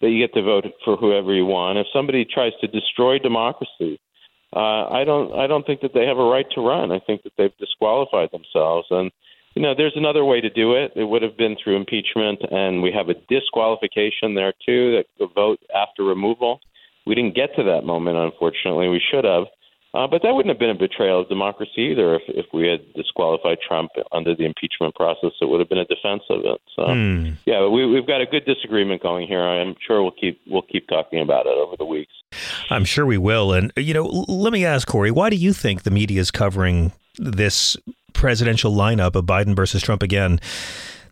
that 0.00 0.10
you 0.10 0.24
get 0.24 0.34
to 0.34 0.42
vote 0.42 0.64
for 0.84 0.96
whoever 0.96 1.34
you 1.34 1.46
want. 1.46 1.78
If 1.78 1.86
somebody 1.92 2.24
tries 2.24 2.52
to 2.60 2.68
destroy 2.68 3.18
democracy, 3.18 3.98
uh, 4.54 4.88
I 4.88 5.04
don't 5.04 5.34
I 5.34 5.46
don't 5.46 5.66
think 5.66 5.80
that 5.80 5.92
they 5.92 6.06
have 6.06 6.18
a 6.18 6.24
right 6.24 6.46
to 6.54 6.60
run. 6.60 6.92
I 6.92 7.00
think 7.00 7.22
that 7.24 7.32
they've 7.36 7.56
disqualified 7.58 8.30
themselves, 8.30 8.86
and 8.90 9.10
you 9.58 9.64
know, 9.64 9.74
there's 9.76 9.96
another 9.96 10.24
way 10.24 10.40
to 10.40 10.48
do 10.48 10.74
it. 10.74 10.92
It 10.94 11.02
would 11.02 11.22
have 11.22 11.36
been 11.36 11.56
through 11.62 11.74
impeachment, 11.74 12.38
and 12.48 12.80
we 12.80 12.92
have 12.92 13.08
a 13.08 13.14
disqualification 13.28 14.36
there 14.36 14.52
too, 14.64 14.92
that 14.92 15.06
the 15.18 15.26
vote 15.34 15.58
after 15.74 16.04
removal. 16.04 16.60
We 17.06 17.16
didn't 17.16 17.34
get 17.34 17.56
to 17.56 17.64
that 17.64 17.82
moment, 17.82 18.18
unfortunately. 18.18 18.88
We 18.88 19.02
should 19.10 19.24
have. 19.24 19.46
Uh, 19.94 20.06
but 20.06 20.22
that 20.22 20.32
wouldn't 20.32 20.54
have 20.54 20.60
been 20.60 20.70
a 20.70 20.78
betrayal 20.78 21.22
of 21.22 21.28
democracy 21.28 21.90
either 21.90 22.14
if, 22.14 22.22
if 22.28 22.46
we 22.52 22.68
had 22.68 22.80
disqualified 22.94 23.58
Trump 23.66 23.90
under 24.12 24.36
the 24.36 24.44
impeachment 24.44 24.94
process. 24.94 25.32
It 25.40 25.46
would 25.46 25.58
have 25.58 25.68
been 25.68 25.78
a 25.78 25.86
defense 25.86 26.22
of 26.30 26.42
it. 26.44 26.60
So, 26.76 26.82
mm. 26.82 27.34
yeah, 27.44 27.66
we, 27.66 27.84
we've 27.84 28.06
got 28.06 28.20
a 28.20 28.26
good 28.26 28.44
disagreement 28.44 29.02
going 29.02 29.26
here. 29.26 29.42
I'm 29.42 29.74
sure 29.84 30.02
we'll 30.02 30.12
keep 30.12 30.40
we'll 30.46 30.62
keep 30.62 30.86
talking 30.86 31.20
about 31.20 31.46
it 31.46 31.58
over 31.58 31.74
the 31.76 31.86
weeks. 31.86 32.12
I'm 32.70 32.84
sure 32.84 33.06
we 33.06 33.18
will. 33.18 33.52
And 33.52 33.72
you 33.76 33.92
know, 33.92 34.04
let 34.28 34.52
me 34.52 34.64
ask 34.64 34.86
Corey, 34.86 35.10
why 35.10 35.30
do 35.30 35.36
you 35.36 35.52
think 35.52 35.82
the 35.82 35.90
media 35.90 36.20
is 36.20 36.30
covering 36.30 36.92
this 37.18 37.76
presidential 38.18 38.72
lineup 38.72 39.14
of 39.14 39.24
Biden 39.24 39.54
versus 39.54 39.80
Trump 39.80 40.02
again 40.02 40.40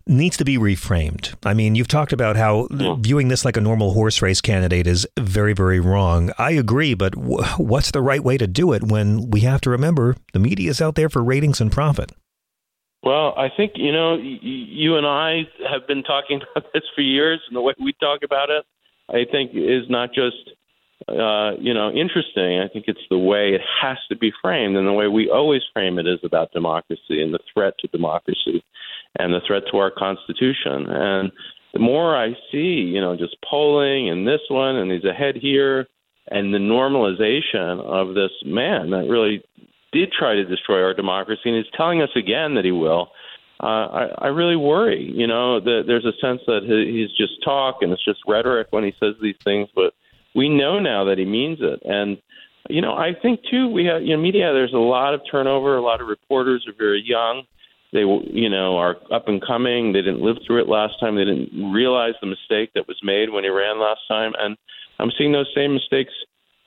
needs 0.08 0.36
to 0.36 0.44
be 0.44 0.58
reframed. 0.58 1.34
I 1.44 1.54
mean, 1.54 1.74
you've 1.74 1.88
talked 1.88 2.12
about 2.12 2.36
how 2.36 2.68
viewing 3.00 3.28
this 3.28 3.44
like 3.44 3.56
a 3.56 3.60
normal 3.60 3.92
horse 3.92 4.20
race 4.22 4.40
candidate 4.40 4.86
is 4.86 5.06
very, 5.18 5.52
very 5.52 5.80
wrong. 5.80 6.30
I 6.38 6.52
agree, 6.52 6.94
but 6.94 7.12
w- 7.14 7.44
what's 7.58 7.90
the 7.90 8.02
right 8.02 8.22
way 8.22 8.36
to 8.38 8.46
do 8.46 8.72
it 8.72 8.84
when 8.84 9.30
we 9.30 9.40
have 9.40 9.60
to 9.62 9.70
remember 9.70 10.16
the 10.32 10.38
media 10.38 10.70
is 10.70 10.80
out 10.80 10.94
there 10.94 11.08
for 11.08 11.24
ratings 11.24 11.60
and 11.60 11.72
profit? 11.72 12.12
Well, 13.02 13.34
I 13.36 13.48
think, 13.56 13.72
you 13.76 13.92
know, 13.92 14.14
y- 14.14 14.38
you 14.42 14.96
and 14.96 15.06
I 15.06 15.42
have 15.70 15.86
been 15.86 16.02
talking 16.02 16.40
about 16.56 16.72
this 16.72 16.84
for 16.94 17.02
years, 17.02 17.40
and 17.48 17.56
the 17.56 17.62
way 17.62 17.74
we 17.80 17.92
talk 18.00 18.20
about 18.24 18.50
it, 18.50 18.64
I 19.08 19.24
think, 19.30 19.52
is 19.54 19.88
not 19.88 20.10
just 20.12 20.50
uh, 21.08 21.52
you 21.60 21.72
know, 21.72 21.90
interesting. 21.90 22.60
I 22.60 22.68
think 22.72 22.86
it's 22.88 23.06
the 23.10 23.18
way 23.18 23.50
it 23.54 23.60
has 23.80 23.96
to 24.08 24.16
be 24.16 24.32
framed, 24.42 24.76
and 24.76 24.86
the 24.86 24.92
way 24.92 25.06
we 25.06 25.30
always 25.30 25.62
frame 25.72 25.98
it 25.98 26.06
is 26.06 26.18
about 26.24 26.52
democracy 26.52 27.22
and 27.22 27.32
the 27.32 27.38
threat 27.54 27.74
to 27.80 27.88
democracy 27.88 28.64
and 29.18 29.32
the 29.32 29.40
threat 29.46 29.62
to 29.70 29.78
our 29.78 29.90
Constitution. 29.90 30.86
And 30.88 31.30
the 31.72 31.78
more 31.78 32.16
I 32.16 32.32
see, 32.50 32.90
you 32.92 33.00
know, 33.00 33.16
just 33.16 33.36
polling 33.48 34.10
and 34.10 34.26
this 34.26 34.40
one, 34.48 34.76
and 34.76 34.90
he's 34.90 35.04
ahead 35.04 35.36
here, 35.36 35.86
and 36.28 36.52
the 36.52 36.58
normalization 36.58 37.80
of 37.84 38.14
this 38.14 38.32
man 38.44 38.90
that 38.90 39.06
really 39.08 39.44
did 39.92 40.10
try 40.12 40.34
to 40.34 40.44
destroy 40.44 40.82
our 40.82 40.94
democracy 40.94 41.42
and 41.44 41.56
is 41.56 41.66
telling 41.76 42.02
us 42.02 42.10
again 42.16 42.54
that 42.54 42.64
he 42.64 42.72
will. 42.72 43.10
Uh, 43.62 43.66
I, 43.66 44.06
I 44.18 44.26
really 44.26 44.56
worry, 44.56 45.10
you 45.14 45.26
know, 45.26 45.60
that 45.60 45.84
there's 45.86 46.04
a 46.04 46.12
sense 46.20 46.40
that 46.46 46.62
he's 46.64 47.16
just 47.16 47.42
talk 47.44 47.76
and 47.80 47.92
it's 47.92 48.04
just 48.04 48.20
rhetoric 48.26 48.66
when 48.70 48.84
he 48.84 48.92
says 49.00 49.14
these 49.22 49.36
things, 49.44 49.68
but 49.74 49.94
we 50.36 50.48
know 50.48 50.78
now 50.78 51.04
that 51.04 51.18
he 51.18 51.24
means 51.24 51.58
it. 51.60 51.80
And 51.84 52.18
you 52.68 52.80
know, 52.80 52.94
I 52.94 53.12
think 53.20 53.40
too 53.50 53.68
we 53.68 53.86
have 53.86 54.02
you 54.02 54.16
know 54.16 54.22
media. 54.22 54.52
There's 54.52 54.74
a 54.74 54.78
lot 54.78 55.14
of 55.14 55.22
turnover. 55.30 55.76
A 55.76 55.82
lot 55.82 56.00
of 56.00 56.06
reporters 56.06 56.66
are 56.68 56.74
very 56.76 57.02
young. 57.04 57.44
They 57.92 58.00
you 58.00 58.50
know 58.50 58.76
are 58.76 58.96
up 59.12 59.28
and 59.28 59.44
coming. 59.44 59.92
They 59.92 60.02
didn't 60.02 60.20
live 60.20 60.36
through 60.46 60.62
it 60.62 60.68
last 60.68 61.00
time. 61.00 61.16
They 61.16 61.24
didn't 61.24 61.72
realize 61.72 62.14
the 62.20 62.26
mistake 62.26 62.70
that 62.74 62.86
was 62.86 62.98
made 63.02 63.30
when 63.30 63.44
he 63.44 63.50
ran 63.50 63.80
last 63.80 64.00
time. 64.08 64.32
And 64.38 64.56
I'm 64.98 65.10
seeing 65.16 65.32
those 65.32 65.50
same 65.54 65.74
mistakes 65.74 66.12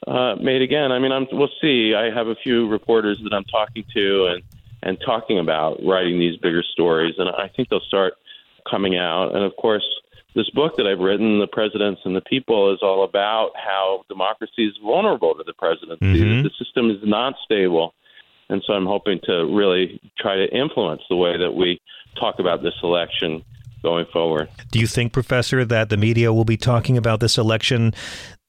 uh, 0.07 0.35
made 0.41 0.61
again. 0.61 0.91
I 0.91 0.99
mean, 0.99 1.11
I'm, 1.11 1.27
we'll 1.31 1.49
see. 1.61 1.93
I 1.95 2.13
have 2.13 2.27
a 2.27 2.35
few 2.35 2.67
reporters 2.69 3.19
that 3.23 3.33
I'm 3.33 3.45
talking 3.45 3.83
to 3.93 4.27
and 4.27 4.43
and 4.81 4.97
talking 5.05 5.39
about 5.39 5.77
writing 5.85 6.19
these 6.19 6.37
bigger 6.37 6.63
stories, 6.63 7.15
and 7.17 7.29
I 7.29 7.49
think 7.53 7.67
they'll 7.67 7.81
start 7.81 8.13
coming 8.69 8.97
out. 8.97 9.35
And 9.35 9.43
of 9.43 9.53
course, 9.57 9.83
this 10.35 10.49
book 10.51 10.73
that 10.77 10.85
I've 10.85 10.99
written, 10.99 11.39
The 11.39 11.47
Presidents 11.47 12.01
and 12.05 12.15
the 12.15 12.21
People, 12.21 12.73
is 12.73 12.79
all 12.81 13.03
about 13.03 13.51
how 13.55 14.03
democracy 14.09 14.67
is 14.67 14.77
vulnerable 14.83 15.33
to 15.35 15.43
the 15.43 15.53
presidency. 15.53 16.05
Mm-hmm. 16.05 16.43
The 16.43 16.51
system 16.63 16.89
is 16.91 16.99
not 17.03 17.33
stable. 17.43 17.93
And 18.49 18.63
so 18.65 18.73
I'm 18.73 18.85
hoping 18.85 19.19
to 19.23 19.45
really 19.45 20.01
try 20.17 20.35
to 20.35 20.47
influence 20.55 21.01
the 21.09 21.15
way 21.15 21.37
that 21.37 21.51
we 21.51 21.79
talk 22.19 22.39
about 22.39 22.63
this 22.63 22.73
election 22.83 23.43
going 23.81 24.05
forward. 24.11 24.49
Do 24.71 24.79
you 24.79 24.87
think, 24.87 25.13
Professor, 25.13 25.63
that 25.65 25.89
the 25.89 25.97
media 25.97 26.33
will 26.33 26.45
be 26.45 26.57
talking 26.57 26.97
about 26.97 27.19
this 27.19 27.37
election 27.37 27.93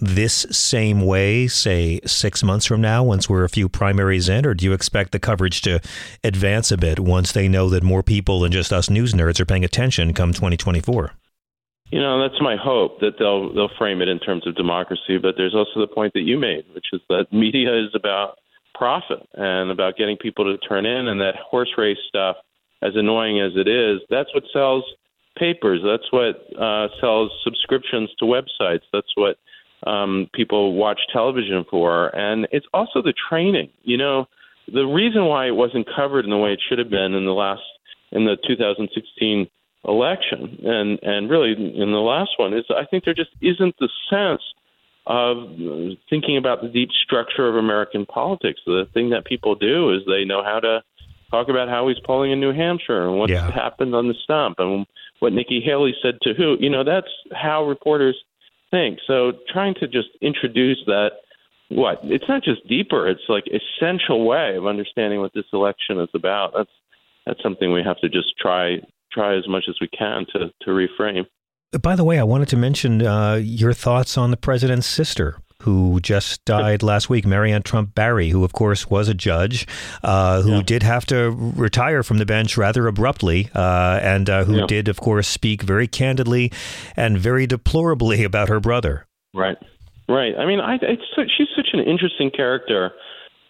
this 0.01 0.47
same 0.51 1.03
way, 1.03 1.47
say 1.47 2.01
six 2.07 2.43
months 2.43 2.66
from 2.66 2.81
now, 2.81 3.05
once 3.05 3.29
we're 3.29 3.45
a 3.45 3.49
few 3.49 3.69
primaries 3.69 4.29
in, 4.29 4.47
or 4.47 4.55
do 4.55 4.64
you 4.64 4.73
expect 4.73 5.12
the 5.12 5.19
coverage 5.19 5.62
to 5.62 5.81
advance 6.25 6.73
a 6.73 6.77
bit 6.77 6.99
once 6.99 7.33
they 7.33 7.49
know 7.49 7.69
that 7.69 7.83
more 7.83 8.03
people 8.03 8.40
than 8.40 8.51
just 8.51 8.73
us 8.73 8.90
news 8.90 9.12
nerds 9.12 9.38
are 9.38 9.47
paying 9.47 9.64
attention 9.64 10.14
come 10.14 10.33
2024? 10.33 11.12
You 11.90 12.00
know, 12.00 12.20
that's 12.22 12.40
my 12.40 12.57
hope 12.57 13.00
that 13.00 13.18
they'll 13.18 13.53
they'll 13.53 13.70
frame 13.76 14.00
it 14.00 14.09
in 14.09 14.20
terms 14.20 14.46
of 14.46 14.55
democracy. 14.55 15.18
But 15.20 15.35
there's 15.37 15.55
also 15.55 15.81
the 15.81 15.92
point 15.92 16.12
that 16.14 16.22
you 16.22 16.38
made, 16.38 16.64
which 16.72 16.87
is 16.92 17.00
that 17.09 17.26
media 17.33 17.76
is 17.76 17.90
about 17.94 18.38
profit 18.74 19.29
and 19.35 19.70
about 19.70 19.96
getting 19.96 20.16
people 20.16 20.44
to 20.44 20.57
turn 20.66 20.87
in, 20.87 21.09
and 21.09 21.20
that 21.20 21.35
horse 21.37 21.70
race 21.76 21.98
stuff, 22.09 22.37
as 22.83 22.92
annoying 22.94 23.40
as 23.40 23.53
it 23.57 23.68
is, 23.68 24.00
that's 24.09 24.33
what 24.35 24.44
sells 24.53 24.85
papers. 25.37 25.81
That's 25.85 26.11
what 26.12 26.37
uh, 26.61 26.88
sells 27.00 27.31
subscriptions 27.42 28.11
to 28.18 28.24
websites. 28.24 28.83
That's 28.92 29.12
what 29.16 29.37
um, 29.87 30.29
people 30.33 30.74
watch 30.74 31.00
television 31.12 31.64
for, 31.68 32.14
and 32.16 32.46
it's 32.53 32.66
also 32.72 33.03
the 33.03 33.14
training. 33.29 33.70
You 33.83 33.96
know, 33.96 34.26
the 34.72 34.85
reason 34.85 35.24
why 35.24 35.46
it 35.46 35.57
wasn't 35.57 35.88
covered 35.94 36.24
in 36.24 36.31
the 36.31 36.37
way 36.37 36.53
it 36.53 36.61
should 36.68 36.79
have 36.79 36.90
been 36.90 37.14
in 37.14 37.24
the 37.24 37.33
last 37.33 37.62
in 38.12 38.24
the 38.24 38.37
2016 38.46 39.48
election 39.87 40.59
and 40.62 40.99
and 41.03 41.31
really 41.31 41.53
in 41.53 41.90
the 41.90 41.99
last 41.99 42.31
one 42.37 42.53
is 42.53 42.64
I 42.71 42.85
think 42.85 43.05
there 43.05 43.14
just 43.14 43.31
isn't 43.40 43.75
the 43.79 43.88
sense 44.11 44.43
of 45.07 45.38
thinking 46.11 46.37
about 46.37 46.62
the 46.62 46.69
deep 46.69 46.90
structure 47.05 47.49
of 47.49 47.57
American 47.57 48.05
politics. 48.07 48.61
The 48.66 48.87
thing 48.93 49.11
that 49.11 49.25
people 49.25 49.55
do 49.55 49.93
is 49.95 50.03
they 50.07 50.25
know 50.25 50.45
how 50.45 50.61
to 50.61 50.83
talk 51.31 51.49
about 51.49 51.69
how 51.69 51.88
he's 51.88 51.99
polling 52.05 52.33
in 52.33 52.40
New 52.40 52.53
Hampshire 52.53 53.09
and 53.09 53.19
what 53.19 53.31
yeah. 53.31 53.51
happened 53.51 53.95
on 53.95 54.09
the 54.09 54.14
stump 54.23 54.57
and 54.59 54.87
what 55.21 55.33
Nikki 55.33 55.61
Haley 55.64 55.95
said 56.03 56.19
to 56.23 56.35
who. 56.35 56.57
You 56.61 56.69
know, 56.69 56.85
that's 56.85 57.11
how 57.33 57.64
reporters 57.64 58.16
think. 58.71 58.99
So 59.07 59.33
trying 59.53 59.75
to 59.81 59.88
just 59.88 60.09
introduce 60.21 60.79
that 60.87 61.12
what 61.71 62.01
it's 62.03 62.29
not 62.29 62.43
just 62.43 62.66
deeper, 62.69 63.09
it's 63.09 63.23
like 63.29 63.45
essential 63.47 64.27
way 64.27 64.57
of 64.57 64.66
understanding 64.66 65.21
what 65.21 65.33
this 65.35 65.45
election 65.53 66.01
is 66.01 66.09
about. 66.14 66.53
That's 66.55 66.71
that's 67.27 67.43
something 67.43 67.73
we 67.73 67.83
have 67.83 67.99
to 67.99 68.09
just 68.09 68.37
try 68.38 68.79
try 69.12 69.37
as 69.37 69.49
much 69.49 69.64
as 69.68 69.77
we 69.81 69.88
can 69.88 70.27
to, 70.33 70.51
to 70.62 70.70
reframe. 70.70 71.27
By 71.83 71.94
the 71.94 72.05
way, 72.05 72.18
I 72.18 72.25
wanted 72.25 72.49
to 72.49 72.57
mention 72.57 73.07
uh, 73.07 73.35
your 73.35 73.73
thoughts 73.73 74.18
on 74.18 74.33
the 74.33 74.37
president's 74.37 74.87
sister, 74.87 75.38
who 75.62 76.01
just 76.01 76.44
died 76.44 76.83
last 76.83 77.09
week, 77.09 77.25
Maryanne 77.25 77.62
Trump 77.62 77.94
Barry, 77.94 78.31
who, 78.31 78.44
of 78.44 78.53
course, 78.53 78.88
was 78.88 79.09
a 79.09 79.14
judge, 79.14 79.68
uh, 80.03 80.42
who 80.42 80.57
yeah. 80.57 80.62
did 80.62 80.83
have 80.83 81.07
to 81.07 81.31
retire 81.31 82.03
from 82.03 82.18
the 82.18 82.27
bench 82.27 82.57
rather 82.57 82.87
abruptly, 82.87 83.51
uh, 83.55 84.01
and 84.03 84.28
uh, 84.28 84.45
who 84.45 84.57
yeah. 84.57 84.66
did, 84.66 84.89
of 84.89 85.01
course, 85.01 85.28
speak 85.28 85.62
very 85.62 85.87
candidly 85.87 86.51
and 86.97 87.18
very 87.18 87.47
deplorably 87.47 88.24
about 88.30 88.49
her 88.49 88.59
brother. 88.59 89.07
Right. 89.34 89.59
Right. 90.09 90.34
I 90.37 90.47
mean, 90.47 90.59
I, 90.59 90.76
she's 90.78 91.49
such 91.55 91.68
an 91.72 91.80
interesting 91.80 92.30
character 92.30 92.91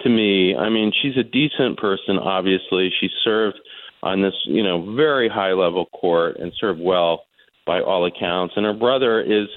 to 0.03 0.11
me. 0.11 0.55
I 0.55 0.69
mean, 0.69 0.93
she's 1.01 1.17
a 1.17 1.23
decent 1.23 1.79
person, 1.79 2.19
obviously. 2.19 2.91
She 3.01 3.09
served 3.25 3.59
on 4.03 4.23
this, 4.23 4.35
you 4.45 4.63
know, 4.63 4.95
very 4.95 5.29
high 5.29 5.53
level 5.53 5.87
court 5.87 6.37
and 6.39 6.53
served 6.59 6.81
well 6.81 7.25
by 7.67 7.81
all 7.81 8.07
accounts. 8.07 8.55
And 8.57 8.65
her 8.65 8.73
brother 8.73 9.21
is 9.21 9.49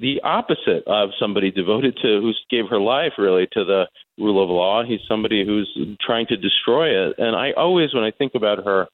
the 0.00 0.20
opposite 0.22 0.84
of 0.86 1.10
somebody 1.18 1.50
devoted 1.50 1.96
to 2.02 2.20
who 2.20 2.32
gave 2.50 2.68
her 2.68 2.80
life 2.80 3.12
really 3.18 3.46
to 3.52 3.64
the 3.64 3.84
rule 4.18 4.42
of 4.42 4.50
law. 4.50 4.82
He's 4.84 5.00
somebody 5.08 5.44
who's 5.44 5.70
trying 6.00 6.26
to 6.26 6.36
destroy 6.36 7.08
it. 7.08 7.16
And 7.18 7.34
I 7.34 7.52
always, 7.52 7.94
when 7.94 8.04
I 8.04 8.10
think 8.10 8.32
about 8.34 8.64
her, 8.64 8.86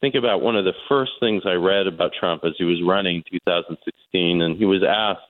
think 0.00 0.14
about 0.14 0.42
one 0.42 0.56
of 0.56 0.64
the 0.64 0.74
first 0.88 1.12
things 1.20 1.42
I 1.46 1.52
read 1.52 1.86
about 1.86 2.12
Trump 2.18 2.42
as 2.44 2.52
he 2.58 2.64
was 2.64 2.82
running 2.86 3.22
2016, 3.30 4.42
and 4.42 4.56
he 4.56 4.64
was 4.64 4.82
asked 4.86 5.26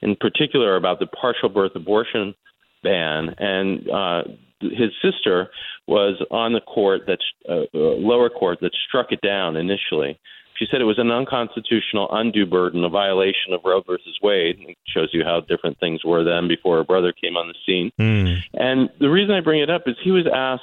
in 0.00 0.16
particular 0.16 0.76
about 0.76 0.98
the 0.98 1.06
partial 1.06 1.48
birth 1.48 1.72
abortion 1.74 2.34
ban, 2.82 3.34
and 3.38 3.88
uh, 3.88 4.22
his 4.62 4.90
sister 5.02 5.50
was 5.86 6.22
on 6.30 6.52
the 6.52 6.60
court 6.60 7.02
that 7.06 7.18
uh, 7.48 7.64
uh, 7.74 7.78
lower 7.78 8.30
court 8.30 8.60
that 8.60 8.72
struck 8.88 9.12
it 9.12 9.20
down 9.20 9.56
initially. 9.56 10.18
She 10.56 10.66
said 10.70 10.80
it 10.80 10.84
was 10.84 10.98
an 10.98 11.10
unconstitutional 11.10 12.08
undue 12.12 12.46
burden, 12.46 12.84
a 12.84 12.88
violation 12.88 13.52
of 13.52 13.62
Roe 13.64 13.80
versus 13.80 14.16
Wade. 14.22 14.58
It 14.60 14.76
shows 14.86 15.08
you 15.12 15.24
how 15.24 15.40
different 15.40 15.80
things 15.80 16.04
were 16.04 16.22
then 16.22 16.46
before 16.46 16.76
her 16.76 16.84
brother 16.84 17.12
came 17.12 17.36
on 17.36 17.48
the 17.48 17.54
scene. 17.66 17.90
Mm. 17.98 18.42
And 18.54 18.90
the 19.00 19.10
reason 19.10 19.34
I 19.34 19.40
bring 19.40 19.60
it 19.60 19.70
up 19.70 19.82
is 19.86 19.96
he 20.02 20.12
was 20.12 20.26
asked, 20.32 20.62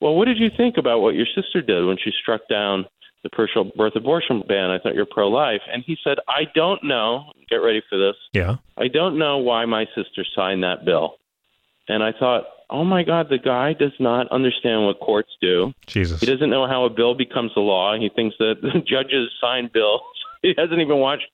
"Well, 0.00 0.14
what 0.14 0.24
did 0.24 0.38
you 0.38 0.50
think 0.50 0.76
about 0.76 1.00
what 1.00 1.14
your 1.14 1.26
sister 1.34 1.60
did 1.60 1.84
when 1.84 1.98
she 2.02 2.10
struck 2.10 2.48
down 2.48 2.86
the 3.22 3.30
partial 3.30 3.70
birth 3.76 3.94
abortion 3.96 4.42
ban? 4.48 4.70
I 4.70 4.78
thought 4.78 4.94
you're 4.94 5.06
pro-life." 5.06 5.62
And 5.70 5.84
he 5.86 5.96
said, 6.02 6.18
"I 6.26 6.44
don't 6.54 6.82
know. 6.82 7.30
Get 7.48 7.56
ready 7.56 7.82
for 7.88 7.98
this. 7.98 8.16
Yeah, 8.32 8.56
I 8.76 8.88
don't 8.88 9.18
know 9.18 9.38
why 9.38 9.66
my 9.66 9.86
sister 9.94 10.24
signed 10.34 10.64
that 10.64 10.84
bill." 10.84 11.18
And 11.88 12.02
I 12.02 12.12
thought, 12.12 12.44
oh 12.70 12.84
my 12.84 13.02
God, 13.02 13.28
the 13.28 13.38
guy 13.38 13.72
does 13.72 13.92
not 13.98 14.28
understand 14.28 14.84
what 14.84 15.00
courts 15.00 15.30
do. 15.40 15.72
Jesus. 15.86 16.20
He 16.20 16.26
doesn't 16.26 16.50
know 16.50 16.66
how 16.66 16.84
a 16.84 16.90
bill 16.90 17.14
becomes 17.14 17.52
a 17.56 17.60
law. 17.60 17.98
He 17.98 18.08
thinks 18.08 18.36
that 18.38 18.56
the 18.62 18.80
judges 18.80 19.30
sign 19.40 19.70
bills. 19.72 20.02
He 20.40 20.54
hasn't 20.56 20.80
even 20.80 20.98
watched 20.98 21.26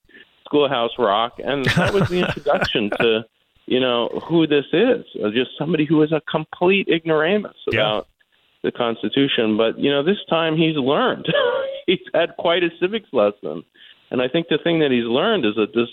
Schoolhouse 0.46 0.92
Rock. 0.98 1.34
And 1.44 1.66
that 1.66 1.92
was 1.92 2.08
the 2.08 2.20
introduction 2.20 2.88
to, 2.98 3.26
you 3.66 3.78
know, 3.78 4.08
who 4.26 4.46
this 4.46 4.64
is. 4.72 5.04
Just 5.34 5.50
somebody 5.58 5.84
who 5.84 6.00
is 6.00 6.10
a 6.10 6.22
complete 6.22 6.88
ignoramus 6.88 7.54
about 7.68 8.06
yeah. 8.06 8.70
the 8.70 8.72
Constitution. 8.72 9.58
But, 9.58 9.78
you 9.78 9.90
know, 9.90 10.02
this 10.02 10.16
time 10.30 10.56
he's 10.56 10.76
learned. 10.76 11.26
he's 11.86 11.98
had 12.14 12.34
quite 12.38 12.62
a 12.62 12.70
civics 12.80 13.10
lesson. 13.12 13.62
And 14.10 14.22
I 14.22 14.28
think 14.28 14.48
the 14.48 14.56
thing 14.64 14.80
that 14.80 14.90
he's 14.90 15.04
learned 15.04 15.44
is 15.44 15.54
that 15.56 15.74
this 15.74 15.90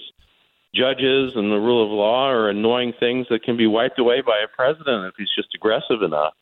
judges 0.73 1.33
and 1.35 1.51
the 1.51 1.57
rule 1.57 1.83
of 1.83 1.91
law 1.91 2.27
are 2.27 2.49
annoying 2.49 2.93
things 2.99 3.27
that 3.29 3.43
can 3.43 3.57
be 3.57 3.67
wiped 3.67 3.99
away 3.99 4.21
by 4.21 4.39
a 4.43 4.47
president 4.47 5.05
if 5.05 5.13
he's 5.17 5.29
just 5.35 5.49
aggressive 5.55 6.01
enough. 6.01 6.33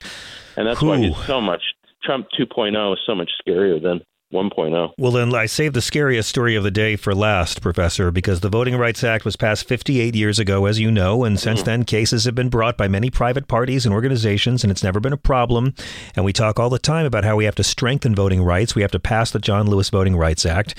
And 0.55 0.67
that's 0.67 0.83
Ooh. 0.83 0.87
why 0.87 0.97
he's 0.97 1.17
so 1.25 1.41
much 1.41 1.61
Trump 2.03 2.27
2.0 2.39 2.93
is 2.93 2.99
so 3.05 3.15
much 3.15 3.29
scarier 3.45 3.81
than 3.81 4.01
1.0. 4.33 4.93
Well, 4.97 5.11
then 5.11 5.33
I 5.33 5.47
saved 5.47 5.73
the 5.73 5.81
scariest 5.81 6.29
story 6.29 6.55
of 6.55 6.63
the 6.63 6.71
day 6.71 6.95
for 6.95 7.15
last, 7.15 7.61
Professor, 7.61 8.11
because 8.11 8.41
the 8.41 8.49
Voting 8.49 8.77
Rights 8.77 9.03
Act 9.03 9.25
was 9.25 9.35
passed 9.35 9.67
58 9.67 10.15
years 10.15 10.37
ago, 10.37 10.65
as 10.65 10.79
you 10.79 10.91
know, 10.91 11.23
and 11.23 11.39
since 11.39 11.61
mm-hmm. 11.61 11.65
then 11.65 11.83
cases 11.83 12.25
have 12.25 12.35
been 12.35 12.49
brought 12.49 12.77
by 12.77 12.87
many 12.87 13.09
private 13.09 13.47
parties 13.47 13.85
and 13.85 13.93
organizations, 13.93 14.63
and 14.63 14.69
it's 14.69 14.83
never 14.83 14.99
been 14.99 15.13
a 15.13 15.17
problem. 15.17 15.73
And 16.15 16.23
we 16.23 16.33
talk 16.33 16.59
all 16.59 16.69
the 16.69 16.79
time 16.79 17.05
about 17.05 17.23
how 17.23 17.35
we 17.35 17.45
have 17.45 17.55
to 17.55 17.63
strengthen 17.63 18.13
voting 18.13 18.43
rights. 18.43 18.75
We 18.75 18.83
have 18.83 18.91
to 18.91 18.99
pass 18.99 19.31
the 19.31 19.39
John 19.39 19.67
Lewis 19.67 19.89
Voting 19.89 20.15
Rights 20.15 20.45
Act. 20.45 20.75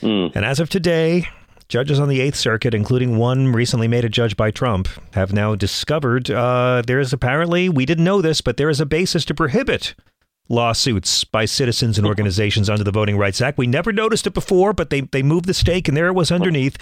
Mm. 0.00 0.34
And 0.34 0.44
as 0.44 0.58
of 0.58 0.70
today, 0.70 1.28
Judges 1.68 1.98
on 1.98 2.08
the 2.08 2.20
Eighth 2.20 2.36
Circuit, 2.36 2.74
including 2.74 3.16
one 3.16 3.52
recently 3.52 3.88
made 3.88 4.04
a 4.04 4.08
judge 4.08 4.36
by 4.36 4.50
Trump, 4.50 4.88
have 5.14 5.32
now 5.32 5.54
discovered 5.56 6.30
uh, 6.30 6.82
there 6.86 7.00
is 7.00 7.12
apparently, 7.12 7.68
we 7.68 7.84
didn't 7.84 8.04
know 8.04 8.22
this, 8.22 8.40
but 8.40 8.56
there 8.56 8.70
is 8.70 8.80
a 8.80 8.86
basis 8.86 9.24
to 9.24 9.34
prohibit 9.34 9.94
lawsuits 10.48 11.24
by 11.24 11.44
citizens 11.44 11.98
and 11.98 12.06
organizations 12.06 12.70
under 12.70 12.84
the 12.84 12.92
Voting 12.92 13.18
Rights 13.18 13.40
Act. 13.40 13.58
We 13.58 13.66
never 13.66 13.92
noticed 13.92 14.28
it 14.28 14.34
before, 14.34 14.72
but 14.72 14.90
they, 14.90 15.00
they 15.00 15.24
moved 15.24 15.46
the 15.46 15.54
stake, 15.54 15.88
and 15.88 15.96
there 15.96 16.06
it 16.06 16.14
was 16.14 16.30
underneath. 16.30 16.76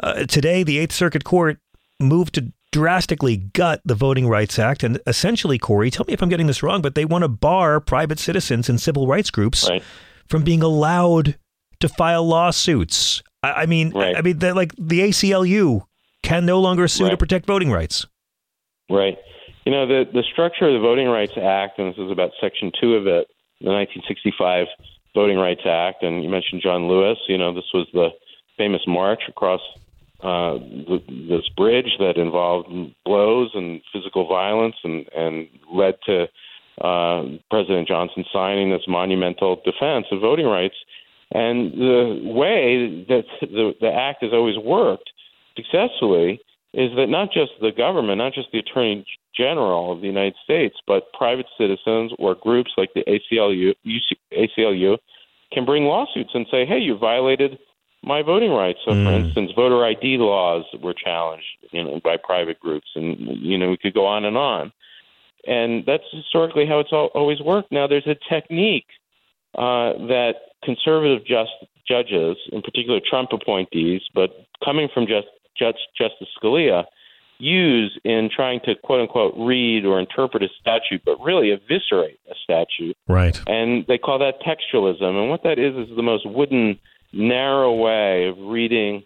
Uh, 0.00 0.24
today, 0.24 0.62
the 0.62 0.78
Eighth 0.78 0.92
Circuit 0.92 1.24
Court 1.24 1.58
moved 1.98 2.34
to 2.34 2.52
drastically 2.70 3.36
gut 3.36 3.80
the 3.84 3.94
Voting 3.94 4.28
Rights 4.28 4.58
Act. 4.58 4.82
And 4.82 5.00
essentially, 5.06 5.58
Corey, 5.58 5.90
tell 5.90 6.04
me 6.06 6.12
if 6.12 6.22
I'm 6.22 6.28
getting 6.28 6.46
this 6.46 6.62
wrong, 6.62 6.82
but 6.82 6.94
they 6.94 7.06
want 7.06 7.22
to 7.22 7.28
bar 7.28 7.80
private 7.80 8.18
citizens 8.18 8.68
and 8.68 8.78
civil 8.78 9.06
rights 9.06 9.30
groups 9.30 9.68
right. 9.68 9.82
from 10.26 10.44
being 10.44 10.62
allowed 10.62 11.38
to 11.80 11.88
file 11.88 12.26
lawsuits 12.26 13.22
I, 13.42 13.52
I 13.52 13.66
mean, 13.66 13.90
right. 13.90 14.16
I 14.16 14.22
mean, 14.22 14.38
like 14.38 14.74
the 14.76 15.00
ACLU 15.00 15.86
can 16.22 16.46
no 16.46 16.60
longer 16.60 16.88
sue 16.88 17.04
right. 17.04 17.10
to 17.10 17.16
protect 17.16 17.46
voting 17.46 17.70
rights. 17.70 18.06
Right. 18.90 19.16
You 19.64 19.72
know, 19.72 19.86
the 19.86 20.04
the 20.12 20.22
structure 20.32 20.66
of 20.66 20.72
the 20.72 20.80
Voting 20.80 21.08
Rights 21.08 21.34
Act, 21.36 21.78
and 21.78 21.92
this 21.92 21.98
is 21.98 22.10
about 22.10 22.30
Section 22.40 22.72
Two 22.80 22.94
of 22.94 23.06
it, 23.06 23.28
the 23.60 23.68
1965 23.68 24.66
Voting 25.14 25.36
Rights 25.36 25.60
Act, 25.66 26.02
and 26.02 26.22
you 26.24 26.30
mentioned 26.30 26.62
John 26.62 26.88
Lewis. 26.88 27.18
You 27.28 27.36
know, 27.36 27.52
this 27.52 27.68
was 27.74 27.86
the 27.92 28.08
famous 28.56 28.80
march 28.86 29.22
across 29.28 29.60
uh, 30.20 30.54
the, 30.54 31.02
this 31.28 31.48
bridge 31.56 31.96
that 31.98 32.16
involved 32.16 32.68
blows 33.04 33.50
and 33.54 33.82
physical 33.92 34.26
violence, 34.26 34.76
and 34.84 35.06
and 35.14 35.48
led 35.70 35.96
to 36.06 36.28
uh, 36.80 37.24
President 37.50 37.88
Johnson 37.88 38.24
signing 38.32 38.70
this 38.70 38.86
monumental 38.88 39.60
defense 39.64 40.06
of 40.12 40.20
voting 40.20 40.46
rights. 40.46 40.76
And 41.32 41.72
the 41.72 42.20
way 42.24 43.04
that 43.08 43.24
the, 43.40 43.74
the 43.80 43.92
act 43.92 44.22
has 44.22 44.32
always 44.32 44.56
worked 44.56 45.10
successfully 45.56 46.40
is 46.74 46.90
that 46.96 47.08
not 47.08 47.32
just 47.32 47.52
the 47.60 47.72
government, 47.72 48.18
not 48.18 48.32
just 48.32 48.48
the 48.52 48.58
Attorney 48.58 49.04
General 49.36 49.92
of 49.92 50.00
the 50.00 50.06
United 50.06 50.34
States, 50.42 50.76
but 50.86 51.12
private 51.12 51.46
citizens 51.58 52.12
or 52.18 52.34
groups 52.34 52.72
like 52.76 52.90
the 52.94 53.04
ACLU, 53.04 53.74
ACLU 54.32 54.98
can 55.52 55.64
bring 55.64 55.84
lawsuits 55.84 56.30
and 56.34 56.46
say, 56.50 56.66
hey, 56.66 56.78
you 56.78 56.96
violated 56.96 57.58
my 58.02 58.22
voting 58.22 58.50
rights. 58.50 58.78
So, 58.84 58.92
mm. 58.92 59.04
for 59.04 59.12
instance, 59.12 59.50
voter 59.56 59.84
ID 59.84 60.18
laws 60.18 60.64
were 60.82 60.94
challenged 60.94 61.46
you 61.72 61.84
know, 61.84 62.00
by 62.02 62.16
private 62.16 62.60
groups, 62.60 62.88
and 62.94 63.18
you 63.42 63.58
know 63.58 63.70
we 63.70 63.76
could 63.76 63.94
go 63.94 64.06
on 64.06 64.24
and 64.24 64.36
on. 64.36 64.72
And 65.46 65.84
that's 65.86 66.04
historically 66.12 66.66
how 66.66 66.80
it's 66.80 66.92
all, 66.92 67.10
always 67.14 67.40
worked. 67.40 67.72
Now, 67.72 67.86
there's 67.86 68.06
a 68.06 68.16
technique 68.28 68.86
uh, 69.54 69.92
that 70.08 70.34
conservative 70.64 71.26
just, 71.26 71.50
judges, 71.86 72.36
in 72.52 72.62
particular 72.62 73.00
Trump 73.08 73.30
appointees, 73.32 74.02
but 74.14 74.30
coming 74.64 74.88
from 74.92 75.06
just, 75.06 75.26
Judge, 75.58 75.76
Justice 75.96 76.28
Scalia, 76.40 76.84
use 77.38 77.98
in 78.04 78.28
trying 78.34 78.60
to 78.64 78.74
quote 78.74 79.00
unquote 79.00 79.34
read 79.36 79.84
or 79.84 79.98
interpret 80.00 80.42
a 80.42 80.48
statute, 80.60 81.02
but 81.04 81.20
really 81.20 81.50
eviscerate 81.50 82.18
a 82.30 82.34
statute. 82.42 82.96
Right. 83.06 83.40
And 83.46 83.86
they 83.86 83.98
call 83.98 84.18
that 84.18 84.40
textualism. 84.40 85.20
And 85.20 85.30
what 85.30 85.42
that 85.44 85.58
is 85.58 85.74
is 85.88 85.96
the 85.96 86.02
most 86.02 86.28
wooden, 86.28 86.78
narrow 87.12 87.74
way 87.74 88.28
of 88.28 88.36
reading 88.38 89.04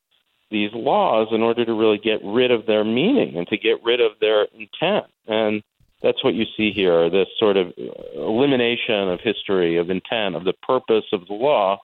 these 0.50 0.70
laws 0.74 1.28
in 1.30 1.42
order 1.42 1.64
to 1.64 1.72
really 1.72 1.98
get 1.98 2.20
rid 2.24 2.50
of 2.50 2.66
their 2.66 2.84
meaning 2.84 3.36
and 3.36 3.46
to 3.48 3.56
get 3.56 3.82
rid 3.84 4.00
of 4.00 4.12
their 4.20 4.46
intent. 4.52 5.06
And 5.26 5.62
that's 6.02 6.22
what 6.24 6.34
you 6.34 6.44
see 6.56 6.72
here 6.72 7.08
this 7.10 7.28
sort 7.38 7.56
of 7.56 7.72
elimination 8.14 9.08
of 9.08 9.20
history, 9.20 9.76
of 9.76 9.90
intent, 9.90 10.34
of 10.34 10.44
the 10.44 10.54
purpose 10.66 11.04
of 11.12 11.26
the 11.26 11.34
law, 11.34 11.78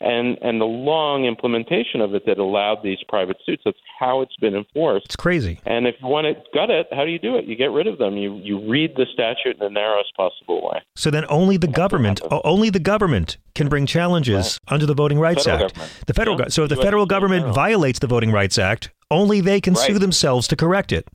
and, 0.00 0.36
and 0.42 0.60
the 0.60 0.66
long 0.66 1.24
implementation 1.24 2.00
of 2.00 2.14
it 2.14 2.26
that 2.26 2.38
allowed 2.38 2.82
these 2.82 2.98
private 3.08 3.36
suits. 3.46 3.62
That's 3.64 3.78
how 3.98 4.20
it's 4.20 4.36
been 4.36 4.54
enforced. 4.54 5.06
It's 5.06 5.16
crazy. 5.16 5.60
And 5.64 5.86
if 5.86 5.94
you 6.00 6.08
want 6.08 6.26
to 6.26 6.34
gut 6.52 6.68
it, 6.68 6.88
how 6.92 7.04
do 7.04 7.10
you 7.10 7.18
do 7.18 7.36
it? 7.36 7.46
You 7.46 7.56
get 7.56 7.70
rid 7.70 7.86
of 7.86 7.98
them. 7.98 8.16
You, 8.16 8.36
you 8.36 8.68
read 8.68 8.94
the 8.96 9.06
statute 9.12 9.56
in 9.56 9.60
the 9.60 9.70
narrowest 9.70 10.14
possible 10.16 10.68
way. 10.68 10.82
So 10.96 11.10
then 11.10 11.24
only 11.28 11.56
the 11.56 11.68
government, 11.68 12.20
only 12.30 12.70
the 12.70 12.80
government 12.80 13.38
can 13.54 13.68
bring 13.68 13.86
challenges 13.86 14.60
right. 14.66 14.74
under 14.74 14.86
the 14.86 14.94
Voting 14.94 15.18
Rights 15.18 15.44
federal 15.44 15.66
Act. 15.66 15.74
Government. 15.74 16.06
The 16.06 16.14
federal, 16.14 16.38
yeah. 16.40 16.48
so 16.48 16.64
if 16.64 16.68
the 16.68 16.76
federal 16.76 17.06
government 17.06 17.54
violates 17.54 18.00
the 18.00 18.06
Voting 18.06 18.32
Rights 18.32 18.58
Act, 18.58 18.90
only 19.10 19.40
they 19.40 19.60
can 19.60 19.74
right. 19.74 19.86
sue 19.86 19.98
themselves 19.98 20.48
to 20.48 20.56
correct 20.56 20.92
it. 20.92 21.08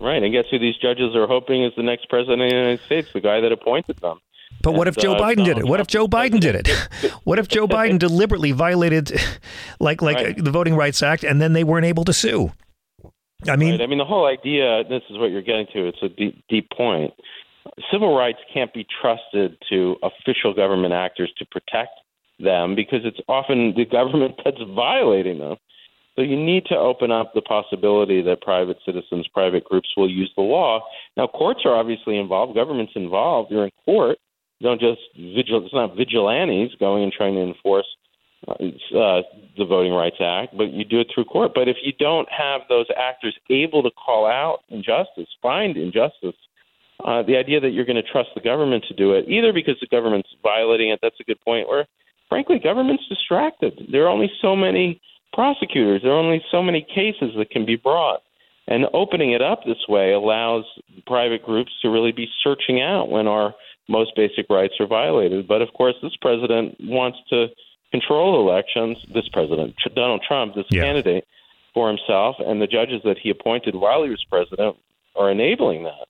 Right, 0.00 0.22
and 0.22 0.32
guess 0.32 0.44
who 0.50 0.58
these 0.58 0.76
judges 0.76 1.16
are 1.16 1.26
hoping 1.26 1.64
is 1.64 1.72
the 1.76 1.82
next 1.82 2.08
president 2.08 2.42
of 2.42 2.50
the 2.50 2.56
United 2.56 2.80
States, 2.86 3.08
the 3.12 3.20
guy 3.20 3.40
that 3.40 3.50
appointed 3.50 3.98
them. 3.98 4.20
But 4.62 4.72
what 4.72 4.88
if 4.88 4.96
Joe 4.96 5.14
uh, 5.14 5.20
Biden 5.20 5.44
did 5.44 5.58
it? 5.58 5.64
What 5.68 5.80
if 5.80 5.86
Joe 5.86 6.06
Biden 6.06 6.40
did 6.40 6.54
it? 6.54 6.68
what 7.24 7.38
if 7.38 7.48
Joe 7.48 7.66
Biden 7.66 7.98
deliberately 7.98 8.52
violated, 8.52 9.20
like 9.80 10.02
like 10.02 10.16
right. 10.16 10.44
the 10.44 10.50
Voting 10.50 10.76
Rights 10.76 11.02
Act, 11.02 11.24
and 11.24 11.40
then 11.40 11.52
they 11.52 11.64
weren't 11.64 11.86
able 11.86 12.04
to 12.04 12.12
sue? 12.12 12.52
I 13.48 13.56
mean, 13.56 13.72
right. 13.72 13.82
I 13.82 13.86
mean, 13.86 13.98
the 13.98 14.04
whole 14.04 14.26
idea. 14.26 14.82
This 14.84 15.02
is 15.10 15.18
what 15.18 15.30
you're 15.30 15.42
getting 15.42 15.66
to. 15.72 15.88
It's 15.88 16.02
a 16.02 16.08
deep, 16.08 16.42
deep 16.48 16.70
point. 16.70 17.12
Civil 17.92 18.16
rights 18.16 18.38
can't 18.52 18.72
be 18.72 18.86
trusted 19.00 19.56
to 19.68 19.96
official 20.02 20.54
government 20.54 20.92
actors 20.92 21.32
to 21.38 21.46
protect 21.46 21.92
them 22.40 22.74
because 22.74 23.00
it's 23.04 23.20
often 23.28 23.74
the 23.76 23.84
government 23.84 24.34
that's 24.44 24.60
violating 24.74 25.38
them. 25.38 25.56
So 26.18 26.22
you 26.22 26.36
need 26.36 26.64
to 26.66 26.76
open 26.76 27.12
up 27.12 27.32
the 27.32 27.42
possibility 27.42 28.20
that 28.22 28.42
private 28.42 28.78
citizens, 28.84 29.28
private 29.32 29.62
groups 29.62 29.88
will 29.96 30.10
use 30.10 30.32
the 30.34 30.42
law. 30.42 30.80
Now, 31.16 31.28
courts 31.28 31.60
are 31.64 31.76
obviously 31.76 32.18
involved, 32.18 32.56
government's 32.56 32.94
involved. 32.96 33.52
You're 33.52 33.66
in 33.66 33.70
court. 33.84 34.18
You 34.58 34.66
don't 34.66 34.80
just 34.80 35.00
vigil. 35.14 35.64
It's 35.64 35.72
not 35.72 35.96
vigilantes 35.96 36.74
going 36.80 37.04
and 37.04 37.12
trying 37.12 37.34
to 37.34 37.42
enforce 37.42 37.86
uh, 38.48 38.52
uh, 38.52 39.22
the 39.56 39.64
Voting 39.64 39.92
Rights 39.92 40.16
Act, 40.20 40.58
but 40.58 40.72
you 40.72 40.84
do 40.84 40.98
it 40.98 41.06
through 41.14 41.26
court. 41.26 41.52
But 41.54 41.68
if 41.68 41.76
you 41.84 41.92
don't 42.00 42.28
have 42.36 42.62
those 42.68 42.86
actors 42.98 43.38
able 43.48 43.84
to 43.84 43.90
call 43.92 44.26
out 44.26 44.64
injustice, 44.70 45.28
find 45.40 45.76
injustice, 45.76 46.34
uh, 47.04 47.22
the 47.22 47.36
idea 47.36 47.60
that 47.60 47.70
you're 47.70 47.84
going 47.84 47.94
to 47.94 48.02
trust 48.02 48.30
the 48.34 48.40
government 48.40 48.84
to 48.88 48.94
do 48.94 49.12
it, 49.12 49.28
either 49.28 49.52
because 49.52 49.76
the 49.80 49.86
government's 49.86 50.30
violating 50.42 50.90
it, 50.90 50.98
that's 51.00 51.20
a 51.20 51.24
good 51.24 51.40
point, 51.42 51.68
or 51.68 51.86
frankly, 52.28 52.58
government's 52.58 53.06
distracted. 53.08 53.86
There 53.92 54.06
are 54.06 54.08
only 54.08 54.32
so 54.42 54.56
many 54.56 55.00
prosecutors. 55.32 56.02
There 56.02 56.12
are 56.12 56.18
only 56.18 56.42
so 56.50 56.62
many 56.62 56.82
cases 56.82 57.34
that 57.36 57.50
can 57.50 57.64
be 57.64 57.76
brought. 57.76 58.22
And 58.66 58.84
opening 58.92 59.32
it 59.32 59.40
up 59.40 59.64
this 59.64 59.88
way 59.88 60.12
allows 60.12 60.64
private 61.06 61.42
groups 61.42 61.72
to 61.80 61.88
really 61.88 62.12
be 62.12 62.28
searching 62.44 62.82
out 62.82 63.08
when 63.08 63.26
our 63.26 63.54
most 63.88 64.14
basic 64.14 64.50
rights 64.50 64.74
are 64.78 64.86
violated. 64.86 65.48
But 65.48 65.62
of 65.62 65.72
course, 65.72 65.94
this 66.02 66.14
president 66.20 66.76
wants 66.80 67.18
to 67.30 67.46
control 67.90 68.46
elections. 68.46 68.98
This 69.12 69.28
president, 69.32 69.74
Donald 69.94 70.22
Trump, 70.26 70.54
this 70.54 70.66
yeah. 70.70 70.82
candidate 70.82 71.24
for 71.72 71.88
himself, 71.88 72.36
and 72.40 72.60
the 72.60 72.66
judges 72.66 73.00
that 73.04 73.16
he 73.18 73.30
appointed 73.30 73.74
while 73.74 74.02
he 74.02 74.10
was 74.10 74.22
president 74.28 74.76
are 75.16 75.30
enabling 75.30 75.84
that. 75.84 76.06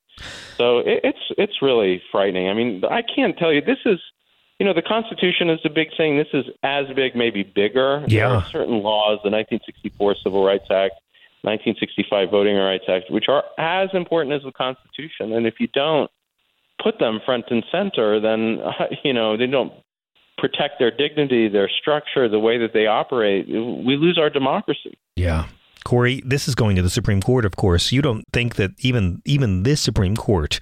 So 0.56 0.78
it, 0.78 1.00
it's 1.04 1.32
it's 1.38 1.62
really 1.62 2.02
frightening. 2.10 2.48
I 2.48 2.54
mean, 2.54 2.82
I 2.84 3.02
can't 3.02 3.38
tell 3.38 3.52
you. 3.52 3.60
This 3.60 3.78
is 3.86 4.00
you 4.58 4.66
know, 4.66 4.74
the 4.74 4.82
Constitution 4.82 5.50
is 5.50 5.60
a 5.64 5.70
big 5.70 5.88
thing. 5.96 6.18
This 6.18 6.28
is 6.32 6.44
as 6.62 6.86
big, 6.94 7.14
maybe 7.14 7.42
bigger. 7.42 8.04
Yeah. 8.08 8.28
There 8.28 8.36
are 8.36 8.46
certain 8.50 8.82
laws, 8.82 9.20
the 9.22 9.30
1964 9.30 10.16
Civil 10.22 10.44
Rights 10.44 10.64
Act, 10.64 10.94
1965 11.42 12.30
Voting 12.30 12.56
Rights 12.56 12.84
Act, 12.88 13.10
which 13.10 13.26
are 13.28 13.44
as 13.56 13.88
important 13.92 14.34
as 14.34 14.42
the 14.42 14.52
Constitution. 14.52 15.32
And 15.32 15.46
if 15.46 15.54
you 15.60 15.68
don't 15.68 16.10
put 16.82 16.98
them 16.98 17.20
front 17.24 17.46
and 17.50 17.64
center, 17.70 18.20
then, 18.20 18.60
you 19.04 19.12
know, 19.12 19.36
they 19.36 19.46
don't 19.46 19.72
protect 20.38 20.78
their 20.78 20.90
dignity, 20.90 21.48
their 21.48 21.68
structure, 21.68 22.28
the 22.28 22.38
way 22.38 22.58
that 22.58 22.72
they 22.72 22.86
operate, 22.86 23.48
we 23.48 23.96
lose 23.96 24.18
our 24.18 24.30
democracy. 24.30 24.96
Yeah. 25.16 25.46
Corey, 25.84 26.22
this 26.24 26.48
is 26.48 26.54
going 26.54 26.76
to 26.76 26.82
the 26.82 26.90
Supreme 26.90 27.20
Court, 27.20 27.44
of 27.44 27.56
course. 27.56 27.92
You 27.92 28.02
don't 28.02 28.24
think 28.32 28.56
that 28.56 28.72
even 28.78 29.22
even 29.24 29.62
this 29.62 29.80
Supreme 29.80 30.16
Court 30.16 30.60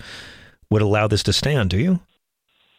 would 0.71 0.83
allow 0.83 1.09
this 1.09 1.23
to 1.25 1.33
stand, 1.33 1.71
do 1.71 1.79
you? 1.79 2.01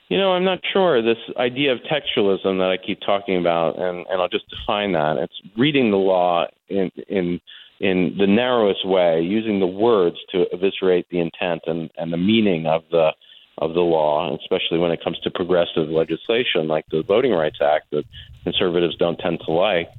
You 0.10 0.18
know, 0.18 0.32
I'm 0.32 0.46
not 0.46 0.60
sure. 0.72 1.02
This 1.02 1.18
idea 1.36 1.74
of 1.74 1.80
textualism 1.80 2.60
that 2.60 2.70
I 2.72 2.78
keep 2.78 3.02
talking 3.02 3.38
about, 3.38 3.78
and, 3.78 4.06
and 4.08 4.22
I'll 4.22 4.30
just 4.30 4.50
define 4.50 4.94
that. 4.94 5.18
It's 5.18 5.42
reading 5.58 5.92
the 5.92 5.98
law 5.98 6.48
in 6.70 6.92
in 7.10 7.42
in 7.80 8.16
the 8.18 8.26
narrowest 8.26 8.88
way, 8.88 9.22
using 9.22 9.60
the 9.60 9.68
words 9.68 10.18
to 10.32 10.46
eviscerate 10.52 11.08
the 11.10 11.20
intent 11.20 11.62
and, 11.68 11.92
and 11.98 12.12
the 12.12 12.18
meaning 12.18 12.66
of 12.66 12.84
the 12.90 13.12
of 13.60 13.74
the 13.74 13.82
law, 13.82 14.36
especially 14.38 14.78
when 14.78 14.92
it 14.92 15.04
comes 15.04 15.20
to 15.20 15.32
progressive 15.32 15.90
legislation 15.90 16.68
like 16.68 16.86
the 16.90 17.02
Voting 17.02 17.32
Rights 17.32 17.58
Act 17.60 17.90
that 17.92 18.06
conservatives 18.44 18.96
don't 18.98 19.18
tend 19.18 19.42
to 19.46 19.52
like. 19.52 19.90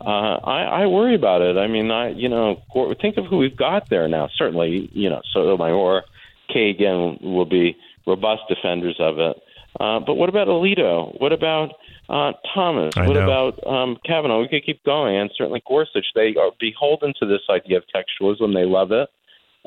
Uh, 0.00 0.38
I, 0.44 0.82
I 0.82 0.86
worry 0.86 1.14
about 1.14 1.42
it. 1.42 1.56
I 1.56 1.66
mean, 1.66 1.90
I 1.90 2.10
you 2.10 2.28
know, 2.28 2.62
think 3.00 3.16
of 3.16 3.26
who 3.26 3.38
we've 3.38 3.56
got 3.56 3.88
there 3.88 4.06
now. 4.08 4.28
Certainly, 4.36 4.90
you 4.92 5.10
know, 5.10 5.22
Sotomayor, 5.32 6.04
Kagan 6.50 7.20
will 7.20 7.46
be 7.46 7.76
robust 8.06 8.42
defenders 8.48 8.96
of 9.00 9.18
it. 9.18 9.42
Uh, 9.78 10.00
but 10.00 10.14
what 10.14 10.28
about 10.28 10.48
Alito? 10.48 11.20
What 11.20 11.32
about 11.32 11.72
uh, 12.08 12.32
Thomas? 12.54 12.94
I 12.96 13.06
what 13.06 13.14
know. 13.14 13.24
about 13.24 13.66
um, 13.66 13.98
Kavanaugh? 14.04 14.40
We 14.40 14.48
could 14.48 14.64
keep 14.64 14.82
going, 14.84 15.16
and 15.16 15.30
certainly 15.36 15.62
Gorsuch. 15.66 16.06
They 16.14 16.34
are 16.36 16.50
beholden 16.58 17.14
to 17.20 17.26
this 17.26 17.42
idea 17.50 17.78
of 17.78 17.84
textualism. 17.94 18.54
They 18.54 18.64
love 18.64 18.92
it, 18.92 19.08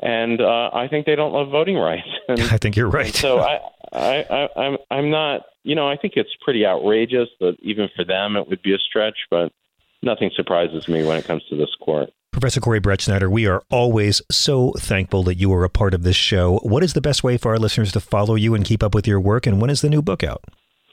and 0.00 0.40
uh, 0.40 0.70
I 0.72 0.88
think 0.88 1.06
they 1.06 1.16
don't 1.16 1.32
love 1.32 1.50
voting 1.50 1.76
rights. 1.76 2.08
And, 2.28 2.40
I 2.40 2.56
think 2.56 2.76
you're 2.76 2.88
right. 2.88 3.12
so 3.12 3.40
I, 3.40 3.58
I, 3.92 4.24
I, 4.30 4.60
I'm, 4.60 4.76
I'm 4.90 5.10
not. 5.10 5.42
You 5.64 5.74
know, 5.74 5.88
I 5.88 5.96
think 5.96 6.14
it's 6.16 6.30
pretty 6.40 6.64
outrageous 6.64 7.28
that 7.40 7.56
even 7.60 7.88
for 7.94 8.04
them 8.04 8.36
it 8.36 8.48
would 8.48 8.62
be 8.62 8.74
a 8.74 8.78
stretch, 8.78 9.16
but 9.30 9.52
nothing 10.02 10.30
surprises 10.34 10.88
me 10.88 11.04
when 11.04 11.16
it 11.16 11.24
comes 11.24 11.44
to 11.50 11.56
this 11.56 11.74
court. 11.80 12.10
Professor 12.32 12.60
Corey 12.60 12.80
Brettschneider, 12.80 13.30
we 13.30 13.46
are 13.46 13.62
always 13.70 14.22
so 14.30 14.72
thankful 14.78 15.22
that 15.24 15.36
you 15.36 15.52
are 15.52 15.64
a 15.64 15.70
part 15.70 15.92
of 15.92 16.02
this 16.02 16.16
show. 16.16 16.58
What 16.62 16.82
is 16.82 16.94
the 16.94 17.02
best 17.02 17.22
way 17.22 17.36
for 17.36 17.52
our 17.52 17.58
listeners 17.58 17.92
to 17.92 18.00
follow 18.00 18.34
you 18.34 18.54
and 18.54 18.64
keep 18.64 18.82
up 18.82 18.94
with 18.94 19.06
your 19.06 19.20
work? 19.20 19.46
And 19.46 19.60
when 19.60 19.68
is 19.68 19.82
the 19.82 19.90
new 19.90 20.00
book 20.00 20.24
out? 20.24 20.42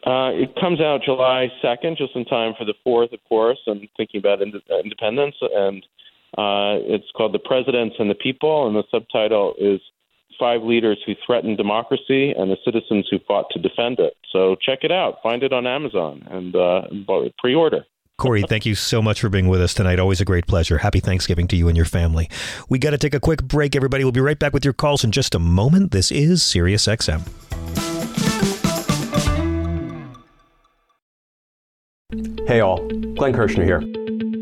Uh, 0.06 0.32
it 0.34 0.54
comes 0.60 0.82
out 0.82 1.02
July 1.04 1.48
2nd, 1.64 1.98
just 1.98 2.16
in 2.16 2.26
time 2.26 2.54
for 2.58 2.66
the 2.66 2.74
4th, 2.86 3.14
of 3.14 3.20
course, 3.28 3.58
and 3.68 3.88
thinking 3.96 4.20
about 4.20 4.42
ind- 4.42 4.62
independence. 4.84 5.36
And 5.42 5.82
uh, 6.38 6.84
it's 6.86 7.10
called 7.16 7.34
The 7.34 7.40
Presidents 7.40 7.96
and 8.00 8.10
the 8.10 8.16
People, 8.16 8.68
and 8.68 8.76
the 8.76 8.84
subtitle 8.92 9.56
is 9.58 9.80
Five 10.38 10.64
Leaders 10.64 11.00
Who 11.06 11.14
Threatened 11.26 11.58
Democracy 11.58 12.32
and 12.32 12.52
the 12.52 12.58
Citizens 12.66 13.08
Who 13.10 13.18
Fought 13.28 13.46
to 13.52 13.60
Defend 13.60 14.00
It. 14.00 14.16
So 14.32 14.56
check 14.56 14.80
it 14.84 14.92
out. 14.92 15.16
Find 15.24 15.42
it 15.44 15.54
on 15.54 15.66
Amazon 15.66 16.28
and 16.30 16.56
uh, 16.56 16.82
pre 17.40 17.56
order. 17.56 17.86
Corey, 18.20 18.44
thank 18.44 18.66
you 18.66 18.76
so 18.76 19.02
much 19.02 19.22
for 19.22 19.30
being 19.30 19.48
with 19.48 19.62
us 19.62 19.74
tonight. 19.74 19.98
Always 19.98 20.20
a 20.20 20.26
great 20.26 20.46
pleasure. 20.46 20.80
Happy 20.80 21.00
Thanksgiving 21.00 21.48
to 21.48 21.56
you 21.56 21.70
and 21.70 21.78
your 21.78 21.86
family. 21.86 22.30
We 22.68 22.78
got 22.78 22.90
to 22.90 22.98
take 22.98 23.14
a 23.14 23.20
quick 23.20 23.42
break, 23.44 23.78
everybody. 23.78 24.04
We'll 24.04 24.12
be 24.12 24.20
right 24.20 24.38
back 24.38 24.54
with 24.54 24.66
your 24.66 24.74
calls 24.74 25.06
in 25.06 25.14
just 25.14 25.34
a 25.34 25.40
moment. 25.40 25.92
This 25.92 26.12
is 26.12 26.44
Sirius 26.44 26.86
XM. 26.86 27.22
Hey, 32.46 32.60
all. 32.60 32.86
Glenn 33.16 33.34
Kirschner 33.34 33.64
here. 33.64 33.82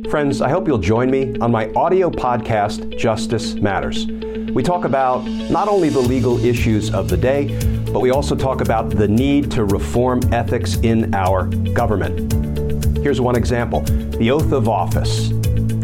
Friends, 0.09 0.41
I 0.41 0.49
hope 0.49 0.67
you'll 0.67 0.79
join 0.79 1.11
me 1.11 1.37
on 1.39 1.51
my 1.51 1.71
audio 1.73 2.09
podcast, 2.09 2.97
Justice 2.97 3.53
Matters. 3.53 4.07
We 4.53 4.63
talk 4.63 4.85
about 4.85 5.23
not 5.51 5.67
only 5.67 5.89
the 5.89 5.99
legal 5.99 6.43
issues 6.43 6.91
of 6.91 7.09
the 7.09 7.17
day, 7.17 7.59
but 7.93 7.99
we 7.99 8.09
also 8.09 8.35
talk 8.35 8.61
about 8.61 8.89
the 8.89 9.07
need 9.07 9.51
to 9.51 9.65
reform 9.65 10.21
ethics 10.33 10.77
in 10.77 11.13
our 11.13 11.45
government. 11.73 12.56
Here's 13.01 13.21
one 13.21 13.35
example 13.35 13.81
the 13.81 14.31
oath 14.31 14.51
of 14.51 14.67
office. 14.67 15.29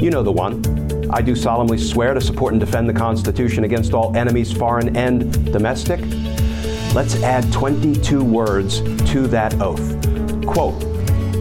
You 0.01 0.09
know 0.09 0.23
the 0.23 0.31
one. 0.31 1.09
I 1.11 1.21
do 1.21 1.35
solemnly 1.35 1.77
swear 1.77 2.13
to 2.13 2.21
support 2.21 2.53
and 2.53 2.59
defend 2.59 2.89
the 2.89 2.93
Constitution 2.93 3.63
against 3.63 3.93
all 3.93 4.15
enemies, 4.17 4.51
foreign 4.51 4.97
and 4.97 5.31
domestic. 5.53 5.99
Let's 6.93 7.21
add 7.23 7.51
22 7.53 8.23
words 8.23 8.81
to 9.11 9.27
that 9.27 9.61
oath. 9.61 9.95
Quote, 10.45 10.83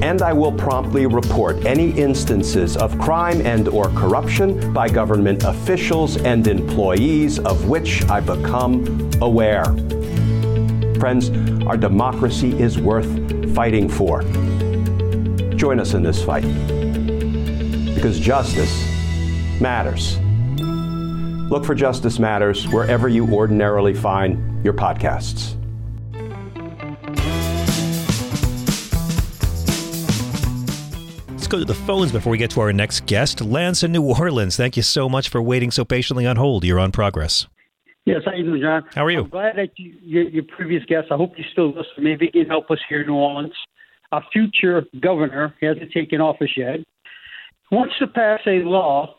and 0.03 0.21
I 0.21 0.33
will 0.33 0.53
promptly 0.53 1.07
report 1.07 1.65
any 1.65 1.91
instances 1.91 2.77
of 2.77 2.99
crime 2.99 3.41
and 3.41 3.69
or 3.69 3.89
corruption 3.91 4.73
by 4.73 4.89
government 4.89 5.45
officials 5.45 6.17
and 6.19 6.47
employees 6.47 7.39
of 7.39 7.69
which 7.69 8.05
I 8.11 8.21
become 8.21 9.11
aware. 9.23 9.65
Friends, 10.99 11.31
our 11.67 11.77
democracy 11.77 12.59
is 12.61 12.79
worth 12.79 13.55
fighting 13.55 13.89
for. 13.89 14.23
Join 15.63 15.79
us 15.79 15.95
in 15.95 16.03
this 16.03 16.25
fight 16.25 16.43
because 17.95 18.19
justice 18.19 18.85
matters. 19.61 20.19
Look 21.53 21.65
for 21.65 21.77
Justice 21.77 22.19
Matters 22.19 22.67
wherever 22.71 23.09
you 23.09 23.33
ordinarily 23.33 23.95
find 23.95 24.65
your 24.65 24.75
podcasts. 24.75 25.55
Let's 31.31 31.47
go 31.47 31.61
to 31.61 31.65
the 31.65 31.75
phones 31.87 32.11
before 32.11 32.33
we 32.33 32.39
get 32.39 32.51
to 32.51 32.61
our 32.61 32.73
next 32.73 33.07
guest. 33.07 33.41
Lance 33.41 33.85
in 33.85 33.93
New 33.93 34.03
Orleans, 34.03 34.57
thank 34.57 34.77
you 34.77 34.83
so 34.83 35.09
much 35.09 35.29
for 35.29 35.41
waiting 35.41 35.71
so 35.71 35.85
patiently 35.85 36.27
on 36.27 36.35
hold. 36.35 36.65
You're 36.65 36.81
on 36.81 36.91
progress. 36.91 37.47
Yes, 38.05 38.23
how 38.25 38.33
are 38.33 38.35
you 38.35 38.43
doing, 38.43 38.63
John? 38.63 38.83
How 38.97 39.05
are 39.05 39.13
you? 39.13 39.21
I'm 39.21 39.29
glad 39.29 39.55
that 39.59 39.79
you, 39.79 39.95
your, 40.03 40.25
your 40.25 40.43
previous 40.43 40.85
guest. 40.87 41.13
I 41.13 41.17
hope 41.17 41.39
you 41.39 41.45
still 41.53 41.69
listen. 41.69 42.03
Maybe 42.03 42.33
you 42.35 42.43
can 42.43 42.51
help 42.51 42.69
us 42.73 42.81
here 42.89 43.03
in 43.03 43.07
New 43.07 43.15
Orleans 43.15 43.55
our 44.13 44.25
future 44.33 44.85
governor, 45.01 45.55
he 45.59 45.67
hasn't 45.67 45.91
taken 45.93 46.21
office 46.21 46.51
yet, 46.57 46.81
wants 47.71 47.95
to 47.99 48.07
pass 48.07 48.41
a 48.47 48.59
law 48.63 49.15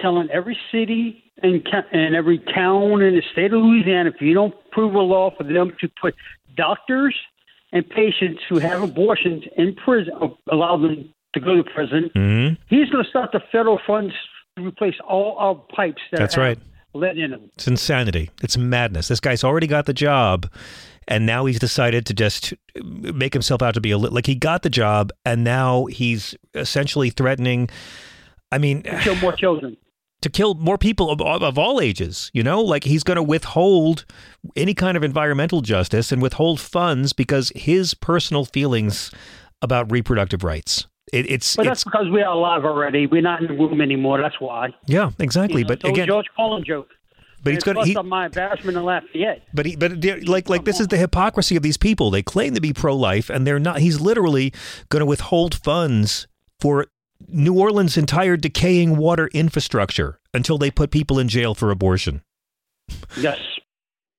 telling 0.00 0.28
every 0.30 0.58
city 0.72 1.22
and, 1.42 1.66
and 1.92 2.14
every 2.14 2.38
town 2.38 3.02
in 3.02 3.14
the 3.14 3.22
state 3.32 3.52
of 3.52 3.62
Louisiana, 3.62 4.10
if 4.14 4.20
you 4.20 4.34
don't 4.34 4.54
approve 4.66 4.94
a 4.94 4.98
law 4.98 5.30
for 5.36 5.44
them 5.44 5.76
to 5.80 5.88
put 6.00 6.14
doctors 6.56 7.14
and 7.72 7.88
patients 7.88 8.40
who 8.48 8.58
have 8.58 8.82
abortions 8.82 9.44
in 9.56 9.74
prison, 9.74 10.14
allow 10.50 10.76
them 10.76 11.12
to 11.34 11.40
go 11.40 11.56
to 11.56 11.64
prison, 11.64 12.10
mm-hmm. 12.14 12.54
he's 12.68 12.88
going 12.88 13.04
to 13.04 13.10
start 13.10 13.32
the 13.32 13.40
federal 13.52 13.78
funds 13.86 14.14
to 14.56 14.66
replace 14.66 14.94
all 15.06 15.36
our 15.38 15.54
pipes 15.74 16.02
that 16.10 16.18
That's 16.18 16.36
right. 16.36 16.58
Lead 16.94 17.18
in 17.18 17.30
them. 17.30 17.50
It's 17.54 17.68
insanity. 17.68 18.30
It's 18.42 18.56
madness. 18.56 19.08
This 19.08 19.20
guy's 19.20 19.44
already 19.44 19.66
got 19.66 19.86
the 19.86 19.94
job 19.94 20.48
and 21.08 21.26
now 21.26 21.44
he's 21.44 21.58
decided 21.58 22.06
to 22.06 22.14
just 22.14 22.54
make 22.82 23.32
himself 23.32 23.62
out 23.62 23.74
to 23.74 23.80
be 23.80 23.90
a 23.90 23.98
like 23.98 24.26
he 24.26 24.34
got 24.34 24.62
the 24.62 24.70
job 24.70 25.10
and 25.24 25.44
now 25.44 25.86
he's 25.86 26.34
essentially 26.54 27.10
threatening 27.10 27.68
i 28.50 28.58
mean 28.58 28.82
to 28.82 28.98
kill 29.00 29.16
more 29.16 29.32
children 29.32 29.76
to 30.20 30.30
kill 30.30 30.54
more 30.54 30.78
people 30.78 31.10
of, 31.10 31.20
of 31.20 31.58
all 31.58 31.80
ages 31.80 32.30
you 32.32 32.42
know 32.42 32.60
like 32.60 32.84
he's 32.84 33.02
going 33.02 33.16
to 33.16 33.22
withhold 33.22 34.04
any 34.56 34.74
kind 34.74 34.96
of 34.96 35.02
environmental 35.02 35.60
justice 35.60 36.12
and 36.12 36.22
withhold 36.22 36.60
funds 36.60 37.12
because 37.12 37.50
his 37.54 37.94
personal 37.94 38.44
feelings 38.44 39.10
about 39.60 39.90
reproductive 39.90 40.44
rights 40.44 40.86
It, 41.12 41.30
it's 41.30 41.56
But 41.56 41.66
it's 41.66 41.70
that's 41.70 41.84
because 41.84 42.08
we 42.10 42.22
are 42.22 42.32
alive 42.32 42.64
already. 42.64 43.06
We're 43.06 43.22
not 43.22 43.40
in 43.40 43.48
the 43.48 43.54
room 43.54 43.80
anymore. 43.80 44.20
That's 44.20 44.40
why. 44.40 44.68
yeah, 44.86 45.10
exactly. 45.18 45.62
You 45.62 45.64
know, 45.64 45.76
but 45.76 45.88
again, 45.88 46.06
George 46.06 46.26
Carlin 46.36 46.64
joke. 46.64 46.88
but 47.42 47.50
he's 47.50 47.58
it's 47.58 47.64
going 47.64 47.74
plus 47.74 47.88
he, 47.88 47.96
on 47.96 48.08
my 48.08 48.26
embarrassment 48.26 48.76
in 48.76 48.84
Lafayette. 48.84 49.42
But 49.52 49.66
he, 49.66 49.76
but 49.76 50.04
like 50.26 50.48
like 50.48 50.64
this 50.64 50.78
is 50.80 50.88
the 50.88 50.96
hypocrisy 50.96 51.56
of 51.56 51.62
these 51.62 51.76
people. 51.76 52.10
They 52.10 52.22
claim 52.22 52.54
to 52.54 52.60
be 52.60 52.72
pro 52.72 52.94
life, 52.94 53.30
and 53.30 53.46
they're 53.46 53.58
not. 53.58 53.78
He's 53.78 54.00
literally 54.00 54.52
going 54.90 55.00
to 55.00 55.06
withhold 55.06 55.56
funds 55.56 56.28
for 56.60 56.86
New 57.28 57.58
Orleans' 57.58 57.96
entire 57.96 58.36
decaying 58.36 58.96
water 58.96 59.28
infrastructure 59.34 60.20
until 60.32 60.56
they 60.56 60.70
put 60.70 60.90
people 60.90 61.18
in 61.18 61.28
jail 61.28 61.54
for 61.54 61.70
abortion. 61.70 62.22
Yes, 63.16 63.38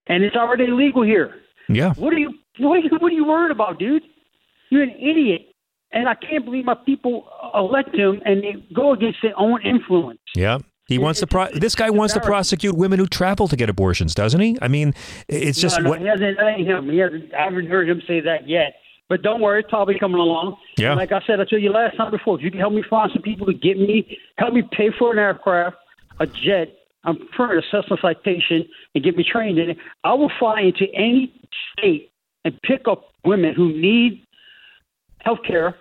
and 0.08 0.24
it's 0.24 0.36
already 0.36 0.66
illegal 0.66 1.04
here. 1.04 1.34
Yeah, 1.70 1.94
What 1.94 2.14
are 2.14 2.20
you? 2.20 2.34
What 2.60 2.76
are 2.76 2.80
you? 2.80 2.90
What 2.92 3.12
are 3.12 3.16
you 3.16 3.26
worried 3.26 3.52
about, 3.52 3.80
dude? 3.80 4.04
You're 4.70 4.84
an 4.84 4.92
idiot, 5.00 5.53
and 5.94 6.10
I 6.10 6.16
can't 6.16 6.44
believe 6.44 6.66
my 6.66 6.76
people 6.76 7.30
elect 7.54 7.96
him 7.96 8.22
and 8.26 8.44
they 8.44 8.56
go 8.74 8.94
against 8.94 9.20
their 9.22 9.38
own 9.38 9.62
influence. 9.62 10.20
yeah. 10.36 10.60
He 10.86 10.98
wants 10.98 11.22
to. 11.22 11.28
Pro- 11.28 11.48
this 11.48 11.76
guy 11.76 11.90
wants 11.90 12.14
to 12.14 12.20
prosecute 12.20 12.76
women 12.76 13.00
who 13.00 13.08
travel 13.08 13.48
to 13.48 13.56
get 13.56 13.70
abortions, 13.70 14.14
doesn't 14.14 14.42
he? 14.42 14.58
I 14.62 14.68
mean, 14.68 14.94
it's 15.30 15.60
just 15.60 15.78
no, 15.78 15.84
no, 15.86 15.90
what. 15.92 16.02
he 16.02 16.08
hasn't. 16.08 16.38
That 16.38 16.56
ain't 16.58 16.68
him. 16.68 16.90
He 16.90 16.98
hasn't. 16.98 17.34
I 17.34 17.46
haven't 17.46 17.68
heard 17.68 17.88
him 17.90 18.02
say 18.06 18.20
that 18.20 18.50
yet. 18.50 18.76
But 19.08 19.22
don't 19.22 19.42
worry, 19.42 19.62
it's 19.62 19.70
probably 19.70 19.98
coming 19.98 20.20
along. 20.20 20.58
Yeah. 20.78 20.92
And 20.92 21.00
like 21.00 21.12
I 21.12 21.22
said, 21.26 21.40
I 21.40 21.46
told 21.46 21.62
you 21.62 21.72
last 21.72 21.96
time 21.98 22.12
before, 22.12 22.38
if 22.38 22.44
you 22.44 22.52
can 22.52 22.60
help 22.60 22.74
me 22.74 22.84
find 22.90 23.12
some 23.14 23.22
people 23.22 23.46
to 23.46 23.54
get 23.54 23.78
me, 23.78 24.18
help 24.38 24.54
me 24.54 24.64
pay 24.72 24.90
for 24.98 25.14
an 25.14 25.20
aircraft, 25.20 25.78
a 26.20 26.28
jet. 26.28 26.76
I'm 27.06 27.18
preparing 27.18 27.60
a 27.60 27.62
Cessna 27.70 27.98
citation 28.02 28.66
and 28.96 29.04
get 29.04 29.16
me 29.16 29.26
trained 29.30 29.60
in 29.60 29.72
it. 29.72 29.78
I 30.04 30.14
will 30.14 30.32
fly 30.40 30.62
into 30.62 30.86
any 30.94 31.34
state 31.72 32.12
and 32.46 32.60
pick 32.62 32.88
up 32.90 33.06
women 33.26 33.54
who 33.54 33.74
need 33.74 34.26
health 35.20 35.40
care 35.46 35.76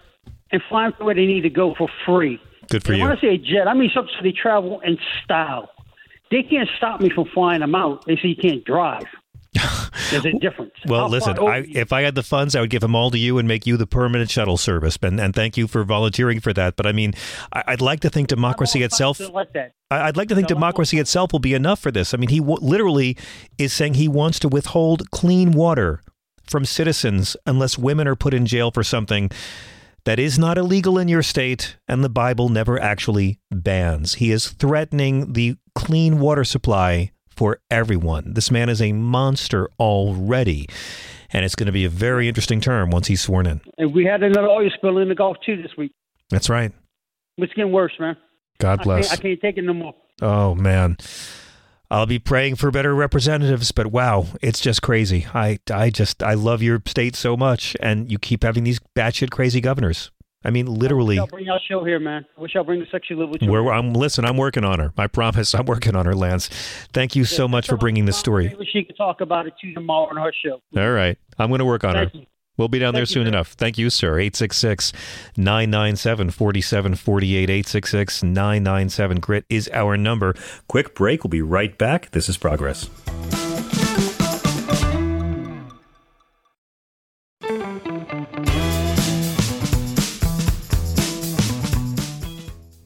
and 0.53 0.63
fly 0.69 0.85
them 0.85 0.95
to 0.99 1.05
where 1.05 1.15
they 1.15 1.27
need 1.27 1.43
to 1.43 1.51
go 1.51 1.75
for 1.77 1.89
free. 2.07 2.41
Good 2.69 2.85
for 2.85 2.93
and 2.93 3.01
you. 3.01 3.09
When 3.09 3.17
I 3.17 3.21
say 3.21 3.39
jet, 3.39 3.67
I 3.67 3.75
mean 3.75 3.91
subsidy 3.93 4.33
travel 4.33 4.81
and 4.85 4.99
style. 5.25 5.71
They 6.31 6.43
can't 6.43 6.69
stop 6.77 7.01
me 7.01 7.11
from 7.11 7.27
flying 7.35 7.61
them 7.61 7.75
out. 7.75 8.07
They 8.07 8.17
say 8.17 8.29
you 8.29 8.37
can't 8.37 8.65
drive. 8.65 9.05
There's 10.11 10.25
a 10.25 10.33
difference. 10.33 10.73
Well, 10.87 11.03
How 11.03 11.09
listen, 11.09 11.39
I, 11.39 11.65
if 11.69 11.93
I 11.93 12.03
had 12.03 12.15
the 12.15 12.23
funds, 12.23 12.57
I 12.57 12.63
would 12.63 12.71
give 12.71 12.81
them 12.81 12.95
all 12.95 13.11
to 13.11 13.19
you 13.19 13.37
and 13.37 13.47
make 13.47 13.67
you 13.67 13.77
the 13.77 13.87
permanent 13.87 14.31
shuttle 14.31 14.57
service. 14.57 14.97
And, 15.03 15.21
and 15.21 15.35
thank 15.35 15.59
you 15.59 15.67
for 15.69 15.85
volunteering 15.85 16.41
for 16.41 16.55
that. 16.55 16.77
But 16.77 16.87
I 16.87 16.93
mean, 16.93 17.13
I, 17.53 17.65
I'd 17.69 17.81
like 17.83 18.01
to 18.01 18.09
think 18.09 18.29
democracy 18.29 18.83
itself. 18.83 19.21
Like 19.21 19.53
that. 19.53 19.75
I- 19.91 20.09
I'd 20.09 20.17
like 20.17 20.29
to 20.29 20.35
think 20.35 20.49
democracy 20.49 20.99
itself 20.99 21.33
will 21.33 21.39
be 21.39 21.53
enough 21.53 21.81
for 21.81 21.91
this. 21.91 22.15
I 22.15 22.17
mean, 22.17 22.31
he 22.31 22.39
w- 22.39 22.59
literally 22.63 23.17
is 23.59 23.75
saying 23.75 23.95
he 23.95 24.09
wants 24.09 24.39
to 24.41 24.49
withhold 24.49 25.11
clean 25.11 25.53
water 25.53 26.01
from 26.45 26.65
citizens 26.65 27.37
unless 27.47 27.77
women 27.77 28.09
are 28.09 28.17
put 28.17 28.33
in 28.33 28.47
jail 28.47 28.71
for 28.71 28.83
something 28.83 29.31
that 30.05 30.19
is 30.19 30.39
not 30.39 30.59
illegal 30.59 30.99
in 30.99 31.09
your 31.09 31.23
state 31.23 31.77
and 31.87 32.03
the 32.03 32.09
Bible 32.09 32.49
never 32.49 32.81
actually 32.81 33.39
bans. 33.51 34.15
He 34.15 34.31
is 34.31 34.49
threatening 34.49 35.33
the 35.33 35.57
clean 35.75 36.19
water 36.21 36.45
supply 36.45 37.13
for 37.31 37.61
everyone. 37.71 38.35
This 38.35 38.51
man 38.51 38.69
is 38.69 38.83
a 38.83 38.93
monster 38.93 39.69
already. 39.79 40.69
And 41.31 41.45
it's 41.45 41.55
going 41.55 41.67
to 41.67 41.73
be 41.73 41.85
a 41.85 41.89
very 41.89 42.29
interesting 42.29 42.61
term 42.61 42.91
once 42.91 43.07
he's 43.07 43.23
sworn 43.23 43.47
in. 43.47 43.61
And 43.79 43.95
we 43.95 44.05
had 44.05 44.23
another 44.23 44.49
oil 44.49 44.69
spill 44.77 44.99
in 44.99 45.09
the 45.09 45.15
Gulf 45.15 45.39
too 45.45 45.61
this 45.63 45.73
week. 45.79 45.93
That's 46.29 46.51
right. 46.51 46.73
It's 47.39 47.53
getting 47.55 47.73
worse, 47.73 47.93
man. 47.99 48.17
God 48.59 48.81
I 48.81 48.85
bless. 48.85 49.09
can't, 49.09 49.19
I 49.19 49.23
can't 49.23 49.41
take 49.41 49.57
it 49.57 49.65
no 49.65 49.73
more. 49.73 49.95
Oh 50.21 50.55
man. 50.55 50.99
I'll 51.93 52.07
be 52.07 52.19
praying 52.19 52.57
for 52.57 52.71
better 52.71 52.95
representatives, 52.95 53.71
but 53.71 53.89
wow, 53.89 54.25
it's 54.41 54.61
just 54.61 54.81
crazy. 54.81 55.27
I 55.35 55.59
I 55.71 55.91
just 55.91 56.23
I 56.23 56.33
love 56.33 56.63
your 56.63 56.81
state 56.87 57.15
so 57.15 57.37
much 57.37 57.77
and 57.81 58.11
you 58.11 58.19
keep 58.19 58.45
having 58.45 58.65
these 58.65 58.81
batshit 58.97 59.31
crazy 59.31 59.61
governors. 59.61 60.11
I 60.43 60.49
mean 60.49 60.65
literally 60.65 61.19
I'll 61.19 61.27
bring 61.27 61.45
y'all 61.45 61.61
show 61.69 61.85
here, 61.85 62.01
man. 62.01 62.25
I 62.39 62.41
wish 62.41 62.57
I'll 62.57 62.65
bring 62.65 62.81
the 62.81 62.87
sexy 62.91 63.15
little 63.15 63.37
where 63.47 63.71
I'm 63.71 63.93
listen, 63.93 64.25
I'm 64.25 64.39
working 64.39 64.65
on 64.65 64.79
her. 64.79 64.95
I 64.97 65.07
promise 65.07 65.55
I'm 65.55 65.67
working 65.67 65.95
on 65.95 66.07
her, 66.07 66.15
Lance. 66.15 66.49
Thank 66.95 67.15
you 67.15 67.27
so 67.27 67.47
much 67.47 67.69
for 67.69 67.77
bringing 67.77 68.07
this 68.07 68.17
story. 68.17 68.49
Maybe 68.49 68.71
she 68.73 68.85
could 68.85 68.97
talk 68.97 69.21
about 69.21 69.47
it 69.47 69.53
too 69.61 69.75
tomorrow 69.75 70.09
on 70.09 70.17
her 70.17 70.33
show. 70.43 70.63
All 70.75 70.93
right. 70.93 71.19
I'm 71.39 71.51
going 71.51 71.59
to 71.59 71.67
work 71.67 71.85
on 71.85 71.93
Thank 71.93 72.13
her. 72.13 72.19
you. 72.21 72.27
We'll 72.59 72.69
be 72.69 72.79
down 72.79 72.93
there 72.93 73.07
Thank 73.07 73.11
you, 73.11 73.15
soon 73.15 73.27
enough. 73.27 73.53
Thank 73.53 73.79
you, 73.79 73.89
sir. 73.89 74.19
866 74.19 74.93
997 75.37 76.31
4748. 76.31 77.51
866 77.51 78.23
997 78.23 79.21
Grit 79.21 79.45
is 79.49 79.71
our 79.73 79.97
number. 79.97 80.35
Quick 80.69 80.95
break. 80.95 81.25
We'll 81.25 81.31
be 81.31 81.41
right 81.43 81.77
back. 81.79 82.11
This 82.11 82.29
is 82.29 82.37
Progress. 82.37 82.91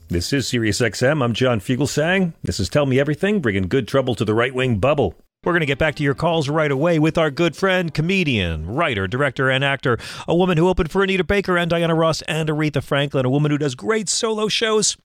This 0.09 0.33
is 0.33 0.47
Sirius 0.47 0.81
XM. 0.81 1.23
I'm 1.23 1.35
John 1.35 1.61
Fugelsang. 1.61 2.33
This 2.43 2.61
is 2.61 2.69
Tell 2.69 2.87
Me 2.87 3.01
Everything, 3.01 3.41
bringing 3.41 3.69
good 3.69 3.87
trouble 3.89 4.15
to 4.15 4.25
the 4.25 4.33
right 4.33 4.55
wing 4.55 4.79
bubble. 4.79 5.15
We're 5.47 5.53
going 5.53 5.61
to 5.61 5.67
get 5.67 5.79
back 5.79 5.95
to 5.95 6.03
your 6.03 6.17
calls 6.17 6.49
right 6.49 6.73
away 6.73 6.99
with 6.99 7.17
our 7.17 7.31
good 7.31 7.55
friend, 7.55 7.95
comedian, 7.95 8.67
writer, 8.67 9.07
director, 9.07 9.49
and 9.49 9.63
actor, 9.63 9.97
a 10.27 10.35
woman 10.35 10.59
who 10.59 10.69
opened 10.69 10.91
for 10.91 11.05
Anita 11.05 11.23
Baker 11.23 11.57
and 11.57 11.71
Diana 11.71 11.95
Ross 11.95 12.21
and 12.23 12.49
Aretha 12.49 12.83
Franklin, 12.83 13.25
a 13.25 13.31
woman 13.31 13.53
who 13.53 13.59
does 13.59 13.77
great 13.77 14.09
solo 14.09 14.49
shows, 14.49 14.97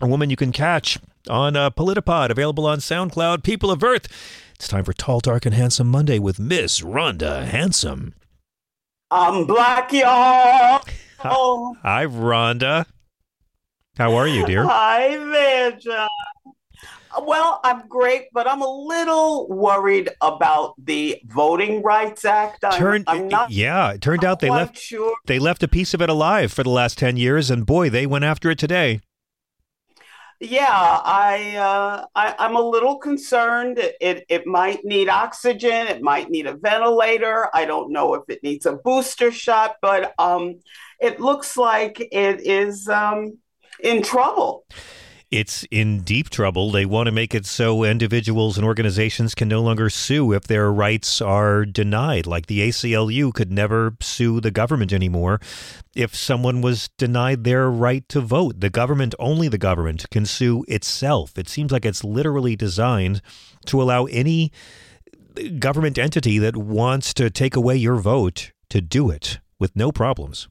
a 0.00 0.06
woman 0.06 0.30
you 0.30 0.36
can 0.36 0.50
catch 0.50 0.98
on 1.28 1.56
uh, 1.56 1.68
Politipod, 1.68 2.30
available 2.30 2.66
on 2.66 2.78
SoundCloud, 2.78 3.42
People 3.42 3.70
of 3.70 3.84
Earth. 3.84 4.08
It's 4.54 4.66
time 4.66 4.84
for 4.84 4.94
Tall, 4.94 5.20
Dark, 5.20 5.44
and 5.44 5.54
Handsome 5.54 5.88
Monday 5.88 6.18
with 6.18 6.38
Miss 6.40 6.80
Rhonda 6.80 7.46
Hansome. 7.46 8.14
I'm 9.10 9.44
black, 9.44 9.92
y'all. 9.92 10.80
Oh, 11.22 11.76
Hi, 11.82 12.06
Rhonda. 12.06 12.86
How 13.98 14.14
are 14.14 14.26
you, 14.26 14.46
dear? 14.46 14.64
Hi 14.64 15.18
there, 15.18 15.72
John. 15.72 16.08
Well, 17.20 17.60
I'm 17.62 17.86
great, 17.88 18.28
but 18.32 18.48
I'm 18.48 18.62
a 18.62 18.68
little 18.68 19.48
worried 19.48 20.10
about 20.20 20.74
the 20.78 21.20
Voting 21.26 21.82
Rights 21.82 22.24
Act. 22.24 22.64
I'm, 22.64 22.78
Turned, 22.78 23.04
I'm 23.06 23.28
not 23.28 23.50
yeah, 23.50 23.92
it 23.92 24.00
turned 24.00 24.24
out 24.24 24.40
they 24.40 24.50
left 24.50 24.78
sure. 24.78 25.14
they 25.26 25.38
left 25.38 25.62
a 25.62 25.68
piece 25.68 25.94
of 25.94 26.02
it 26.02 26.08
alive 26.08 26.52
for 26.52 26.62
the 26.62 26.70
last 26.70 26.98
10 26.98 27.16
years 27.16 27.50
and 27.50 27.66
boy 27.66 27.90
they 27.90 28.06
went 28.06 28.24
after 28.24 28.50
it 28.50 28.58
today 28.58 29.00
Yeah, 30.40 30.66
I, 30.68 31.56
uh, 31.56 32.06
I 32.14 32.34
I'm 32.38 32.56
a 32.56 32.60
little 32.60 32.98
concerned. 32.98 33.78
It 33.78 34.24
it 34.28 34.46
might 34.46 34.84
need 34.84 35.08
oxygen. 35.08 35.86
It 35.86 36.02
might 36.02 36.30
need 36.30 36.46
a 36.46 36.56
ventilator. 36.56 37.48
I 37.54 37.64
don't 37.64 37.92
know 37.92 38.14
if 38.14 38.22
it 38.28 38.42
needs 38.42 38.66
a 38.66 38.72
booster 38.72 39.30
shot, 39.30 39.76
but 39.80 40.14
um, 40.18 40.60
it 41.00 41.20
looks 41.20 41.56
like 41.56 42.00
it 42.00 42.44
is 42.44 42.88
um, 42.88 43.38
in 43.82 44.02
trouble. 44.02 44.64
It's 45.32 45.64
in 45.70 46.02
deep 46.02 46.28
trouble. 46.28 46.70
They 46.70 46.84
want 46.84 47.06
to 47.06 47.10
make 47.12 47.34
it 47.34 47.46
so 47.46 47.84
individuals 47.84 48.58
and 48.58 48.66
organizations 48.66 49.34
can 49.34 49.48
no 49.48 49.62
longer 49.62 49.88
sue 49.88 50.32
if 50.34 50.44
their 50.44 50.70
rights 50.70 51.22
are 51.22 51.64
denied. 51.64 52.26
Like 52.26 52.46
the 52.46 52.60
ACLU 52.68 53.32
could 53.32 53.50
never 53.50 53.96
sue 54.00 54.40
the 54.40 54.50
government 54.50 54.92
anymore 54.92 55.40
if 55.96 56.14
someone 56.14 56.60
was 56.60 56.90
denied 56.98 57.44
their 57.44 57.70
right 57.70 58.06
to 58.10 58.20
vote. 58.20 58.60
The 58.60 58.68
government 58.68 59.14
only 59.18 59.48
the 59.48 59.56
government 59.56 60.04
can 60.10 60.26
sue 60.26 60.66
itself. 60.68 61.38
It 61.38 61.48
seems 61.48 61.72
like 61.72 61.86
it's 61.86 62.04
literally 62.04 62.54
designed 62.54 63.22
to 63.66 63.80
allow 63.80 64.04
any 64.04 64.52
government 65.58 65.96
entity 65.96 66.38
that 66.38 66.58
wants 66.58 67.14
to 67.14 67.30
take 67.30 67.56
away 67.56 67.76
your 67.76 67.96
vote 67.96 68.52
to 68.68 68.82
do 68.82 69.08
it 69.08 69.38
with 69.58 69.74
no 69.74 69.90
problems 69.90 70.46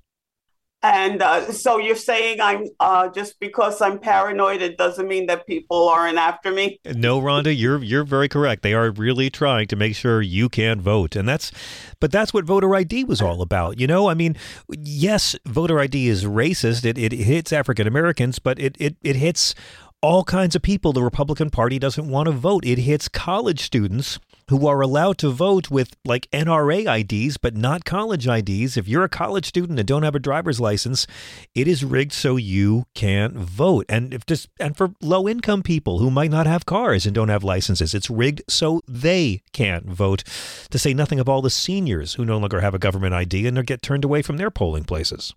And 0.84 1.22
uh, 1.22 1.52
so 1.52 1.78
you're 1.78 1.96
saying 1.96 2.42
I'm 2.42 2.66
uh, 2.80 3.10
just 3.10 3.40
because 3.40 3.82
I'm 3.82 4.00
paranoid, 4.00 4.64
it 4.64 4.78
doesn't 4.78 5.08
mean 5.08 5.28
that 5.28 5.46
people 5.46 5.88
aren't 5.88 6.18
after 6.18 6.52
me. 6.52 6.80
No, 6.86 7.22
Rhonda, 7.22 7.56
you're 7.56 7.84
you're 7.84 8.04
very 8.04 8.28
correct. 8.28 8.64
They 8.64 8.74
are 8.74 8.90
really 8.90 9.30
trying 9.30 9.68
to 9.68 9.76
make 9.76 9.96
sure 9.96 10.22
you 10.24 10.50
can 10.50 10.82
vote, 10.82 11.16
and 11.16 11.30
that's, 11.30 11.52
but 12.00 12.12
that's 12.12 12.34
what 12.34 12.46
voter 12.46 12.74
ID 12.74 13.04
was 13.04 13.22
all 13.22 13.44
about. 13.44 13.80
You 13.80 13.86
know, 13.86 14.10
I 14.10 14.16
mean, 14.16 14.36
yes, 14.70 15.36
voter 15.46 15.80
ID 15.80 16.08
is 16.08 16.26
racist. 16.26 16.84
It 16.84 16.98
it 16.98 17.12
hits 17.12 17.54
African 17.54 17.86
Americans, 17.86 18.40
but 18.40 18.60
it 18.60 18.76
it 18.80 18.96
it 19.04 19.18
hits 19.18 19.54
all 20.02 20.24
kinds 20.24 20.56
of 20.56 20.64
people. 20.64 20.94
The 20.94 21.04
Republican 21.04 21.52
Party 21.52 21.78
doesn't 21.78 22.10
want 22.10 22.26
to 22.26 22.32
vote. 22.32 22.66
It 22.66 22.80
hits 22.80 23.08
college 23.08 23.62
students 23.62 24.20
who 24.52 24.68
are 24.68 24.82
allowed 24.82 25.18
to 25.18 25.30
vote 25.30 25.72
with 25.72 25.96
like 26.04 26.30
NRA 26.32 27.00
IDs, 27.00 27.38
but 27.38 27.56
not 27.56 27.86
college 27.86 28.28
IDs. 28.28 28.76
If 28.76 28.86
you're 28.86 29.06
a 29.06 29.10
college 29.10 29.46
student 29.46 29.80
and 29.80 29.88
don't 29.88 30.04
have 30.04 30.14
a 30.14 30.20
driver's 30.20 30.60
license, 30.60 31.08
it 31.56 31.70
is 31.70 31.86
rigged 31.86 32.12
so 32.12 32.36
you 32.36 32.84
can't 32.94 33.34
vote. 33.34 33.86
And 33.88 34.14
if 34.14 34.26
just 34.26 34.50
and 34.60 34.76
for 34.76 34.90
low 35.02 35.26
income 35.26 35.64
people 35.64 36.00
who 36.00 36.12
might 36.12 36.32
not 36.32 36.48
have 36.48 36.66
cars 36.66 37.06
and 37.06 37.16
don't 37.16 37.30
have 37.30 37.46
licenses, 37.46 37.94
it's 37.94 38.10
rigged 38.10 38.42
so 38.50 38.82
they 38.90 39.42
can't 39.54 39.86
vote. 39.86 40.26
To 40.70 40.78
say 40.78 40.94
nothing 40.94 41.22
of 41.22 41.30
all 41.30 41.42
the 41.42 41.50
seniors 41.50 42.16
who 42.16 42.26
no 42.26 42.38
longer 42.38 42.60
have 42.60 42.76
a 42.76 42.80
government 42.80 43.14
ID 43.14 43.48
and 43.48 43.66
get 43.66 43.82
turned 43.82 44.04
away 44.04 44.22
from 44.22 44.36
their 44.36 44.52
polling 44.52 44.84
places. 44.84 45.34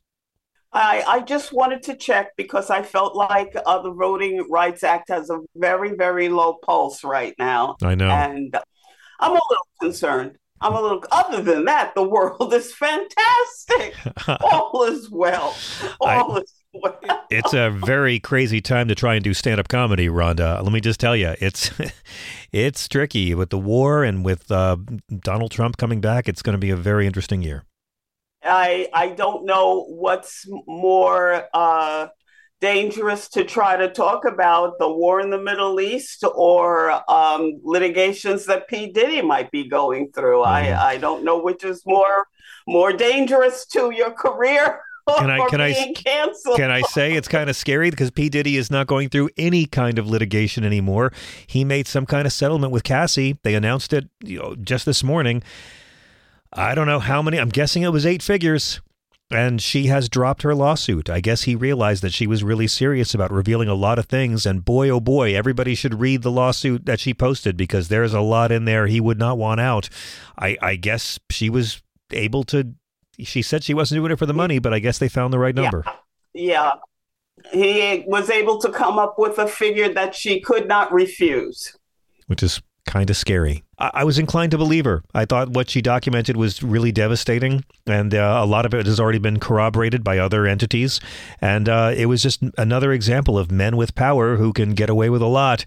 I, 0.73 1.05
I 1.07 1.21
just 1.21 1.53
wanted 1.53 1.85
to 1.85 1.95
check 1.95 2.33
because 2.37 2.69
I 2.69 2.83
felt 2.83 3.15
like 3.15 3.57
uh, 3.65 3.81
the 3.81 3.93
Voting 3.93 4.45
Rights 4.51 4.83
Act 4.83 5.09
has 5.09 5.31
a 5.31 5.39
very, 5.55 5.95
very 5.95 6.29
low 6.29 6.55
pulse 6.55 7.05
right 7.05 7.33
now. 7.39 7.77
I 7.81 7.95
know. 7.95 8.11
And 8.11 8.57
I'm 9.21 9.33
a 9.33 9.35
little 9.35 9.67
concerned. 9.81 10.39
I'm 10.61 10.73
a 10.75 10.81
little, 10.81 11.05
other 11.11 11.43
than 11.43 11.67
that, 11.67 11.95
the 11.95 12.03
world 12.03 12.55
is 12.55 12.73
fantastic. 12.73 13.95
All 14.41 14.85
is 14.85 15.11
well. 15.11 15.55
All 16.01 16.37
I- 16.37 16.41
is 16.41 16.55
well. 16.73 16.99
it's 17.31 17.53
a 17.53 17.71
very 17.71 18.19
crazy 18.19 18.61
time 18.61 18.89
to 18.89 18.95
try 18.95 19.15
and 19.15 19.23
do 19.23 19.35
stand-up 19.35 19.69
comedy, 19.69 20.09
Rhonda. 20.09 20.63
Let 20.63 20.73
me 20.73 20.81
just 20.81 20.99
tell 21.01 21.15
you, 21.17 21.35
it's 21.41 21.71
it's 22.53 22.89
tricky 22.89 23.35
with 23.35 23.51
the 23.51 23.59
war 23.59 24.05
and 24.05 24.25
with 24.25 24.51
uh, 24.51 24.77
Donald 25.21 25.51
Trump 25.51 25.77
coming 25.77 26.01
back. 26.01 26.29
It's 26.29 26.43
going 26.43 26.55
to 26.55 26.59
be 26.59 26.71
a 26.71 26.77
very 26.77 27.07
interesting 27.07 27.43
year. 27.43 27.65
I 28.43 28.89
I 28.93 29.09
don't 29.09 29.45
know 29.47 29.85
what's 29.85 30.47
more 30.67 31.45
uh, 31.55 32.09
dangerous 32.65 33.29
to 33.29 33.45
try 33.45 33.77
to 33.77 33.91
talk 33.91 34.25
about 34.25 34.79
the 34.79 34.91
war 34.91 35.21
in 35.21 35.29
the 35.29 35.39
Middle 35.39 35.79
East 35.83 36.25
or 36.35 36.93
um, 37.13 37.61
litigations 37.63 38.47
that 38.47 38.69
P 38.69 38.91
Diddy 38.91 39.21
might 39.21 39.51
be 39.51 39.69
going 39.69 40.11
through. 40.13 40.39
Mm-hmm. 40.39 40.79
I 40.79 40.93
I 40.93 40.97
don't 40.97 41.25
know 41.25 41.39
which 41.39 41.63
is 41.63 41.85
more 41.85 42.27
more 42.67 42.91
dangerous 42.95 43.67
to 43.67 43.91
your 43.91 44.13
career. 44.13 44.81
Can 45.19 45.29
I 45.29 45.47
can 45.51 45.61
I 45.61 45.93
canceled. 45.93 46.57
can 46.57 46.71
I 46.71 46.81
say 46.81 47.13
it's 47.13 47.29
kind 47.29 47.51
of 47.51 47.57
scary 47.57 47.91
because 47.91 48.11
P 48.11 48.31
Diddy 48.31 48.57
is 48.57 48.71
not 48.71 48.87
going 48.87 49.11
through 49.11 49.29
any 49.37 49.67
kind 49.67 49.99
of 49.99 50.09
litigation 50.09 50.65
anymore. 50.65 51.13
He 51.47 51.63
made 51.63 51.87
some 51.87 52.07
kind 52.07 52.27
of 52.27 52.33
settlement 52.33 52.73
with 52.73 52.85
Cassie. 52.85 53.37
They 53.43 53.55
announced 53.55 53.93
it 53.93 54.09
you 54.23 54.39
know, 54.39 54.57
just 54.57 54.87
this 54.87 55.05
morning. 55.05 55.43
I 56.55 56.75
don't 56.75 56.87
know 56.87 57.01
how 57.01 57.21
many. 57.21 57.39
I'm 57.39 57.51
guessing 57.51 57.83
it 57.83 57.91
was 57.91 58.07
eight 58.07 58.23
figures. 58.23 58.81
And 59.35 59.61
she 59.61 59.87
has 59.87 60.09
dropped 60.09 60.43
her 60.43 60.55
lawsuit. 60.55 61.11
I 61.11 61.21
guess 61.21 61.43
he 61.43 61.57
realized 61.57 62.03
that 62.05 62.13
she 62.13 62.27
was 62.27 62.45
really 62.45 62.69
serious 62.69 63.15
about 63.15 63.33
revealing 63.33 63.69
a 63.69 63.75
lot 63.75 63.99
of 63.99 64.07
things. 64.07 64.47
And 64.47 64.65
boy, 64.65 64.89
oh 64.91 65.01
boy, 65.01 65.35
everybody 65.35 65.75
should 65.75 65.99
read 65.99 66.23
the 66.23 66.31
lawsuit 66.31 66.87
that 66.87 67.01
she 67.01 67.13
posted 67.13 67.57
because 67.57 67.89
there's 67.89 68.15
a 68.15 68.21
lot 68.21 68.53
in 68.53 68.65
there 68.65 68.87
he 68.87 69.01
would 69.01 69.19
not 69.19 69.37
want 69.37 69.61
out. 69.61 69.89
I, 70.39 70.57
I 70.63 70.77
guess 70.77 71.19
she 71.31 71.51
was 71.51 71.83
able 72.13 72.45
to. 72.45 72.75
She 73.19 73.43
said 73.43 73.65
she 73.65 73.75
wasn't 73.75 73.99
doing 73.99 74.13
it 74.13 74.21
for 74.21 74.27
the 74.27 74.35
money, 74.35 74.61
but 74.61 74.73
I 74.73 74.79
guess 74.79 74.99
they 74.99 75.09
found 75.09 75.33
the 75.33 75.39
right 75.41 75.55
number. 75.55 75.83
Yeah. 76.33 76.75
yeah. 77.53 77.53
He 77.53 78.05
was 78.07 78.31
able 78.31 78.61
to 78.61 78.71
come 78.71 79.01
up 79.01 79.19
with 79.19 79.39
a 79.39 79.49
figure 79.49 79.93
that 79.93 80.15
she 80.15 80.41
could 80.41 80.69
not 80.69 80.93
refuse. 80.93 81.77
Which 82.29 82.43
is 82.43 82.63
kind 82.87 83.11
of 83.11 83.17
scary. 83.17 83.64
I-, 83.79 84.05
was 84.05 84.19
inclined 84.19 84.51
to 84.53 84.59
believe 84.59 84.85
her. 84.85 85.03
I 85.15 85.25
thought 85.25 85.51
what 85.51 85.71
she 85.71 85.83
documented 85.83 86.37
was 86.37 86.63
really 86.63 86.93
devastating, 86.93 87.65
and 87.87 88.15
uh, 88.15 88.41
a 88.43 88.47
lot 88.47 88.67
of 88.67 88.75
it 88.75 88.87
has 88.87 89.01
already 89.01 89.19
been 89.19 89.41
corroborated 89.41 90.05
by 90.05 90.19
other 90.19 90.47
entities. 90.47 91.01
And 91.41 91.69
uh, 91.69 91.93
it 91.97 92.07
was 92.07 92.23
just 92.23 92.43
another 92.59 92.93
example 92.93 93.39
of 93.39 93.51
men 93.51 93.77
with 93.77 93.95
power 93.95 94.37
who 94.37 94.53
can 94.53 94.75
get 94.75 94.91
away 94.91 95.11
with 95.11 95.23
a 95.23 95.27
lot, 95.27 95.65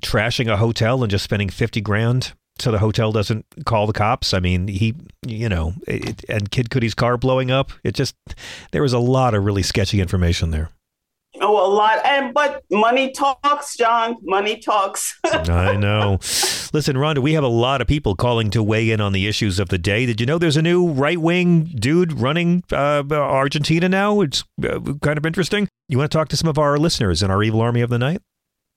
trashing 0.00 0.50
a 0.50 0.56
hotel 0.56 1.02
and 1.02 1.10
just 1.10 1.24
spending 1.24 1.48
50 1.48 1.80
grand 1.80 2.32
so 2.60 2.70
the 2.70 2.78
hotel 2.78 3.10
doesn't 3.10 3.46
call 3.64 3.86
the 3.86 3.92
cops. 3.92 4.34
I 4.34 4.40
mean, 4.40 4.68
he, 4.68 4.94
you 5.26 5.48
know, 5.48 5.72
it, 5.86 6.24
and 6.28 6.50
Kid 6.50 6.70
Cudi's 6.70 6.94
car 6.94 7.16
blowing 7.16 7.50
up. 7.50 7.72
It 7.82 7.94
just, 7.94 8.14
there 8.72 8.82
was 8.82 8.92
a 8.92 8.98
lot 8.98 9.34
of 9.34 9.44
really 9.44 9.62
sketchy 9.62 10.00
information 10.00 10.50
there. 10.50 10.70
Oh, 11.40 11.66
a 11.66 11.68
lot. 11.72 12.04
And 12.04 12.34
but 12.34 12.62
money 12.70 13.12
talks, 13.12 13.76
John. 13.76 14.16
Money 14.22 14.58
talks. 14.58 15.18
I 15.24 15.76
know. 15.76 16.18
Listen, 16.72 16.96
Rhonda, 16.96 17.18
we 17.18 17.32
have 17.32 17.44
a 17.44 17.48
lot 17.48 17.80
of 17.80 17.88
people 17.88 18.14
calling 18.14 18.50
to 18.50 18.62
weigh 18.62 18.90
in 18.90 19.00
on 19.00 19.12
the 19.12 19.26
issues 19.26 19.58
of 19.58 19.70
the 19.70 19.78
day. 19.78 20.06
Did 20.06 20.20
you 20.20 20.26
know 20.26 20.38
there's 20.38 20.56
a 20.56 20.62
new 20.62 20.90
right 20.90 21.18
wing 21.18 21.64
dude 21.64 22.12
running 22.12 22.62
uh, 22.70 23.02
Argentina 23.10 23.88
now? 23.88 24.20
It's 24.20 24.44
uh, 24.62 24.78
kind 25.02 25.18
of 25.18 25.24
interesting. 25.24 25.68
You 25.88 25.98
want 25.98 26.12
to 26.12 26.16
talk 26.16 26.28
to 26.28 26.36
some 26.36 26.48
of 26.48 26.58
our 26.58 26.78
listeners 26.78 27.22
in 27.22 27.30
our 27.30 27.42
evil 27.42 27.60
army 27.60 27.80
of 27.80 27.90
the 27.90 27.98
night? 27.98 28.20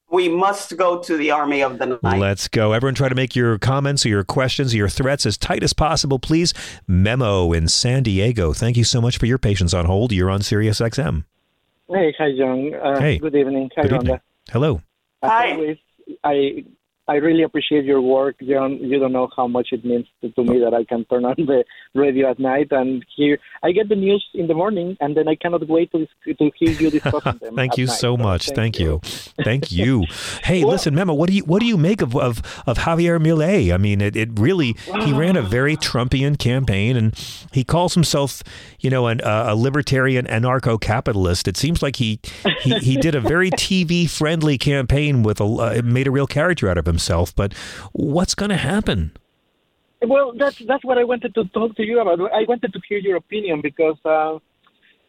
We 0.10 0.30
must 0.30 0.78
go 0.78 1.00
to 1.00 1.18
the 1.18 1.32
army 1.32 1.62
of 1.62 1.80
the 1.80 2.00
night. 2.04 2.20
Let's 2.20 2.48
go. 2.48 2.72
Everyone, 2.72 2.94
try 2.94 3.10
to 3.10 3.16
make 3.16 3.36
your 3.36 3.58
comments 3.58 4.06
or 4.06 4.10
your 4.10 4.24
questions 4.24 4.74
or 4.74 4.78
your 4.78 4.90
threats 4.90 5.26
as 5.26 5.38
tight 5.40 5.64
as 5.64 5.74
possible, 5.74 6.20
please. 6.20 6.54
Memo 6.88 7.52
in 7.52 7.68
San 7.68 8.04
Diego. 8.04 8.54
Thank 8.54 8.78
you 8.78 8.84
so 8.84 9.02
much 9.02 9.18
for 9.18 9.26
your 9.26 9.40
patience 9.40 9.74
on 9.74 9.86
hold. 9.86 10.12
You're 10.12 10.30
on 10.30 10.44
Sirius 10.44 10.80
XM. 10.80 11.26
Hey, 11.94 12.12
hi, 12.18 12.36
John. 12.36 12.74
Uh, 12.74 13.00
hey. 13.00 13.20
Good 13.20 13.36
evening. 13.36 13.70
Hi, 13.76 13.84
good 13.84 13.94
evening. 13.94 14.20
Hello. 14.50 14.82
As 15.22 15.30
hi. 15.32 15.52
Always, 15.52 15.78
I 16.24 16.66
I 17.08 17.16
really 17.16 17.44
appreciate 17.44 17.84
your 17.84 18.02
work, 18.02 18.38
John. 18.40 18.78
You 18.78 18.98
don't 18.98 19.12
know 19.12 19.28
how 19.36 19.46
much 19.46 19.70
it 19.74 19.84
means 19.84 20.06
to, 20.22 20.32
to, 20.32 20.44
me 20.44 20.60
that 20.60 20.74
I 20.74 20.86
can 20.86 21.04
turn 21.06 21.26
on 21.26 21.36
the 21.38 21.66
radio 21.94 22.32
at 22.32 22.40
night 22.40 22.68
and 22.72 23.06
hear. 23.16 23.40
I 23.62 23.74
get 23.74 23.90
the 23.90 23.96
news 23.96 24.26
in 24.34 24.48
the 24.48 24.54
morning, 24.54 24.96
and 25.02 25.16
then 25.16 25.28
I 25.28 25.36
cannot 25.36 25.68
wait 25.68 25.92
to 25.92 26.08
to 26.26 26.52
hear 26.58 26.72
you 26.72 26.90
discussing 26.92 27.40
them. 27.40 27.56
thank 27.58 27.78
you 27.78 27.88
night. 27.88 27.96
so 27.96 28.16
much. 28.16 28.48
So 28.48 28.56
thank, 28.56 28.76
thank, 28.76 28.80
you. 28.80 29.02
thank 29.44 29.72
you. 29.72 30.06
Hey, 30.44 30.64
well, 30.64 30.74
listen, 30.74 30.96
Memo. 30.96 31.14
What 31.14 31.30
do 31.30 31.36
you 31.36 31.44
what 31.44 31.60
do 31.60 31.66
you 31.66 31.78
make 31.78 32.02
of 32.02 32.16
of, 32.16 32.42
of 32.66 32.80
Javier 32.80 33.22
Milei? 33.22 33.74
I 33.74 33.78
mean, 33.78 34.02
it, 34.02 34.16
it 34.16 34.30
really 34.40 34.76
he 35.02 35.14
ran 35.14 35.36
a 35.36 35.42
very 35.42 35.76
Trumpian 35.78 36.38
campaign, 36.38 36.98
and 36.98 37.14
he 37.52 37.64
calls 37.64 37.94
himself, 37.94 38.44
you 38.80 38.90
know, 38.90 39.08
an, 39.08 39.22
uh, 39.22 39.46
a 39.50 39.56
libertarian 39.56 40.26
anarcho-capitalist. 40.26 41.48
It 41.48 41.58
seems 41.58 41.82
like 41.82 41.98
he 41.98 42.20
he, 42.62 42.78
he 42.80 42.98
did 42.98 43.16
a 43.16 43.22
very 43.22 43.52
TV 43.52 44.10
friendly 44.10 44.58
campaign 44.58 45.24
with 45.24 45.40
a 45.40 45.46
uh, 45.46 45.82
made 45.84 46.08
a 46.08 46.12
real 46.12 46.28
character 46.28 46.70
out 46.70 46.78
of 46.78 46.88
him 46.88 46.93
himself. 46.94 47.36
But 47.36 47.54
what's 47.92 48.36
going 48.36 48.50
to 48.50 48.58
happen? 48.58 49.12
Well, 50.02 50.34
that's 50.36 50.58
that's 50.70 50.84
what 50.84 50.98
I 50.98 51.06
wanted 51.06 51.34
to 51.36 51.44
talk 51.46 51.76
to 51.78 51.84
you 51.84 52.00
about. 52.00 52.20
I 52.34 52.44
wanted 52.52 52.74
to 52.74 52.80
hear 52.88 53.00
your 53.00 53.18
opinion 53.18 53.62
because 53.62 54.00
uh, 54.06 54.40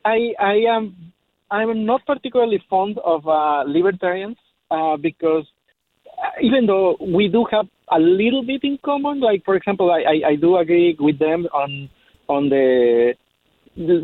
I 0.05 0.19
I 0.39 0.57
am 0.77 0.85
I'm 1.51 1.85
not 1.85 2.07
particularly 2.07 2.63
fond 2.71 2.99
of 2.99 3.27
uh, 3.27 3.65
libertarians 3.67 4.37
uh, 4.71 4.97
because 4.97 5.47
uh, 6.07 6.31
even 6.41 6.67
though 6.67 6.97
we 7.01 7.29
do 7.29 7.45
have 7.51 7.67
a 7.91 7.99
little 7.99 8.45
bit 8.45 8.63
in 8.63 8.79
common, 8.85 9.21
like 9.21 9.45
for 9.45 9.57
example, 9.57 9.91
I, 9.91 10.01
I, 10.03 10.29
I 10.31 10.35
do 10.37 10.57
agree 10.57 10.97
with 10.99 11.19
them 11.19 11.47
on 11.53 11.91
on 12.29 12.49
the 12.49 13.15
the 13.15 13.15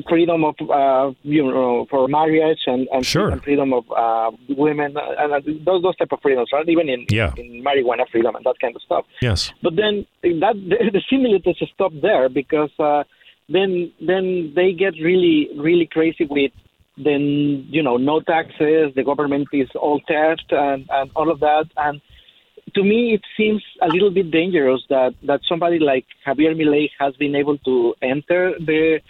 freedom 0.08 0.44
of 0.44 0.54
uh, 0.68 1.12
you 1.22 1.42
know 1.42 1.86
for 1.90 2.08
marriage 2.08 2.60
and, 2.66 2.88
and, 2.92 3.06
sure. 3.06 3.30
and 3.30 3.42
freedom 3.42 3.72
of 3.72 3.84
uh, 3.90 4.30
women 4.48 4.96
and, 4.96 5.32
and 5.32 5.64
those 5.64 5.82
those 5.82 5.96
type 5.96 6.12
of 6.12 6.20
freedoms, 6.20 6.48
right? 6.52 6.68
Even 6.68 6.88
in, 6.88 7.06
yeah. 7.08 7.32
in 7.36 7.64
marijuana 7.64 8.08
freedom 8.10 8.34
and 8.34 8.44
that 8.44 8.56
kind 8.60 8.74
of 8.74 8.82
stuff. 8.82 9.04
Yes. 9.22 9.52
But 9.62 9.76
then 9.76 10.06
that 10.22 10.54
the, 10.68 10.90
the 10.92 11.02
similitudes 11.08 11.62
stop 11.72 11.92
there 12.02 12.28
because 12.28 12.70
uh, 12.78 13.04
then 13.48 13.92
then 14.00 14.52
they 14.56 14.72
get 14.72 14.94
really 15.02 15.48
really 15.56 15.86
crazy 15.86 16.26
with 16.28 16.52
then 16.96 17.66
you 17.70 17.82
know 17.82 17.96
no 17.96 18.20
taxes, 18.20 18.92
the 18.96 19.04
government 19.04 19.48
is 19.52 19.68
all 19.74 20.00
theft 20.08 20.46
and 20.50 20.86
and 20.90 21.10
all 21.14 21.30
of 21.30 21.40
that 21.40 21.66
and 21.76 22.00
to 22.74 22.84
me, 22.84 23.14
it 23.14 23.22
seems 23.36 23.62
a 23.82 23.88
little 23.88 24.10
bit 24.10 24.30
dangerous 24.30 24.82
that, 24.90 25.14
that 25.24 25.40
somebody 25.48 25.78
like 25.78 26.06
Javier 26.26 26.54
Milei 26.54 26.88
has 26.98 27.16
been 27.16 27.34
able 27.34 27.58
to 27.58 27.94
enter 28.02 28.54
the 28.58 29.00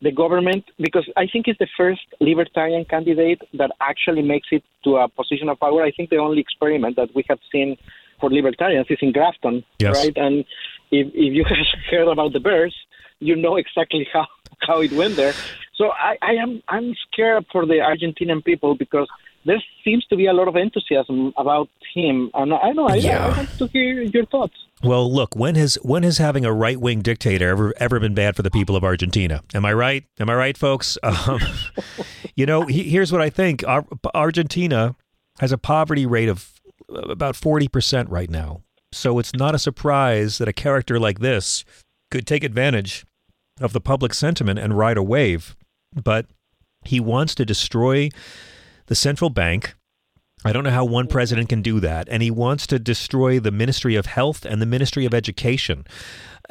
the 0.00 0.12
government 0.12 0.64
because 0.78 1.08
I 1.16 1.26
think 1.26 1.48
it's 1.48 1.58
the 1.58 1.68
first 1.76 2.02
libertarian 2.20 2.84
candidate 2.84 3.40
that 3.54 3.70
actually 3.80 4.22
makes 4.22 4.48
it 4.52 4.62
to 4.84 4.96
a 4.96 5.08
position 5.08 5.48
of 5.48 5.58
power. 5.58 5.82
I 5.82 5.90
think 5.90 6.10
the 6.10 6.18
only 6.18 6.40
experiment 6.40 6.96
that 6.96 7.10
we 7.14 7.24
have 7.28 7.38
seen 7.50 7.76
for 8.20 8.30
libertarians 8.30 8.86
is 8.90 8.98
in 9.00 9.12
Grafton, 9.12 9.64
yes. 9.78 9.96
right? 9.96 10.16
And 10.16 10.44
if 10.90 11.08
if 11.08 11.34
you 11.34 11.44
have 11.48 11.58
heard 11.90 12.08
about 12.08 12.32
the 12.32 12.40
Bears, 12.40 12.74
you 13.20 13.34
know 13.36 13.56
exactly 13.56 14.06
how 14.12 14.26
how 14.60 14.80
it 14.80 14.92
went 14.92 15.16
there. 15.16 15.34
So 15.74 15.90
I, 15.92 16.16
I 16.22 16.32
am 16.34 16.62
I'm 16.68 16.94
scared 17.06 17.46
for 17.50 17.66
the 17.66 17.74
Argentinian 17.74 18.44
people 18.44 18.74
because 18.74 19.08
there 19.48 19.62
seems 19.84 20.04
to 20.06 20.16
be 20.16 20.26
a 20.26 20.32
lot 20.32 20.48
of 20.48 20.56
enthusiasm 20.56 21.32
about 21.36 21.68
him, 21.94 22.30
and 22.34 22.52
I 22.52 22.72
know 22.72 22.86
I, 22.86 22.96
yeah. 22.96 23.26
I 23.26 23.36
want 23.36 23.58
to 23.58 23.66
hear 23.68 24.02
your 24.02 24.26
thoughts. 24.26 24.54
Well, 24.82 25.12
look, 25.12 25.34
when 25.34 25.54
has 25.56 25.76
when 25.82 26.02
has 26.02 26.18
having 26.18 26.44
a 26.44 26.52
right 26.52 26.80
wing 26.80 27.00
dictator 27.00 27.48
ever 27.48 27.74
ever 27.78 27.98
been 27.98 28.14
bad 28.14 28.36
for 28.36 28.42
the 28.42 28.50
people 28.50 28.76
of 28.76 28.84
Argentina? 28.84 29.42
Am 29.54 29.64
I 29.64 29.72
right? 29.72 30.04
Am 30.20 30.30
I 30.30 30.34
right, 30.34 30.56
folks? 30.56 30.98
Um, 31.08 31.40
you 32.36 32.46
know, 32.46 32.66
he, 32.66 32.84
here's 32.84 33.10
what 33.10 33.20
I 33.20 33.30
think: 33.30 33.66
Ar- 33.66 33.86
Argentina 34.14 34.94
has 35.40 35.50
a 35.50 35.58
poverty 35.58 36.06
rate 36.06 36.28
of 36.28 36.60
about 36.88 37.34
forty 37.34 37.66
percent 37.66 38.08
right 38.08 38.30
now, 38.30 38.62
so 38.92 39.18
it's 39.18 39.34
not 39.34 39.54
a 39.54 39.58
surprise 39.58 40.38
that 40.38 40.48
a 40.48 40.52
character 40.52 41.00
like 41.00 41.18
this 41.18 41.64
could 42.10 42.26
take 42.26 42.44
advantage 42.44 43.04
of 43.60 43.72
the 43.72 43.80
public 43.80 44.14
sentiment 44.14 44.58
and 44.58 44.78
ride 44.78 44.96
a 44.96 45.02
wave. 45.02 45.56
But 45.92 46.26
he 46.84 47.00
wants 47.00 47.34
to 47.36 47.44
destroy 47.44 48.10
the 48.88 48.94
central 48.94 49.30
bank 49.30 49.74
I 50.44 50.52
don't 50.52 50.62
know 50.62 50.70
how 50.70 50.84
one 50.84 51.08
president 51.08 51.48
can 51.48 51.62
do 51.62 51.80
that. 51.80 52.08
And 52.08 52.22
he 52.22 52.30
wants 52.30 52.66
to 52.68 52.78
destroy 52.78 53.40
the 53.40 53.50
Ministry 53.50 53.96
of 53.96 54.06
Health 54.06 54.44
and 54.44 54.62
the 54.62 54.66
Ministry 54.66 55.04
of 55.04 55.12
Education. 55.12 55.84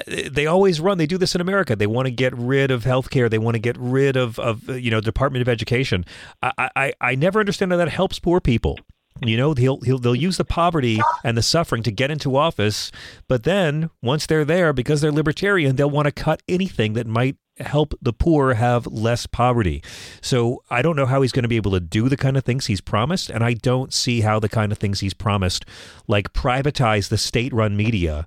They 0.06 0.46
always 0.46 0.80
run, 0.80 0.98
they 0.98 1.08
do 1.08 1.18
this 1.18 1.36
in 1.36 1.42
America. 1.42 1.76
They 1.76 1.88
want 1.88 2.06
to 2.06 2.12
get 2.12 2.38
rid 2.38 2.70
of 2.70 2.84
health 2.84 3.10
care. 3.10 3.30
They 3.30 3.38
want 3.38 3.56
to 3.56 3.60
get 3.60 3.78
rid 3.80 4.16
of, 4.16 4.38
of 4.40 4.70
you 4.70 4.92
know, 4.92 5.02
Department 5.02 5.42
of 5.42 5.50
Education. 5.50 6.06
I, 6.42 6.70
I, 6.76 6.94
I 7.00 7.16
never 7.16 7.40
understand 7.40 7.72
how 7.72 7.78
that 7.78 7.90
helps 7.90 8.20
poor 8.20 8.42
people. 8.42 8.78
You 9.22 9.38
know, 9.38 9.54
he'll, 9.54 9.80
he'll 9.82 9.98
they'll 9.98 10.14
use 10.14 10.38
the 10.38 10.46
poverty 10.46 11.00
and 11.24 11.36
the 11.36 11.42
suffering 11.42 11.82
to 11.84 11.92
get 11.92 12.12
into 12.12 12.36
office, 12.36 12.92
but 13.28 13.46
then 13.46 13.90
once 14.00 14.28
they're 14.28 14.46
there, 14.46 14.74
because 14.74 15.02
they're 15.02 15.12
libertarian, 15.12 15.76
they'll 15.76 15.90
want 15.90 16.06
to 16.06 16.12
cut 16.12 16.44
anything 16.48 16.94
that 16.94 17.08
might 17.08 17.36
help 17.60 17.94
the 18.02 18.14
poor 18.14 18.54
have 18.54 18.88
less 18.88 19.26
poverty. 19.26 19.84
So 20.22 20.64
I 20.70 20.82
don't 20.82 20.96
know 20.96 21.06
how 21.06 21.22
he's 21.22 21.32
going 21.32 21.44
to 21.44 21.50
be 21.50 21.56
able 21.56 21.72
to 21.72 21.80
do 21.80 22.10
the 22.10 22.18
kind 22.18 22.38
of 22.38 22.44
things 22.44 22.68
he's 22.68 22.82
promised, 22.82 23.30
and 23.30 23.44
I 23.44 23.54
don't 23.54 23.94
see 23.94 24.22
how 24.22 24.40
the 24.40 24.50
kind 24.50 24.72
of 24.72 24.78
things 24.78 25.00
he's 25.00 25.14
promised, 25.14 25.66
like 26.08 26.34
privatize 26.34 27.10
the 27.10 27.18
state-run 27.18 27.76
media, 27.76 28.26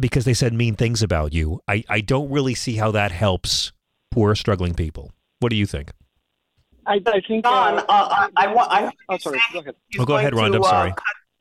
because 0.00 0.24
they 0.24 0.34
said 0.34 0.52
mean 0.52 0.74
things 0.74 1.02
about 1.02 1.32
you. 1.32 1.60
I, 1.68 1.84
I 1.88 2.00
don't 2.00 2.30
really 2.30 2.54
see 2.54 2.76
how 2.76 2.90
that 2.90 3.12
helps 3.12 3.72
poor, 4.10 4.34
struggling 4.34 4.74
people. 4.74 5.12
What 5.40 5.50
do 5.50 5.56
you 5.56 5.66
think? 5.66 5.92
I, 6.86 7.00
I 7.06 7.20
think. 7.26 7.44
John, 7.44 7.78
uh, 7.78 7.84
uh, 7.88 8.08
I, 8.10 8.30
I 8.36 8.46
want. 8.52 8.70
I 8.70 8.90
oh, 9.08 9.18
sorry. 9.18 9.40
Go 9.52 9.58
ahead. 9.58 9.74
Oh, 9.98 10.04
go 10.04 10.16
ahead, 10.16 10.32
Rhonda. 10.32 10.46
I'm 10.46 10.52
to, 10.52 10.60
uh, 10.60 10.70
sorry. 10.70 10.92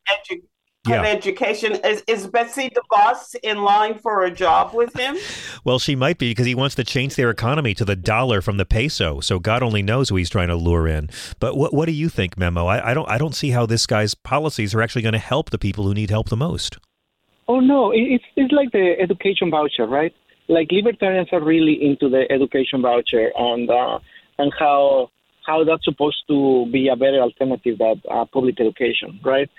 edu- 0.10 0.42
Yeah. 0.86 0.98
cut 0.98 1.06
education. 1.06 1.74
Is, 1.84 2.04
is 2.08 2.28
Betsy 2.28 2.70
DeVos 2.70 3.36
in 3.44 3.64
line 3.64 4.00
for 4.00 4.24
a 4.24 4.32
job 4.32 4.74
with 4.74 4.94
him? 4.98 5.18
Well, 5.64 5.80
she 5.80 5.96
might 5.96 6.18
be 6.18 6.32
because 6.32 6.46
he 6.46 6.56
wants 6.56 6.76
to 6.76 6.84
change 6.84 7.16
their 7.16 7.30
economy 7.30 7.74
to 7.76 7.86
the 7.86 7.96
dollar 7.96 8.42
from 8.42 8.58
the 8.58 8.66
peso. 8.66 9.20
So 9.20 9.40
God 9.40 9.64
only 9.64 9.82
knows 9.82 10.10
who 10.10 10.16
he's 10.16 10.30
trying 10.30 10.50
to 10.50 10.56
lure 10.56 10.88
in. 10.88 11.10
But 11.40 11.58
what 11.58 11.74
what 11.74 11.86
do 11.86 11.92
you 11.92 12.10
think, 12.10 12.38
Memo? 12.38 12.68
I, 12.68 12.92
I 12.92 12.94
don't 12.94 13.10
I 13.10 13.18
don't 13.18 13.36
see 13.36 13.52
how 13.52 13.66
this 13.66 13.86
guy's 13.86 14.14
policies 14.16 14.74
are 14.76 14.82
actually 14.82 15.02
going 15.02 15.14
to 15.14 15.20
help 15.20 15.50
the 15.50 15.58
people 15.58 15.86
who 15.86 15.94
need 15.94 16.10
help 16.10 16.30
the 16.30 16.38
most. 16.38 16.78
Oh 17.48 17.60
no, 17.60 17.92
it's 17.94 18.24
it's 18.36 18.52
like 18.52 18.72
the 18.72 18.96
education 19.00 19.52
voucher, 19.52 19.86
right? 19.88 20.14
Like 20.48 20.72
libertarians 20.72 21.30
are 21.32 21.44
really 21.44 21.78
into 21.82 22.10
the 22.10 22.26
education 22.32 22.82
voucher 22.82 23.32
and 23.36 23.70
uh, 23.70 24.00
and 24.38 24.52
how 24.58 25.10
how 25.46 25.64
that's 25.64 25.86
supposed 25.86 26.24
to 26.28 26.66
be 26.72 26.88
a 26.88 26.96
better 26.96 27.20
alternative 27.22 27.78
than 27.78 28.02
uh, 28.10 28.26
public 28.26 28.60
education, 28.60 29.20
right? 29.24 29.50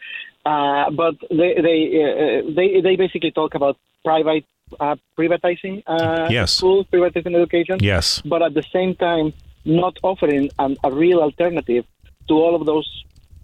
Uh, 0.50 0.90
but 1.02 1.14
they 1.40 1.50
they 1.66 1.78
uh, 2.04 2.38
they 2.56 2.68
they 2.80 2.94
basically 3.04 3.32
talk 3.32 3.52
about 3.54 3.76
private 4.04 4.44
uh, 4.78 4.96
privatizing 5.18 5.82
uh, 5.86 6.28
Yes. 6.30 6.52
schools, 6.58 6.86
privatizing 6.92 7.34
education. 7.34 7.76
Yes. 7.80 8.22
But 8.24 8.42
at 8.42 8.54
the 8.54 8.64
same 8.72 8.94
time, 8.94 9.34
not 9.64 9.94
offering 10.02 10.50
an, 10.58 10.76
a 10.84 10.90
real 10.92 11.18
alternative 11.20 11.84
to 12.28 12.34
all 12.34 12.54
of 12.54 12.64
those 12.66 12.88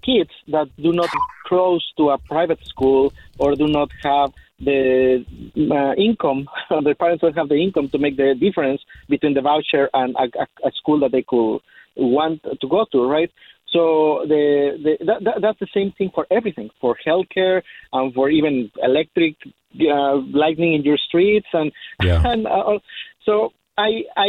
kids 0.04 0.30
that 0.48 0.68
do 0.76 0.92
not 0.92 1.10
close 1.46 1.84
to 1.98 2.10
a 2.10 2.18
private 2.18 2.60
school 2.72 3.12
or 3.38 3.54
do 3.56 3.66
not 3.66 3.90
have 4.02 4.30
the 4.60 5.24
uh, 5.70 5.94
income, 5.94 6.46
the 6.70 6.94
parents 6.98 7.22
don't 7.22 7.36
have 7.36 7.48
the 7.48 7.60
income 7.66 7.88
to 7.90 7.98
make 7.98 8.16
the 8.16 8.34
difference 8.38 8.80
between 9.08 9.34
the 9.34 9.40
voucher 9.40 9.90
and 9.92 10.14
a, 10.16 10.26
a, 10.44 10.68
a 10.68 10.70
school 10.72 11.00
that 11.00 11.12
they 11.12 11.24
could 11.26 11.58
want 11.96 12.42
to 12.42 12.68
go 12.68 12.86
to, 12.92 13.04
right? 13.06 13.30
So 13.72 14.24
the, 14.28 14.78
the 14.84 15.04
that, 15.06 15.24
that, 15.24 15.34
that's 15.40 15.58
the 15.58 15.68
same 15.74 15.92
thing 15.96 16.10
for 16.14 16.26
everything, 16.30 16.70
for 16.80 16.96
healthcare, 17.06 17.62
and 17.92 18.12
for 18.14 18.28
even 18.28 18.70
electric 18.82 19.36
uh, 19.80 20.16
lightning 20.32 20.74
in 20.74 20.82
your 20.82 20.98
streets, 20.98 21.46
and 21.52 21.72
Yeah. 22.02 22.22
and 22.30 22.46
uh, 22.46 22.78
so 23.24 23.52
I 23.78 24.02
I 24.16 24.28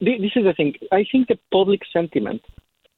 this 0.00 0.34
is 0.34 0.44
the 0.44 0.54
thing. 0.56 0.74
I 0.90 1.04
think 1.10 1.28
the 1.28 1.38
public 1.52 1.80
sentiment 1.92 2.42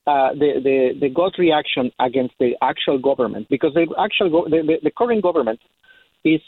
uh, 0.06 0.32
the, 0.34 0.60
the 0.62 0.98
the 1.00 1.08
gut 1.08 1.32
reaction 1.38 1.90
against 1.98 2.34
the 2.38 2.52
actual 2.62 2.98
government 2.98 3.46
because 3.48 3.72
the 3.74 3.86
actual 3.98 4.30
go- 4.30 4.48
the, 4.48 4.62
the, 4.62 4.76
the 4.84 4.90
current 4.90 5.22
government 5.22 5.60
is 6.24 6.40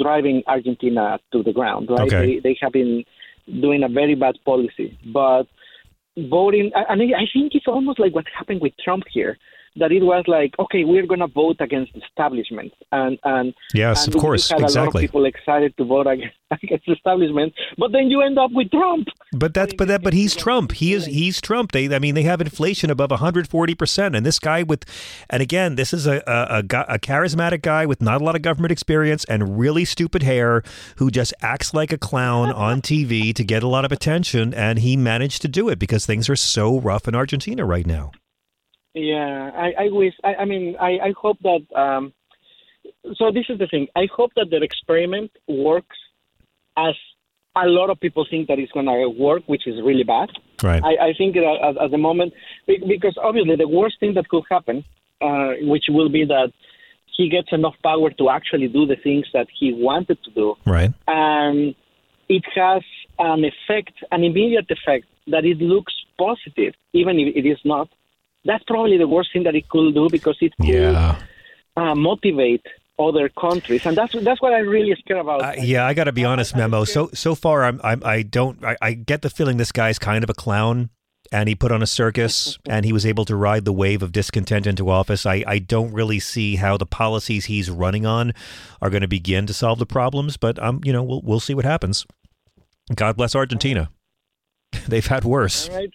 driving 0.00 0.42
Argentina 0.46 1.18
to 1.32 1.42
the 1.42 1.52
ground. 1.52 1.88
Right? 1.90 2.12
Okay. 2.12 2.26
They, 2.26 2.40
they 2.40 2.58
have 2.60 2.72
been 2.72 3.04
doing 3.46 3.82
a 3.82 3.88
very 3.88 4.14
bad 4.14 4.36
policy, 4.44 4.98
but 5.12 5.44
voting 6.16 6.70
and 6.74 7.02
I 7.02 7.22
I 7.22 7.24
think 7.32 7.54
it's 7.54 7.66
almost 7.66 7.98
like 7.98 8.14
what 8.14 8.24
happened 8.36 8.60
with 8.60 8.72
Trump 8.82 9.04
here. 9.10 9.36
That 9.76 9.90
it 9.90 10.02
was 10.02 10.24
like, 10.28 10.54
okay, 10.58 10.84
we're 10.84 11.06
going 11.06 11.20
to 11.20 11.26
vote 11.26 11.56
against 11.60 11.92
establishment, 11.96 12.72
and 12.92 13.18
and 13.24 13.54
Yes, 13.74 14.06
and 14.06 14.14
of 14.14 14.20
course, 14.20 14.48
had 14.48 14.62
a 14.62 14.70
lot 14.70 14.94
of 14.94 15.00
people 15.00 15.24
excited 15.24 15.76
to 15.78 15.84
vote 15.84 16.06
against, 16.14 16.36
against 16.62 16.88
establishment, 16.88 17.52
but 17.76 17.90
then 17.92 18.08
you 18.08 18.22
end 18.22 18.38
up 18.38 18.50
with 18.52 18.70
Trump. 18.70 19.08
But 19.32 19.52
that's 19.52 19.74
but 19.74 19.88
that 19.88 20.02
but 20.02 20.12
he's 20.12 20.36
Trump. 20.36 20.72
He 20.72 20.92
is 20.92 21.06
he's 21.06 21.40
Trump. 21.40 21.72
They 21.72 21.92
I 21.92 21.98
mean 21.98 22.14
they 22.14 22.22
have 22.22 22.40
inflation 22.40 22.90
above 22.90 23.10
140 23.10 23.74
percent, 23.74 24.14
and 24.14 24.24
this 24.24 24.38
guy 24.38 24.62
with, 24.62 24.84
and 25.28 25.42
again 25.42 25.74
this 25.74 25.92
is 25.92 26.06
a 26.06 26.22
a, 26.26 26.58
a 26.58 26.94
a 26.94 26.98
charismatic 26.98 27.62
guy 27.62 27.84
with 27.86 28.00
not 28.00 28.20
a 28.20 28.24
lot 28.24 28.36
of 28.36 28.42
government 28.42 28.72
experience 28.72 29.24
and 29.24 29.58
really 29.58 29.84
stupid 29.84 30.22
hair 30.22 30.62
who 30.96 31.10
just 31.10 31.34
acts 31.42 31.74
like 31.74 31.92
a 31.92 31.98
clown 31.98 32.52
on 32.52 32.80
TV 32.80 33.34
to 33.34 33.44
get 33.44 33.62
a 33.62 33.68
lot 33.68 33.84
of 33.84 33.92
attention, 33.92 34.54
and 34.54 34.78
he 34.78 34.96
managed 34.96 35.42
to 35.42 35.48
do 35.48 35.68
it 35.68 35.78
because 35.78 36.06
things 36.06 36.28
are 36.28 36.36
so 36.36 36.78
rough 36.80 37.08
in 37.08 37.14
Argentina 37.14 37.64
right 37.64 37.86
now. 37.86 38.12
Yeah, 38.94 39.50
I, 39.54 39.84
I 39.84 39.88
wish. 39.90 40.14
I, 40.22 40.34
I 40.36 40.44
mean, 40.44 40.76
I, 40.80 40.98
I 41.08 41.12
hope 41.20 41.38
that. 41.42 41.62
Um, 41.76 42.12
so 43.16 43.30
this 43.32 43.46
is 43.48 43.58
the 43.58 43.66
thing. 43.66 43.88
I 43.96 44.06
hope 44.14 44.32
that 44.36 44.46
the 44.50 44.62
experiment 44.62 45.30
works 45.48 45.96
as 46.76 46.94
a 47.56 47.66
lot 47.66 47.90
of 47.90 48.00
people 48.00 48.26
think 48.28 48.48
that 48.48 48.58
it's 48.58 48.72
going 48.72 48.86
to 48.86 49.08
work, 49.08 49.42
which 49.46 49.66
is 49.66 49.76
really 49.82 50.04
bad. 50.04 50.28
Right. 50.62 50.82
I, 50.82 51.08
I 51.08 51.14
think 51.16 51.34
that 51.34 51.44
at, 51.44 51.82
at 51.84 51.90
the 51.90 51.98
moment, 51.98 52.32
because 52.66 53.16
obviously 53.22 53.56
the 53.56 53.68
worst 53.68 54.00
thing 54.00 54.14
that 54.14 54.28
could 54.28 54.44
happen, 54.50 54.84
uh, 55.20 55.52
which 55.62 55.84
will 55.88 56.08
be 56.08 56.24
that 56.24 56.52
he 57.16 57.28
gets 57.28 57.48
enough 57.52 57.74
power 57.82 58.10
to 58.10 58.28
actually 58.30 58.68
do 58.68 58.86
the 58.86 58.96
things 58.96 59.26
that 59.32 59.46
he 59.58 59.72
wanted 59.72 60.18
to 60.24 60.30
do, 60.32 60.56
Right. 60.66 60.92
and 61.06 61.74
it 62.28 62.42
has 62.54 62.82
an 63.18 63.44
effect, 63.44 63.92
an 64.10 64.24
immediate 64.24 64.68
effect 64.70 65.06
that 65.28 65.44
it 65.44 65.58
looks 65.58 65.94
positive, 66.18 66.74
even 66.92 67.18
if 67.20 67.36
it 67.36 67.48
is 67.48 67.58
not. 67.64 67.88
That's 68.44 68.64
probably 68.64 68.98
the 68.98 69.08
worst 69.08 69.30
thing 69.32 69.44
that 69.44 69.54
it 69.54 69.68
could 69.68 69.94
do 69.94 70.08
because 70.10 70.36
it 70.40 70.52
could 70.60 70.68
Yeah. 70.68 71.16
uh, 71.76 71.94
motivate 71.94 72.64
other 72.98 73.28
countries, 73.28 73.84
and 73.86 73.96
that's 73.96 74.12
that's 74.22 74.40
what 74.40 74.52
I 74.52 74.58
really 74.60 74.94
scared 75.00 75.20
about. 75.20 75.42
Uh, 75.42 75.52
yeah, 75.60 75.84
I 75.86 75.94
got 75.94 76.04
to 76.04 76.12
be 76.12 76.24
honest, 76.24 76.54
Memo. 76.54 76.84
So 76.84 77.10
so 77.12 77.34
far, 77.34 77.64
I'm, 77.64 77.80
I'm 77.82 78.02
I 78.04 78.22
don't 78.22 78.64
I, 78.64 78.76
I 78.80 78.92
get 78.92 79.22
the 79.22 79.30
feeling 79.30 79.56
this 79.56 79.72
guy's 79.72 79.98
kind 79.98 80.22
of 80.22 80.30
a 80.30 80.34
clown, 80.34 80.90
and 81.32 81.48
he 81.48 81.56
put 81.56 81.72
on 81.72 81.82
a 81.82 81.86
circus, 81.88 82.56
and 82.68 82.84
he 82.84 82.92
was 82.92 83.04
able 83.04 83.24
to 83.24 83.34
ride 83.34 83.64
the 83.64 83.72
wave 83.72 84.00
of 84.02 84.12
discontent 84.12 84.66
into 84.66 84.90
office. 84.90 85.26
I 85.26 85.42
I 85.46 85.58
don't 85.58 85.92
really 85.92 86.20
see 86.20 86.54
how 86.56 86.76
the 86.76 86.86
policies 86.86 87.46
he's 87.46 87.68
running 87.68 88.06
on 88.06 88.32
are 88.80 88.90
going 88.90 89.02
to 89.02 89.08
begin 89.08 89.46
to 89.46 89.54
solve 89.54 89.80
the 89.80 89.86
problems, 89.86 90.36
but 90.36 90.62
um, 90.62 90.80
you 90.84 90.92
know, 90.92 91.02
we'll 91.02 91.22
we'll 91.24 91.40
see 91.40 91.54
what 91.54 91.64
happens. 91.64 92.06
God 92.94 93.16
bless 93.16 93.34
Argentina. 93.34 93.90
They've 94.88 95.06
had 95.06 95.24
worse. 95.24 95.68
All 95.68 95.76
right. 95.76 95.90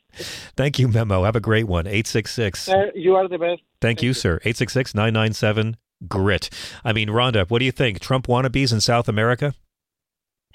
Thank 0.55 0.79
you, 0.79 0.87
Memo. 0.87 1.23
Have 1.23 1.35
a 1.35 1.41
great 1.41 1.67
one. 1.67 1.87
Eight 1.87 2.07
six 2.07 2.33
six. 2.33 2.67
Uh, 2.67 2.91
you 2.95 3.15
are 3.15 3.27
the 3.27 3.37
best. 3.37 3.61
Thank 3.81 4.01
you, 4.01 4.13
sir. 4.13 4.35
866 4.43 4.93
997 4.93 5.77
GRIT. 6.07 6.49
I 6.83 6.93
mean, 6.93 7.09
Rhonda, 7.09 7.49
what 7.49 7.59
do 7.59 7.65
you 7.65 7.71
think? 7.71 7.99
Trump 7.99 8.27
wannabes 8.27 8.73
in 8.73 8.81
South 8.81 9.07
America? 9.07 9.53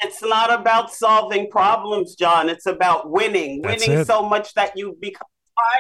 It's 0.03 0.23
not 0.23 0.53
about 0.53 0.93
solving 0.93 1.51
problems, 1.51 2.15
John. 2.15 2.49
It's 2.49 2.67
about 2.67 3.11
winning. 3.11 3.63
That's 3.63 3.87
winning 3.87 4.01
it. 4.01 4.07
so 4.07 4.29
much 4.29 4.53
that 4.55 4.77
you 4.77 4.97
become 5.01 5.29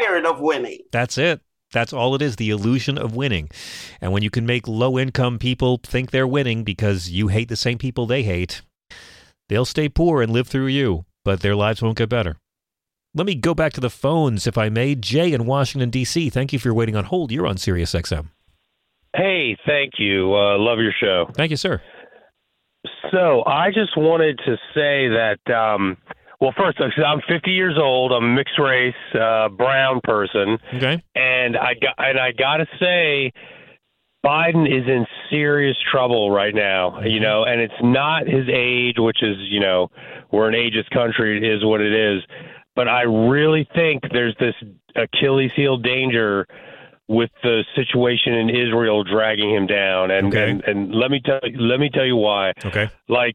tired 0.01 0.25
of 0.25 0.41
winning. 0.41 0.81
That's 0.93 1.19
it. 1.19 1.41
That's 1.73 1.93
all 1.93 2.15
it 2.15 2.23
is 2.23 2.37
the 2.37 2.51
illusion 2.51 2.97
of 2.97 3.17
winning. 3.17 3.51
And 4.01 4.13
when 4.13 4.23
you 4.23 4.31
can 4.31 4.47
make 4.47 4.69
low 4.69 4.99
income 4.99 5.39
people 5.39 5.81
think 5.83 6.11
they're 6.11 6.27
winning 6.27 6.63
because 6.63 7.11
you 7.11 7.29
hate 7.29 7.49
the 7.49 7.57
same 7.57 7.79
people 7.79 8.07
they 8.07 8.23
hate, 8.23 8.63
they'll 9.49 9.65
stay 9.65 9.89
poor 9.89 10.23
and 10.23 10.33
live 10.33 10.47
through 10.47 10.69
you, 10.69 11.05
but 11.25 11.41
their 11.41 11.57
lives 11.57 11.83
won't 11.83 11.99
get 11.99 12.09
better. 12.09 12.37
Let 13.15 13.27
me 13.27 13.35
go 13.37 13.55
back 13.55 13.73
to 13.75 13.81
the 13.81 13.91
phones, 13.91 14.47
if 14.47 14.59
I 14.59 14.69
may. 14.69 14.95
Jay 14.97 15.33
in 15.33 15.47
Washington, 15.47 15.89
D.C., 15.89 16.31
thank 16.31 16.53
you 16.53 16.59
for 16.59 16.75
waiting 16.75 16.97
on 16.97 17.05
hold. 17.05 17.31
You're 17.31 17.47
on 17.47 17.57
Sirius 17.57 17.95
XM. 17.95 18.29
Hey, 19.15 19.57
thank 19.65 19.93
you. 19.99 20.35
Uh, 20.35 20.59
love 20.59 20.79
your 20.81 20.93
show. 21.01 21.31
Thank 21.35 21.51
you, 21.51 21.57
sir. 21.57 21.81
So 23.13 23.45
I 23.47 23.69
just 23.69 23.97
wanted 23.97 24.39
to 24.45 24.57
say 24.75 25.09
that, 25.09 25.39
um, 25.55 25.97
well, 26.41 26.53
first, 26.57 26.79
I'm 26.81 27.21
50 27.29 27.53
years 27.53 27.79
old. 27.81 28.11
I'm 28.11 28.25
a 28.25 28.35
mixed 28.35 28.59
race, 28.59 28.95
uh, 29.15 29.49
brown 29.51 30.01
person. 30.03 30.59
Okay. 30.75 31.01
And 31.15 31.57
I 31.57 31.75
got, 31.75 31.95
and 31.99 32.19
I 32.19 32.33
got 32.33 32.57
to 32.57 32.67
say, 32.81 33.33
Biden 34.25 34.67
is 34.67 34.87
in 34.89 35.05
serious 35.31 35.77
trouble 35.93 36.31
right 36.31 36.55
now, 36.55 37.01
you 37.03 37.21
know, 37.21 37.45
and 37.45 37.61
it's 37.61 37.75
not 37.83 38.27
his 38.27 38.49
age, 38.49 38.95
which 38.99 39.23
is, 39.23 39.37
you 39.51 39.61
know, 39.61 39.89
we're 40.33 40.49
an 40.49 40.55
ageist 40.55 40.89
country. 40.91 41.37
It 41.37 41.45
is 41.45 41.65
what 41.65 41.81
it 41.81 41.93
is. 41.93 42.23
But 42.75 42.89
I 42.89 43.03
really 43.03 43.69
think 43.75 44.03
there's 44.13 44.35
this 44.41 44.55
Achilles 44.97 45.51
heel 45.55 45.77
danger 45.77 46.47
with 47.07 47.31
the 47.43 47.65
situation 47.77 48.33
in 48.33 48.49
Israel 48.49 49.05
dragging 49.05 49.55
him 49.55 49.67
down. 49.67 50.11
And, 50.11 50.29
Okay. 50.29 50.51
and, 50.51 50.65
and 50.65 50.95
let 50.95 51.11
me 51.11 51.21
tell 51.25 51.39
let 51.59 51.79
me 51.79 51.91
tell 51.93 52.07
you 52.07 52.17
why. 52.17 52.53
Okay. 52.65 52.89
Like 53.09 53.35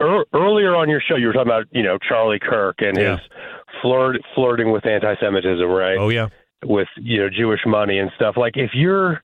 er, 0.00 0.24
earlier 0.32 0.76
on 0.76 0.88
your 0.88 1.00
show, 1.00 1.16
you 1.16 1.26
were 1.26 1.32
talking 1.32 1.48
about, 1.50 1.64
you 1.72 1.82
know, 1.82 1.98
Charlie 2.08 2.38
Kirk 2.38 2.76
and 2.78 2.96
Yeah. 2.96 3.16
his 3.16 3.20
flirt, 3.82 4.16
flirting 4.36 4.70
with 4.70 4.86
anti-Semitism, 4.86 5.68
right? 5.68 5.98
Oh, 5.98 6.08
yeah. 6.10 6.28
with 6.64 6.88
you 6.96 7.18
know 7.18 7.28
Jewish 7.28 7.60
money 7.66 7.98
and 7.98 8.10
stuff. 8.16 8.36
Like 8.36 8.56
if 8.56 8.70
you're 8.72 9.22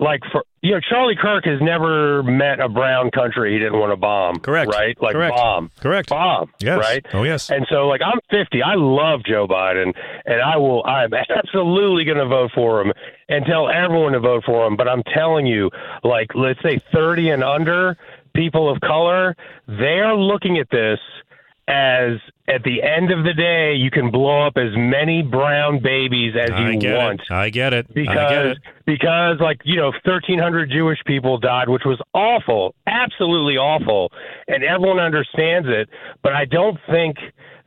like 0.00 0.20
for 0.32 0.44
you 0.62 0.72
know 0.72 0.80
Charlie 0.80 1.14
Kirk 1.14 1.44
has 1.44 1.60
never 1.60 2.22
met 2.22 2.58
a 2.58 2.68
brown 2.68 3.10
country 3.10 3.52
he 3.52 3.58
didn't 3.58 3.78
want 3.78 3.92
to 3.92 3.96
bomb. 3.96 4.40
Correct. 4.40 4.72
Right? 4.72 5.00
Like 5.00 5.12
Correct. 5.12 5.36
bomb. 5.36 5.70
Correct. 5.80 6.08
Bomb. 6.08 6.50
Yes. 6.60 6.78
Right? 6.78 7.06
Oh, 7.12 7.22
yes. 7.22 7.50
And 7.50 7.66
so 7.70 7.86
like 7.86 8.00
I'm 8.04 8.18
50. 8.30 8.62
I 8.62 8.74
love 8.74 9.20
Joe 9.24 9.46
Biden 9.46 9.94
and 10.24 10.40
I 10.40 10.56
will 10.56 10.84
I'm 10.84 11.12
absolutely 11.30 12.04
going 12.04 12.18
to 12.18 12.26
vote 12.26 12.50
for 12.54 12.80
him 12.80 12.92
and 13.28 13.44
tell 13.44 13.68
everyone 13.68 14.12
to 14.12 14.20
vote 14.20 14.42
for 14.44 14.66
him, 14.66 14.76
but 14.76 14.88
I'm 14.88 15.02
telling 15.14 15.46
you 15.46 15.70
like 16.02 16.34
let's 16.34 16.60
say 16.62 16.80
30 16.92 17.30
and 17.30 17.44
under 17.44 17.96
people 18.34 18.70
of 18.70 18.80
color, 18.80 19.36
they're 19.68 20.14
looking 20.14 20.58
at 20.58 20.68
this 20.70 20.98
as 21.70 22.18
at 22.48 22.64
the 22.64 22.82
end 22.82 23.12
of 23.12 23.24
the 23.24 23.32
day 23.32 23.74
you 23.74 23.90
can 23.92 24.10
blow 24.10 24.44
up 24.44 24.54
as 24.56 24.72
many 24.76 25.22
brown 25.22 25.80
babies 25.80 26.34
as 26.34 26.50
I 26.50 26.70
you 26.70 26.92
want 26.94 27.20
it. 27.20 27.32
I 27.32 27.48
get 27.48 27.72
it. 27.72 27.86
I 27.90 27.92
get 27.92 27.94
because 27.94 28.56
it. 28.56 28.58
because 28.86 29.36
like 29.40 29.60
you 29.64 29.76
know 29.76 29.92
1300 30.04 30.68
Jewish 30.68 30.98
people 31.06 31.38
died 31.38 31.68
which 31.68 31.84
was 31.84 32.00
awful 32.12 32.74
absolutely 32.88 33.56
awful 33.56 34.10
and 34.48 34.64
everyone 34.64 34.98
understands 34.98 35.68
it 35.70 35.88
but 36.22 36.32
I 36.32 36.44
don't 36.44 36.78
think 36.90 37.16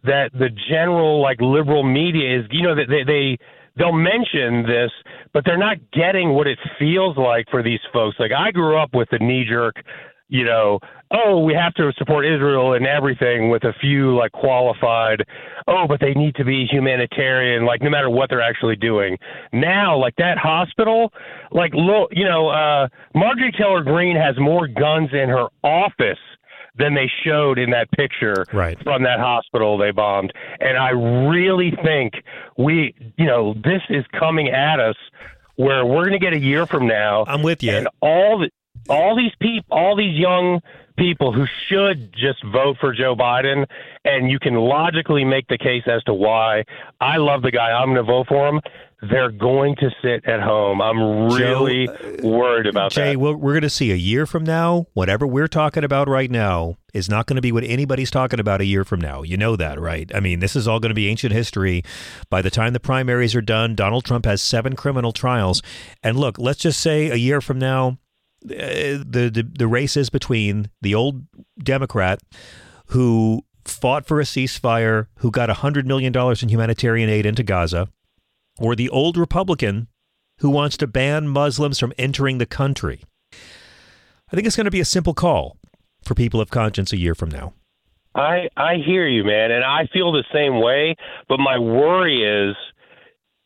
that 0.04 0.32
the 0.34 0.50
general 0.70 1.22
like 1.22 1.40
liberal 1.40 1.84
media 1.84 2.40
is 2.40 2.46
you 2.52 2.64
know 2.64 2.76
that 2.76 2.90
they, 2.90 3.04
they 3.06 3.38
they'll 3.78 3.94
mention 3.94 4.64
this, 4.64 4.92
but 5.34 5.44
they're 5.46 5.58
not 5.58 5.78
getting 5.92 6.34
what 6.34 6.48
it 6.48 6.60
feels 6.78 7.18
like 7.18 7.48
for 7.50 7.64
these 7.64 7.80
folks. 7.92 8.18
Like 8.20 8.32
I 8.32 8.52
grew 8.52 8.78
up 8.78 8.94
with 8.94 9.10
the 9.12 9.20
knee 9.20 9.46
jerk, 9.50 9.76
you 10.34 10.44
know, 10.44 10.80
oh, 11.12 11.38
we 11.38 11.54
have 11.54 11.76
to 11.76 11.94
support 11.96 12.26
Israel 12.26 12.74
and 12.74 12.88
everything 12.88 13.52
with 13.52 13.64
a 13.66 13.74
few 13.80 14.18
like 14.18 14.32
qualified, 14.32 15.24
oh, 15.68 15.86
but 15.88 16.00
they 16.00 16.16
need 16.16 16.34
to 16.36 16.44
be 16.44 16.66
humanitarian, 16.66 17.66
like 17.66 17.84
no 17.84 17.90
matter 17.92 18.10
what 18.10 18.32
they're 18.32 18.42
actually 18.42 18.76
doing. 18.76 19.16
Now, 19.54 19.96
like 19.96 20.16
that 20.18 20.40
hospital, 20.40 21.14
like, 21.52 21.72
look, 21.76 22.10
you 22.14 22.26
know, 22.26 22.50
uh, 22.50 22.88
Marjorie 23.14 23.52
Taylor 23.52 23.84
Greene 23.84 24.16
has 24.16 24.36
more 24.40 24.68
guns 24.68 25.10
in 25.14 25.30
her 25.30 25.50
office 25.64 26.18
than 26.76 26.96
they 26.96 27.12
showed 27.24 27.60
in 27.60 27.70
that 27.70 27.92
picture 27.92 28.44
right. 28.52 28.82
from 28.82 29.04
that 29.04 29.20
hospital 29.20 29.78
they 29.78 29.92
bombed. 29.92 30.34
And 30.60 30.76
I 30.80 30.90
really 31.30 31.78
think 31.84 32.14
we, 32.58 32.96
you 33.20 33.28
know, 33.28 33.54
this 33.54 33.84
is 33.88 34.04
coming 34.20 34.50
at 34.50 34.80
us 34.80 34.96
where 35.58 35.86
we're 35.86 36.10
going 36.10 36.20
to 36.20 36.26
get 36.26 36.34
a 36.34 36.40
year 36.40 36.66
from 36.66 36.88
now. 36.88 37.26
I'm 37.28 37.44
with 37.44 37.62
you. 37.62 37.74
And 37.74 37.88
all 38.02 38.40
the, 38.40 38.50
all 38.90 39.16
these 39.16 39.34
people, 39.40 39.76
all 39.76 39.96
these 39.96 40.18
young 40.18 40.62
people 40.98 41.34
who 41.34 41.46
should 41.68 42.14
just 42.14 42.44
vote 42.52 42.78
for 42.80 42.94
Joe 42.94 43.16
Biden, 43.16 43.66
and 44.06 44.30
you 44.30 44.40
can 44.40 44.54
logically 44.56 45.26
make 45.26 45.48
the 45.48 45.58
case 45.58 45.84
as 45.88 46.04
to 46.04 46.14
why. 46.14 46.64
I 47.02 47.18
love 47.18 47.42
the 47.42 47.52
guy. 47.52 47.72
I'm 47.72 47.94
going 47.94 47.98
to 47.98 48.04
vote 48.04 48.28
for 48.28 48.48
him 48.48 48.62
they're 49.10 49.32
going 49.32 49.76
to 49.76 49.90
sit 50.02 50.26
at 50.26 50.42
home. 50.42 50.82
I'm 50.82 51.34
really 51.34 51.88
Joe, 51.88 51.94
uh, 51.94 52.28
worried 52.28 52.68
about 52.68 52.92
Jay, 52.92 53.14
that. 53.14 53.20
we're, 53.20 53.36
we're 53.36 53.54
going 53.54 53.64
to 53.64 53.70
see 53.70 53.92
a 53.92 53.96
year 53.96 54.26
from 54.26 54.44
now, 54.44 54.88
whatever 54.94 55.28
we're 55.28 55.48
talking 55.48 55.84
about 55.84 56.08
right 56.08 56.32
now 56.32 56.78
is 56.94 57.10
not 57.10 57.26
going 57.26 57.36
to 57.36 57.42
be 57.42 57.52
what 57.52 57.64
anybody's 57.64 58.12
talking 58.12 58.40
about 58.40 58.62
a 58.62 58.66
year 58.66 58.86
from 58.86 59.02
now. 59.02 59.22
You 59.22 59.36
know 59.36 59.56
that, 59.56 59.80
right? 59.80 60.10
I 60.16 60.20
mean, 60.20 60.40
this 60.40 60.56
is 60.56 60.68
all 60.68 60.80
going 60.80 60.92
to 60.92 60.96
be 60.96 61.10
ancient 61.10 61.34
history. 61.34 61.84
By 62.30 62.42
the 62.42 62.50
time 62.50 62.74
the 62.74 62.80
primaries 62.80 63.36
are 63.36 63.42
done, 63.42 63.76
Donald 63.76 64.06
Trump 64.06 64.26
has 64.26 64.42
seven 64.42 64.76
criminal 64.76 65.12
trials. 65.12 65.62
And 66.02 66.18
look, 66.18 66.38
let's 66.38 66.60
just 66.60 66.80
say 66.80 67.10
a 67.10 67.16
year 67.16 67.42
from 67.42 67.60
now, 67.60 67.98
the, 68.44 69.32
the, 69.34 69.50
the 69.58 69.68
race 69.68 69.98
is 69.98 70.10
between 70.10 70.70
the 70.82 70.96
old 70.96 71.26
Democrat 71.58 72.20
who 72.88 73.44
fought 73.66 74.06
for 74.06 74.20
a 74.20 74.24
ceasefire, 74.24 75.08
who 75.20 75.32
got 75.32 75.50
$100 75.50 75.86
million 75.86 76.14
in 76.42 76.50
humanitarian 76.50 77.10
aid 77.10 77.26
into 77.26 77.44
Gaza, 77.44 77.88
or 78.60 78.76
the 78.76 78.90
old 78.90 79.18
Republican 79.18 79.88
who 80.40 80.50
wants 80.50 80.78
to 80.78 80.88
ban 80.88 81.28
Muslims 81.28 81.80
from 81.80 81.94
entering 81.98 82.38
the 82.38 82.46
country. 82.46 83.02
I 83.32 84.36
think 84.36 84.48
it's 84.48 84.56
going 84.56 84.66
to 84.66 84.72
be 84.72 84.80
a 84.80 84.86
simple 84.86 85.14
call 85.14 85.58
for 86.04 86.16
people 86.16 86.42
of 86.42 86.50
conscience 86.50 86.92
a 86.92 86.98
year 86.98 87.16
from 87.16 87.30
now. 87.30 87.54
I 88.16 88.50
I 88.56 88.76
hear 88.86 89.08
you, 89.08 89.24
man, 89.24 89.52
and 89.52 89.64
I 89.64 89.88
feel 89.92 90.12
the 90.12 90.24
same 90.32 90.60
way. 90.60 90.96
But 91.28 91.40
my 91.40 91.58
worry 91.58 92.24
is 92.24 92.56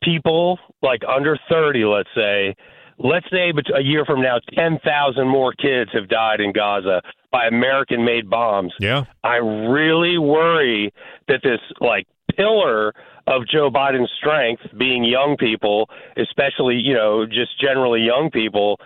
people 0.04 0.60
like 0.82 1.02
under 1.08 1.38
thirty, 1.50 1.86
let's 1.86 2.10
say, 2.16 2.56
let's 2.98 3.26
say 3.32 3.52
a 3.76 3.82
year 3.82 4.06
from 4.06 4.22
now, 4.22 4.38
ten 4.54 4.80
thousand 4.84 5.28
more 5.28 5.54
kids 5.54 5.92
have 5.94 6.08
died 6.08 6.40
in 6.40 6.52
Gaza 6.52 7.02
by 7.32 7.48
American-made 7.48 8.30
bombs. 8.30 8.74
Yeah, 8.80 9.06
I 9.24 9.38
really 9.38 10.18
worry 10.18 10.94
that 11.28 11.42
this 11.44 11.60
like 11.80 12.08
pillar 12.36 12.94
of 13.28 13.48
Joe 13.48 13.70
Biden's 13.70 14.12
strength 14.18 14.64
being 14.78 15.04
young 15.04 15.36
people, 15.38 15.90
especially, 16.18 16.76
you 16.76 16.94
know, 16.94 17.26
just 17.26 17.60
generally 17.60 18.02
young 18.02 18.30
people, 18.32 18.80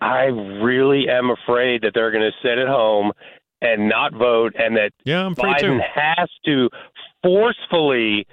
I 0.00 0.26
really 0.26 1.08
am 1.08 1.30
afraid 1.30 1.82
that 1.82 1.90
they're 1.92 2.12
going 2.12 2.22
to 2.22 2.48
sit 2.48 2.58
at 2.58 2.68
home 2.68 3.10
and 3.60 3.88
not 3.88 4.12
vote 4.12 4.54
and 4.56 4.76
that 4.76 4.92
yeah, 5.04 5.26
I'm 5.26 5.34
Biden 5.34 5.60
too. 5.60 5.80
has 5.94 6.28
to 6.46 6.68
forcefully 7.22 8.26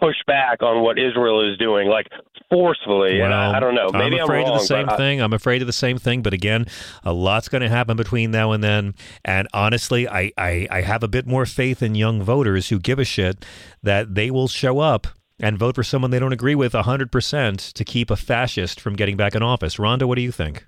push 0.00 0.16
back 0.26 0.62
on 0.62 0.82
what 0.82 0.98
Israel 0.98 1.48
is 1.50 1.58
doing, 1.58 1.88
like 1.88 2.06
forcefully. 2.50 3.18
Well, 3.18 3.26
and 3.26 3.34
I, 3.34 3.56
I, 3.56 3.60
don't 3.60 3.74
know. 3.74 3.88
Maybe 3.92 4.18
I'm 4.18 4.24
afraid 4.24 4.42
I'm 4.42 4.46
wrong, 4.46 4.54
of 4.56 4.60
the 4.60 4.66
same 4.66 4.88
thing. 4.88 5.20
I'm 5.20 5.32
afraid 5.32 5.62
of 5.62 5.66
the 5.66 5.72
same 5.72 5.98
thing. 5.98 6.22
But 6.22 6.32
again, 6.32 6.66
a 7.04 7.12
lot's 7.12 7.48
going 7.48 7.62
to 7.62 7.68
happen 7.68 7.96
between 7.96 8.30
now 8.30 8.52
and 8.52 8.62
then. 8.62 8.94
And 9.24 9.48
honestly, 9.52 10.08
I, 10.08 10.32
I, 10.36 10.68
I 10.70 10.80
have 10.82 11.02
a 11.02 11.08
bit 11.08 11.26
more 11.26 11.46
faith 11.46 11.82
in 11.82 11.94
young 11.94 12.22
voters 12.22 12.68
who 12.68 12.78
give 12.78 12.98
a 12.98 13.04
shit 13.04 13.44
that 13.82 14.14
they 14.14 14.30
will 14.30 14.48
show 14.48 14.78
up 14.78 15.06
and 15.38 15.58
vote 15.58 15.74
for 15.74 15.82
someone 15.82 16.10
they 16.10 16.18
don't 16.18 16.32
agree 16.32 16.54
with 16.54 16.72
100% 16.72 17.72
to 17.72 17.84
keep 17.84 18.10
a 18.10 18.16
fascist 18.16 18.80
from 18.80 18.96
getting 18.96 19.16
back 19.16 19.34
in 19.34 19.42
office. 19.42 19.76
Rhonda, 19.76 20.04
what 20.04 20.16
do 20.16 20.22
you 20.22 20.32
think? 20.32 20.66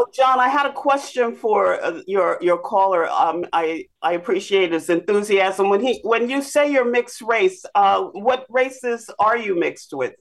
Oh, 0.00 0.06
John, 0.14 0.38
I 0.38 0.48
had 0.48 0.64
a 0.64 0.72
question 0.72 1.34
for 1.34 1.82
uh, 1.82 2.02
your 2.06 2.38
your 2.40 2.58
caller. 2.58 3.08
Um, 3.08 3.44
I 3.52 3.86
I 4.00 4.12
appreciate 4.12 4.70
his 4.70 4.88
enthusiasm. 4.88 5.70
When 5.70 5.80
he 5.80 5.98
when 6.04 6.30
you 6.30 6.40
say 6.40 6.70
you're 6.70 6.88
mixed 6.88 7.20
race, 7.20 7.64
uh, 7.74 8.04
what 8.12 8.46
races 8.48 9.10
are 9.18 9.36
you 9.36 9.58
mixed 9.58 9.92
with? 9.92 10.14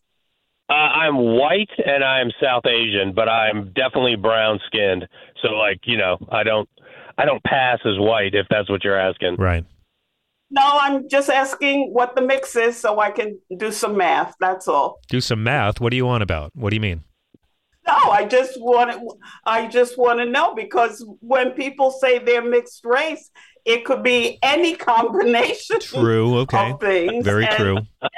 Uh, 0.68 0.74
I'm 0.74 1.16
white 1.16 1.70
and 1.86 2.04
I'm 2.04 2.32
South 2.42 2.66
Asian, 2.66 3.14
but 3.14 3.30
I'm 3.30 3.72
definitely 3.74 4.16
brown 4.16 4.60
skinned. 4.66 5.08
So, 5.44 5.50
like, 5.50 5.82
you 5.86 5.96
know, 5.96 6.18
I 6.32 6.42
don't 6.42 6.68
I 7.20 7.26
don't 7.26 7.44
pass 7.44 7.78
as 7.86 8.00
white 8.00 8.34
if 8.34 8.48
that's 8.50 8.72
what 8.72 8.84
you're 8.84 9.00
asking. 9.00 9.36
Right. 9.36 9.64
No, 10.50 10.64
I'm 10.64 11.08
just 11.08 11.30
asking 11.30 11.94
what 11.94 12.16
the 12.16 12.22
mix 12.22 12.56
is 12.56 12.78
so 12.78 13.00
I 13.00 13.12
can 13.12 13.38
do 13.58 13.72
some 13.72 13.96
math. 13.96 14.34
That's 14.40 14.68
all. 14.68 15.00
Do 15.08 15.22
some 15.22 15.44
math. 15.44 15.80
What 15.80 15.92
do 15.92 15.98
you 15.98 16.06
want 16.06 16.24
about? 16.24 16.52
What 16.56 16.72
do 16.72 16.76
you 16.76 16.82
mean? 16.82 17.04
No, 17.88 17.96
I 18.12 18.26
just 18.26 18.60
want 18.60 18.92
to, 18.92 19.18
I 19.46 19.68
just 19.68 19.98
want 19.98 20.20
to 20.20 20.26
know 20.26 20.54
because 20.54 21.06
when 21.22 21.52
people 21.52 21.92
say 21.92 22.20
they're 22.20 22.44
mixed 22.44 22.84
race, 22.84 23.32
it 23.66 23.86
could 23.86 24.04
be 24.04 24.40
any 24.44 24.76
combination. 24.92 25.80
True. 25.80 26.38
Okay. 26.40 26.72
Of 26.72 26.80
things. 26.80 27.24
Very 27.24 27.46
and, 27.46 27.56
true. 27.56 27.78
And, 27.78 27.88
and 28.02 28.12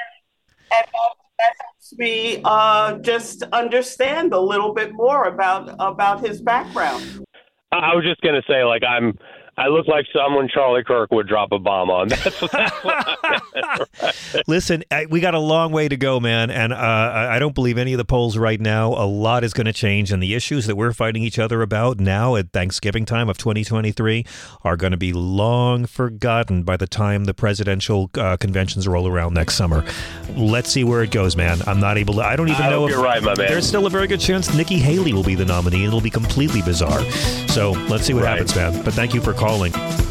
that, 0.72 0.86
that 0.92 1.54
helps 1.62 1.94
me 1.98 2.42
uh, 2.44 2.98
just 3.00 3.44
understand 3.54 4.34
a 4.34 4.40
little 4.40 4.74
bit 4.74 4.94
more 4.94 5.26
about 5.26 5.76
about 5.80 6.26
his 6.26 6.42
background. 6.42 7.26
I 7.72 7.96
was 7.96 8.04
just 8.04 8.22
gonna 8.22 8.42
say, 8.48 8.64
like, 8.64 8.84
I'm 8.84 9.18
I 9.60 9.68
look 9.68 9.88
like 9.90 10.06
someone 10.16 10.48
Charlie 10.48 10.86
Kirk 10.86 11.12
would 11.12 11.28
drop 11.28 11.52
a 11.52 11.60
bomb 11.60 11.90
on. 11.90 12.08
That's, 12.08 12.40
that's 12.52 12.84
what 12.84 13.10
Listen, 14.48 14.86
I, 14.90 15.06
we 15.06 15.20
got 15.20 15.34
a 15.34 15.40
long 15.40 15.74
way 15.74 15.90
to 15.90 15.98
go, 15.98 16.22
man, 16.22 16.50
and 16.50 16.72
uh, 16.72 16.78
I 16.78 17.40
don't 17.40 17.54
believe 17.54 17.78
any 17.78 17.92
of 17.92 17.98
the 17.98 18.06
polls 18.06 18.38
right 18.38 18.60
now. 18.60 18.94
A 18.94 19.04
lot 19.06 19.44
is 19.44 19.52
going 19.52 19.66
to 19.66 19.74
change, 19.74 20.14
and 20.14 20.24
the 20.24 20.34
issues 20.34 20.66
that 20.68 20.78
we're 20.78 20.94
fighting 20.94 21.24
each 21.24 21.38
other 21.38 21.62
about 21.62 22.00
now 22.00 22.38
at 22.38 22.54
Thanksgiving 22.54 23.04
time 23.04 23.28
of 23.28 23.38
2023 23.38 24.26
are 24.64 24.78
going 24.78 24.92
to 24.92 24.98
be 24.98 25.12
long 25.12 25.86
forgotten 25.86 26.64
by 26.64 26.78
the 26.78 26.88
time 26.88 27.26
the 27.26 27.34
presidential 27.34 28.10
uh, 28.18 28.38
conventions 28.38 28.88
roll 28.88 29.10
around 29.10 29.34
next 29.34 29.56
summer. 29.56 29.84
Let's 30.38 30.72
see 30.72 30.86
where 30.86 31.04
it 31.04 31.12
goes, 31.12 31.36
man. 31.36 31.60
I'm 31.68 31.82
not 31.82 31.98
able 31.98 32.14
to. 32.14 32.22
I 32.22 32.38
don't 32.38 32.48
even 32.48 32.62
I 32.62 32.70
know 32.70 32.86
if 32.86 32.92
you're 32.92 33.04
right, 33.04 33.22
my 33.22 33.36
man. 33.36 33.48
There's 33.50 33.68
still 33.68 33.88
a 33.88 33.90
very 33.90 34.08
good 34.08 34.22
chance 34.22 34.54
Nikki 34.54 34.78
Haley 34.78 35.12
will 35.12 35.24
be 35.24 35.36
the 35.36 35.44
nominee, 35.44 35.80
and 35.80 35.88
it'll 35.88 36.00
be 36.00 36.10
completely 36.10 36.62
bizarre. 36.62 37.04
So 37.50 37.72
let's 37.90 38.06
see 38.06 38.14
what 38.14 38.24
right. 38.24 38.38
happens, 38.38 38.56
man. 38.56 38.84
But 38.86 38.94
thank 38.94 39.14
you 39.14 39.20
for 39.20 39.34
calling 39.34 39.49
calling. 39.50 40.09